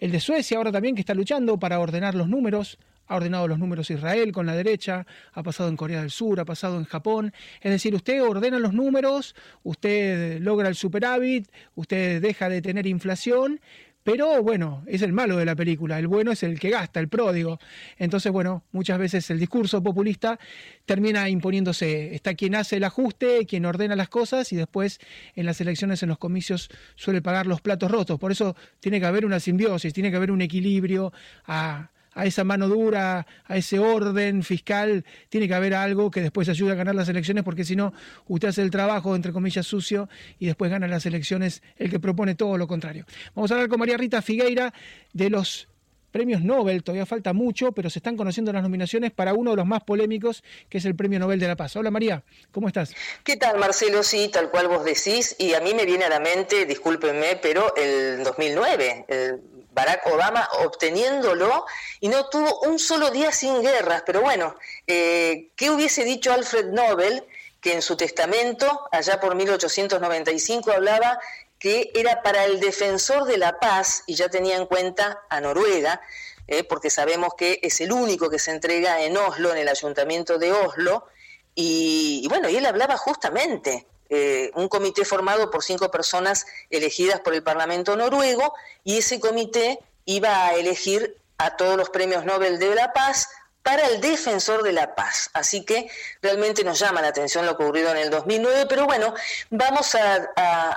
el 0.00 0.10
de 0.10 0.20
Suecia, 0.20 0.56
ahora 0.56 0.72
también, 0.72 0.94
que 0.94 1.00
está 1.00 1.14
luchando 1.14 1.58
para 1.58 1.78
ordenar 1.78 2.14
los 2.14 2.28
números 2.28 2.78
ha 3.06 3.16
ordenado 3.16 3.48
los 3.48 3.58
números 3.58 3.90
Israel 3.90 4.32
con 4.32 4.46
la 4.46 4.54
derecha, 4.54 5.06
ha 5.32 5.42
pasado 5.42 5.68
en 5.68 5.76
Corea 5.76 6.00
del 6.00 6.10
Sur, 6.10 6.40
ha 6.40 6.44
pasado 6.44 6.78
en 6.78 6.84
Japón. 6.84 7.32
Es 7.60 7.70
decir, 7.70 7.94
usted 7.94 8.22
ordena 8.22 8.58
los 8.58 8.72
números, 8.72 9.34
usted 9.62 10.40
logra 10.40 10.68
el 10.68 10.74
superávit, 10.74 11.48
usted 11.74 12.20
deja 12.20 12.48
de 12.48 12.62
tener 12.62 12.86
inflación, 12.86 13.60
pero 14.04 14.42
bueno, 14.42 14.82
es 14.86 15.02
el 15.02 15.12
malo 15.12 15.36
de 15.36 15.44
la 15.44 15.54
película, 15.54 15.96
el 15.98 16.08
bueno 16.08 16.32
es 16.32 16.42
el 16.42 16.58
que 16.58 16.70
gasta, 16.70 16.98
el 16.98 17.08
pródigo. 17.08 17.60
Entonces, 17.98 18.32
bueno, 18.32 18.64
muchas 18.72 18.98
veces 18.98 19.30
el 19.30 19.38
discurso 19.38 19.80
populista 19.80 20.40
termina 20.84 21.28
imponiéndose. 21.28 22.12
Está 22.12 22.34
quien 22.34 22.56
hace 22.56 22.76
el 22.76 22.84
ajuste, 22.84 23.46
quien 23.46 23.64
ordena 23.64 23.94
las 23.94 24.08
cosas 24.08 24.52
y 24.52 24.56
después 24.56 24.98
en 25.36 25.46
las 25.46 25.60
elecciones, 25.60 26.02
en 26.02 26.08
los 26.08 26.18
comicios, 26.18 26.68
suele 26.96 27.22
pagar 27.22 27.46
los 27.46 27.60
platos 27.60 27.92
rotos. 27.92 28.18
Por 28.18 28.32
eso 28.32 28.56
tiene 28.80 28.98
que 28.98 29.06
haber 29.06 29.24
una 29.24 29.38
simbiosis, 29.38 29.94
tiene 29.94 30.10
que 30.10 30.16
haber 30.16 30.32
un 30.32 30.42
equilibrio 30.42 31.12
a 31.46 31.90
a 32.14 32.26
esa 32.26 32.44
mano 32.44 32.68
dura, 32.68 33.26
a 33.44 33.56
ese 33.56 33.78
orden 33.78 34.42
fiscal, 34.42 35.04
tiene 35.28 35.48
que 35.48 35.54
haber 35.54 35.74
algo 35.74 36.10
que 36.10 36.20
después 36.20 36.48
ayude 36.48 36.72
a 36.72 36.74
ganar 36.74 36.94
las 36.94 37.08
elecciones, 37.08 37.44
porque 37.44 37.64
si 37.64 37.76
no, 37.76 37.92
usted 38.26 38.48
hace 38.48 38.62
el 38.62 38.70
trabajo, 38.70 39.14
entre 39.16 39.32
comillas, 39.32 39.66
sucio, 39.66 40.08
y 40.38 40.46
después 40.46 40.70
gana 40.70 40.86
las 40.88 41.06
elecciones 41.06 41.62
el 41.76 41.90
que 41.90 42.00
propone 42.00 42.34
todo 42.34 42.58
lo 42.58 42.66
contrario. 42.66 43.04
Vamos 43.34 43.50
a 43.50 43.54
hablar 43.54 43.68
con 43.68 43.78
María 43.78 43.96
Rita 43.96 44.22
Figueira 44.22 44.72
de 45.12 45.30
los 45.30 45.68
premios 46.12 46.42
Nobel, 46.42 46.84
todavía 46.84 47.06
falta 47.06 47.32
mucho, 47.32 47.72
pero 47.72 47.90
se 47.90 47.98
están 47.98 48.16
conociendo 48.16 48.52
las 48.52 48.62
nominaciones 48.62 49.10
para 49.10 49.32
uno 49.34 49.52
de 49.52 49.56
los 49.56 49.66
más 49.66 49.82
polémicos, 49.82 50.44
que 50.68 50.78
es 50.78 50.84
el 50.84 50.94
Premio 50.94 51.18
Nobel 51.18 51.40
de 51.40 51.48
la 51.48 51.56
Paz. 51.56 51.74
Hola 51.74 51.90
María, 51.90 52.22
¿cómo 52.52 52.68
estás? 52.68 52.94
¿Qué 53.24 53.36
tal 53.36 53.58
Marcelo? 53.58 54.02
Sí, 54.02 54.28
tal 54.30 54.50
cual 54.50 54.68
vos 54.68 54.84
decís, 54.84 55.34
y 55.38 55.54
a 55.54 55.60
mí 55.60 55.72
me 55.74 55.86
viene 55.86 56.04
a 56.04 56.10
la 56.10 56.20
mente, 56.20 56.66
discúlpenme, 56.66 57.38
pero 57.40 57.74
el 57.76 58.22
2009, 58.22 59.06
el 59.08 59.40
Barack 59.72 60.06
Obama 60.06 60.48
obteniéndolo 60.64 61.66
y 62.00 62.08
no 62.08 62.28
tuvo 62.28 62.60
un 62.60 62.78
solo 62.78 63.10
día 63.10 63.32
sin 63.32 63.62
guerras. 63.62 64.02
Pero 64.06 64.20
bueno, 64.20 64.54
eh, 64.86 65.50
¿qué 65.56 65.70
hubiese 65.70 66.04
dicho 66.04 66.32
Alfred 66.32 66.66
Nobel, 66.66 67.24
que 67.60 67.72
en 67.72 67.82
su 67.82 67.96
testamento, 67.96 68.88
allá 68.92 69.20
por 69.20 69.34
1895, 69.34 70.72
hablaba 70.72 71.18
que 71.58 71.90
era 71.94 72.22
para 72.22 72.44
el 72.44 72.58
defensor 72.58 73.24
de 73.24 73.38
la 73.38 73.60
paz, 73.60 74.02
y 74.06 74.14
ya 74.14 74.28
tenía 74.28 74.56
en 74.56 74.66
cuenta 74.66 75.22
a 75.30 75.40
Noruega, 75.40 76.00
eh, 76.48 76.64
porque 76.64 76.90
sabemos 76.90 77.34
que 77.36 77.60
es 77.62 77.80
el 77.80 77.92
único 77.92 78.28
que 78.28 78.40
se 78.40 78.50
entrega 78.50 79.00
en 79.02 79.16
Oslo, 79.16 79.52
en 79.52 79.58
el 79.58 79.68
ayuntamiento 79.68 80.38
de 80.38 80.52
Oslo, 80.52 81.06
y 81.54 82.26
bueno, 82.28 82.48
y 82.48 82.56
él 82.56 82.66
hablaba 82.66 82.96
justamente 82.96 83.86
eh, 84.14 84.50
un 84.56 84.68
comité 84.68 85.06
formado 85.06 85.50
por 85.50 85.64
cinco 85.64 85.90
personas 85.90 86.44
elegidas 86.68 87.20
por 87.20 87.32
el 87.32 87.42
Parlamento 87.42 87.96
noruego 87.96 88.52
y 88.84 88.98
ese 88.98 89.18
comité 89.18 89.78
iba 90.04 90.44
a 90.44 90.54
elegir 90.54 91.16
a 91.38 91.56
todos 91.56 91.78
los 91.78 91.88
premios 91.88 92.26
Nobel 92.26 92.58
de 92.58 92.74
la 92.74 92.92
Paz 92.92 93.26
para 93.62 93.86
el 93.86 94.00
defensor 94.00 94.62
de 94.62 94.72
la 94.72 94.94
paz. 94.94 95.30
Así 95.32 95.64
que 95.64 95.90
realmente 96.20 96.64
nos 96.64 96.78
llama 96.78 97.00
la 97.00 97.08
atención 97.08 97.46
lo 97.46 97.52
ocurrido 97.52 97.90
en 97.90 97.98
el 97.98 98.10
2009, 98.10 98.66
pero 98.68 98.86
bueno, 98.86 99.14
vamos 99.50 99.94
a, 99.94 100.30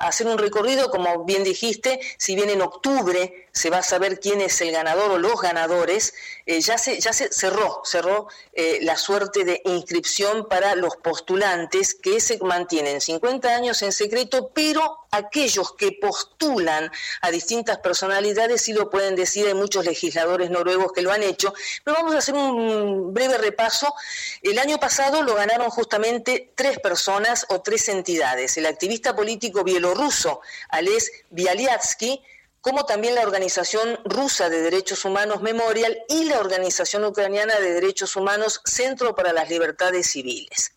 hacer 0.06 0.28
un 0.28 0.38
recorrido, 0.38 0.90
como 0.90 1.24
bien 1.26 1.44
dijiste, 1.44 2.00
si 2.18 2.36
bien 2.36 2.50
en 2.50 2.62
octubre 2.62 3.48
se 3.52 3.70
va 3.70 3.80
a 3.80 3.84
saber 3.84 4.20
quién 4.20 4.42
es 4.42 4.60
el 4.62 4.72
ganador 4.72 5.12
o 5.12 5.18
los 5.18 5.42
ganadores, 5.42 6.14
eh, 6.46 6.62
ya, 6.62 6.78
se, 6.78 7.00
ya 7.00 7.14
se 7.14 7.32
cerró, 7.32 7.82
cerró 7.86 8.28
eh, 8.54 8.80
la 8.82 8.98
suerte 8.98 9.44
de 9.44 9.62
inscripción 9.66 10.48
para 10.48 10.76
los 10.76 10.98
postulantes 10.98 11.96
que 11.96 12.20
se 12.20 12.38
mantienen 12.40 13.02
50 13.02 13.56
años 13.56 13.82
en 13.82 13.92
secreto, 13.92 14.52
pero 14.54 15.05
aquellos 15.16 15.74
que 15.74 15.92
postulan 15.94 16.92
a 17.22 17.32
distintas 17.32 17.80
personalidades 17.80 18.62
sí 18.62 18.74
lo 18.74 18.90
pueden 18.90 19.16
decir, 19.16 19.48
hay 19.48 19.54
muchos 19.54 19.86
legisladores 19.86 20.50
noruegos 20.50 20.92
que 20.92 21.02
lo 21.02 21.12
han 21.12 21.24
hecho, 21.24 21.54
pero 21.84 21.98
vamos 21.98 22.16
a 22.16 22.20
hacer 22.20 22.36
un 22.36 23.14
breve 23.14 23.38
repaso. 23.38 23.94
El 24.42 24.60
año 24.60 24.80
pasado 24.80 25.24
lo 25.24 25.36
ganaron 25.36 25.70
justamente 25.70 26.52
tres 26.56 26.80
personas 26.80 27.46
o 27.50 27.62
tres 27.62 27.90
entidades, 27.90 28.58
el 28.58 28.66
activista 28.66 29.16
político 29.16 29.64
bielorruso 29.64 30.42
Ales 30.70 31.12
Bialyatsky, 31.30 32.22
como 32.66 32.84
también 32.88 33.14
la 33.14 33.22
Organización 33.22 34.00
Rusa 34.06 34.50
de 34.50 34.60
Derechos 34.60 35.06
Humanos 35.06 35.44
Memorial 35.44 36.00
y 36.10 36.24
la 36.24 36.40
Organización 36.40 37.06
Ucraniana 37.06 37.60
de 37.60 37.74
Derechos 37.74 38.16
Humanos 38.16 38.60
Centro 38.66 39.14
para 39.14 39.34
las 39.34 39.52
Libertades 39.52 40.10
Civiles. 40.10 40.74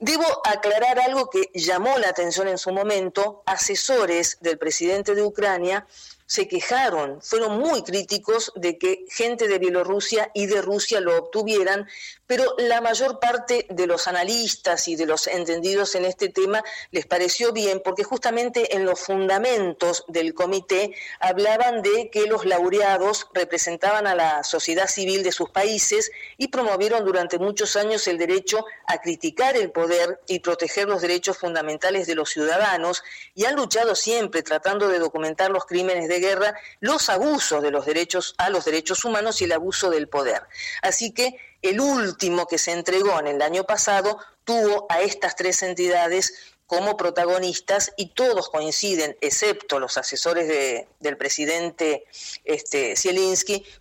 Debo 0.00 0.24
aclarar 0.44 0.98
algo 0.98 1.30
que 1.30 1.48
llamó 1.54 1.96
la 1.98 2.08
atención 2.08 2.48
en 2.48 2.58
su 2.58 2.72
momento. 2.72 3.44
Asesores 3.46 4.38
del 4.40 4.58
presidente 4.58 5.14
de 5.14 5.22
Ucrania 5.22 5.86
se 6.26 6.48
quejaron, 6.48 7.22
fueron 7.22 7.58
muy 7.60 7.84
críticos 7.84 8.52
de 8.56 8.76
que 8.78 9.04
gente 9.08 9.46
de 9.46 9.60
Bielorrusia 9.60 10.30
y 10.34 10.46
de 10.46 10.60
Rusia 10.60 11.00
lo 11.00 11.16
obtuvieran, 11.16 11.86
pero 12.32 12.54
la 12.56 12.80
mayor 12.80 13.20
parte 13.20 13.66
de 13.68 13.86
los 13.86 14.08
analistas 14.08 14.88
y 14.88 14.96
de 14.96 15.04
los 15.04 15.26
entendidos 15.26 15.94
en 15.96 16.06
este 16.06 16.30
tema 16.30 16.64
les 16.90 17.04
pareció 17.04 17.52
bien 17.52 17.82
porque 17.84 18.04
justamente 18.04 18.74
en 18.74 18.86
los 18.86 19.00
fundamentos 19.00 20.06
del 20.08 20.32
comité 20.32 20.94
hablaban 21.20 21.82
de 21.82 22.08
que 22.08 22.26
los 22.26 22.46
laureados 22.46 23.28
representaban 23.34 24.06
a 24.06 24.14
la 24.14 24.44
sociedad 24.44 24.86
civil 24.86 25.22
de 25.22 25.30
sus 25.30 25.50
países 25.50 26.10
y 26.38 26.48
promovieron 26.48 27.04
durante 27.04 27.38
muchos 27.38 27.76
años 27.76 28.08
el 28.08 28.16
derecho 28.16 28.64
a 28.86 28.96
criticar 29.02 29.54
el 29.58 29.70
poder 29.70 30.18
y 30.26 30.38
proteger 30.38 30.88
los 30.88 31.02
derechos 31.02 31.36
fundamentales 31.36 32.06
de 32.06 32.14
los 32.14 32.30
ciudadanos 32.30 33.04
y 33.34 33.44
han 33.44 33.56
luchado 33.56 33.94
siempre 33.94 34.42
tratando 34.42 34.88
de 34.88 35.00
documentar 35.00 35.50
los 35.50 35.66
crímenes 35.66 36.08
de 36.08 36.18
guerra, 36.18 36.54
los 36.80 37.10
abusos 37.10 37.62
de 37.62 37.70
los 37.70 37.84
derechos 37.84 38.34
a 38.38 38.48
los 38.48 38.64
derechos 38.64 39.04
humanos 39.04 39.42
y 39.42 39.44
el 39.44 39.52
abuso 39.52 39.90
del 39.90 40.08
poder. 40.08 40.44
Así 40.80 41.12
que 41.12 41.51
el 41.62 41.80
último 41.80 42.46
que 42.46 42.58
se 42.58 42.72
entregó 42.72 43.18
en 43.20 43.28
el 43.28 43.42
año 43.42 43.64
pasado 43.64 44.18
tuvo 44.44 44.86
a 44.88 45.00
estas 45.00 45.36
tres 45.36 45.62
entidades 45.62 46.34
como 46.66 46.96
protagonistas 46.96 47.92
y 47.96 48.06
todos 48.06 48.48
coinciden, 48.48 49.16
excepto 49.20 49.78
los 49.78 49.98
asesores 49.98 50.86
del 51.00 51.16
presidente 51.16 52.06
este, 52.44 52.94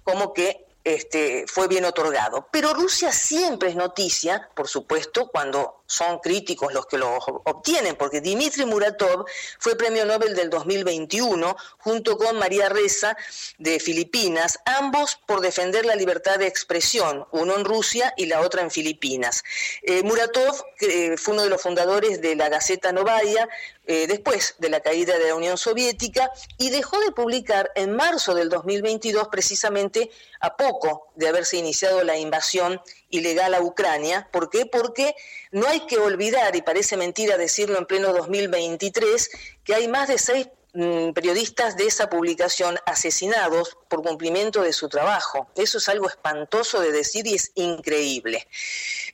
como 0.04 0.34
que 0.34 0.66
este, 0.84 1.46
fue 1.48 1.68
bien 1.68 1.86
otorgado. 1.86 2.48
Pero 2.52 2.74
Rusia 2.74 3.12
siempre 3.12 3.70
es 3.70 3.76
noticia, 3.76 4.50
por 4.56 4.68
supuesto, 4.68 5.30
cuando 5.30 5.81
son 5.92 6.20
críticos 6.20 6.74
los 6.74 6.86
que 6.86 6.98
lo 6.98 7.18
obtienen, 7.18 7.96
porque 7.96 8.22
Dmitry 8.22 8.66
Muratov 8.66 9.26
fue 9.60 9.76
premio 9.76 10.06
Nobel 10.06 10.36
del 10.36 10.50
2021 10.50 11.56
junto 11.80 12.18
con 12.18 12.38
María 12.38 12.70
Reza 12.70 13.18
de 13.58 13.80
Filipinas, 13.80 14.60
ambos 14.66 15.20
por 15.26 15.42
defender 15.42 15.86
la 15.86 15.96
libertad 15.96 16.40
de 16.40 16.48
expresión, 16.48 17.26
uno 17.32 17.58
en 17.58 17.66
Rusia 17.66 18.14
y 18.16 18.28
la 18.28 18.42
otra 18.42 18.62
en 18.62 18.72
Filipinas. 18.72 19.44
Eh, 19.84 20.02
Muratov 20.04 20.64
que 20.78 21.16
fue 21.18 21.34
uno 21.34 21.44
de 21.44 21.50
los 21.50 21.62
fundadores 21.62 22.22
de 22.22 22.36
la 22.36 22.50
Gaceta 22.50 22.92
Novaya, 22.92 23.48
eh, 23.86 24.06
después 24.08 24.56
de 24.60 24.70
la 24.70 24.80
caída 24.80 25.18
de 25.18 25.28
la 25.28 25.36
Unión 25.36 25.58
Soviética 25.58 26.32
y 26.58 26.70
dejó 26.70 27.00
de 27.00 27.12
publicar 27.12 27.72
en 27.76 27.96
marzo 27.96 28.34
del 28.36 28.48
2022 28.48 29.28
precisamente 29.30 30.12
a 30.40 30.56
poco 30.56 31.12
de 31.16 31.28
haberse 31.28 31.58
iniciado 31.58 32.04
la 32.04 32.18
invasión 32.18 32.80
ilegal 33.10 33.54
a 33.54 33.62
Ucrania. 33.62 34.30
¿Por 34.32 34.50
qué? 34.50 34.66
Porque 34.66 35.16
no 35.52 35.68
hay 35.68 35.81
que 35.88 35.98
olvidar, 35.98 36.56
y 36.56 36.62
parece 36.62 36.98
mentira 36.98 37.38
decirlo 37.38 37.78
en 37.78 37.86
pleno 37.86 38.14
2023, 38.14 39.30
que 39.64 39.76
hay 39.76 39.88
más 39.88 40.08
de 40.08 40.18
seis 40.18 40.48
mm, 40.74 41.12
periodistas 41.12 41.78
de 41.78 41.88
esa 41.88 42.10
publicación 42.10 42.78
asesinados 42.86 43.78
por 43.90 44.02
cumplimiento 44.02 44.62
de 44.62 44.74
su 44.74 44.90
trabajo. 44.90 45.50
Eso 45.56 45.78
es 45.78 45.90
algo 45.90 46.08
espantoso 46.08 46.80
de 46.80 46.92
decir 46.92 47.28
y 47.28 47.36
es 47.36 47.52
increíble. 47.56 48.48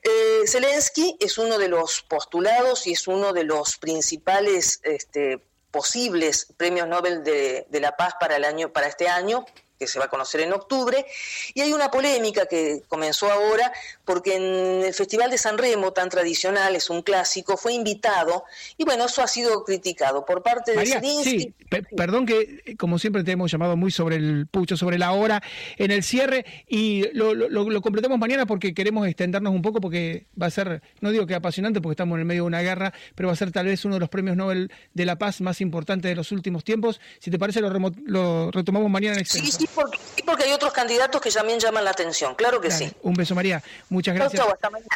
Eh, 0.02 0.46
Zelensky 0.46 1.16
es 1.20 1.38
uno 1.38 1.58
de 1.58 1.68
los 1.68 2.02
postulados 2.02 2.86
y 2.86 2.92
es 2.92 3.06
uno 3.08 3.32
de 3.32 3.44
los 3.44 3.76
principales 3.78 4.80
este, 4.84 5.42
posibles 5.70 6.46
premios 6.56 6.88
Nobel 6.88 7.22
de, 7.24 7.66
de, 7.68 7.80
la 7.80 7.96
Paz 7.96 8.14
para, 8.18 8.36
el 8.36 8.44
año, 8.44 8.72
para 8.72 8.88
este 8.88 9.08
año, 9.08 9.44
que 9.78 9.86
se 9.86 9.98
va 9.98 10.06
a 10.06 10.08
conocer 10.08 10.40
en 10.40 10.52
octubre, 10.52 11.06
y 11.54 11.60
hay 11.60 11.72
una 11.72 11.90
polémica 11.90 12.46
que 12.46 12.82
comenzó 12.88 13.30
ahora 13.30 13.72
porque 14.04 14.36
en 14.36 14.84
el 14.84 14.94
Festival 14.94 15.30
de 15.30 15.38
San 15.38 15.58
Remo, 15.58 15.92
tan 15.92 16.08
tradicional, 16.08 16.74
es 16.76 16.90
un 16.90 17.02
clásico, 17.02 17.56
fue 17.56 17.72
invitado, 17.72 18.44
y 18.76 18.84
bueno, 18.84 19.06
eso 19.06 19.22
ha 19.22 19.28
sido 19.28 19.64
criticado 19.64 20.24
por 20.24 20.42
parte 20.42 20.72
de 20.72 20.86
Sí, 21.22 21.54
perdón 21.96 22.26
que 22.26 22.76
como 22.78 22.98
siempre 22.98 23.24
te 23.24 23.32
hemos 23.32 23.50
llamado 23.50 23.76
muy 23.76 23.90
sobre 23.90 24.16
el 24.16 24.46
pucho, 24.50 24.76
sobre 24.76 24.98
la 24.98 25.12
hora 25.12 25.42
en 25.76 25.90
el 25.90 26.02
cierre, 26.02 26.44
y 26.68 27.04
lo, 27.12 27.34
lo, 27.34 27.82
completamos 27.82 28.18
mañana 28.18 28.46
porque 28.46 28.74
queremos 28.74 29.06
extendernos 29.06 29.54
un 29.54 29.62
poco 29.62 29.80
porque 29.80 30.26
va 30.40 30.46
a 30.46 30.50
ser, 30.50 30.82
no 31.00 31.10
digo 31.10 31.26
que 31.26 31.34
apasionante 31.34 31.80
porque 31.80 31.92
estamos 31.92 32.16
en 32.16 32.20
el 32.20 32.26
medio 32.26 32.42
de 32.42 32.46
una 32.46 32.62
guerra, 32.62 32.92
pero 33.14 33.28
va 33.28 33.32
a 33.34 33.36
ser 33.36 33.52
tal 33.52 33.66
vez 33.66 33.84
uno 33.84 33.94
de 33.94 34.00
los 34.00 34.08
premios 34.08 34.36
Nobel 34.36 34.72
de 34.94 35.04
la 35.04 35.16
Paz 35.16 35.40
más 35.40 35.60
importantes 35.60 36.08
de 36.10 36.14
los 36.14 36.32
últimos 36.32 36.64
tiempos. 36.64 37.00
Si 37.18 37.30
te 37.30 37.38
parece, 37.38 37.60
lo, 37.60 37.70
lo 38.06 38.50
retomamos 38.50 38.90
mañana 38.90 39.18
en 39.18 39.24
extenso 39.68 39.74
porque, 39.74 39.98
porque 40.24 40.44
hay 40.44 40.52
otros 40.52 40.72
candidatos 40.72 41.20
que 41.20 41.30
también 41.30 41.58
llaman 41.58 41.84
la 41.84 41.90
atención, 41.90 42.34
claro 42.34 42.58
que 42.60 42.70
sí. 42.70 42.90
Un 43.02 43.14
beso, 43.14 43.34
María. 43.34 43.60
Muchas 43.88 44.14
gracias. 44.14 44.46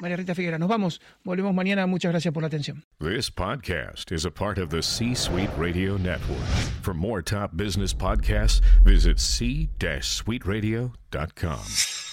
María 0.01 0.17
Rita 0.17 0.35
Figuera, 0.35 0.59
nos 0.59 0.69
vamos. 0.69 1.01
Volvemos 1.25 1.55
mañana. 1.55 1.87
Muchas 1.87 2.13
gracias 2.13 2.35
por 2.35 2.43
la 2.43 2.49
atención. 2.49 2.85
This 2.99 3.31
podcast 3.31 4.11
is 4.13 4.25
a 4.25 4.31
part 4.31 4.59
of 4.59 4.71
the 4.71 4.83
C-Suite 4.83 5.51
Radio 5.59 5.97
Network. 5.97 6.43
For 6.83 6.95
more 6.95 7.23
top 7.23 7.57
business 7.57 7.95
podcasts, 7.95 8.61
visit 8.85 9.19
c-suiteradio.com. 9.19 12.12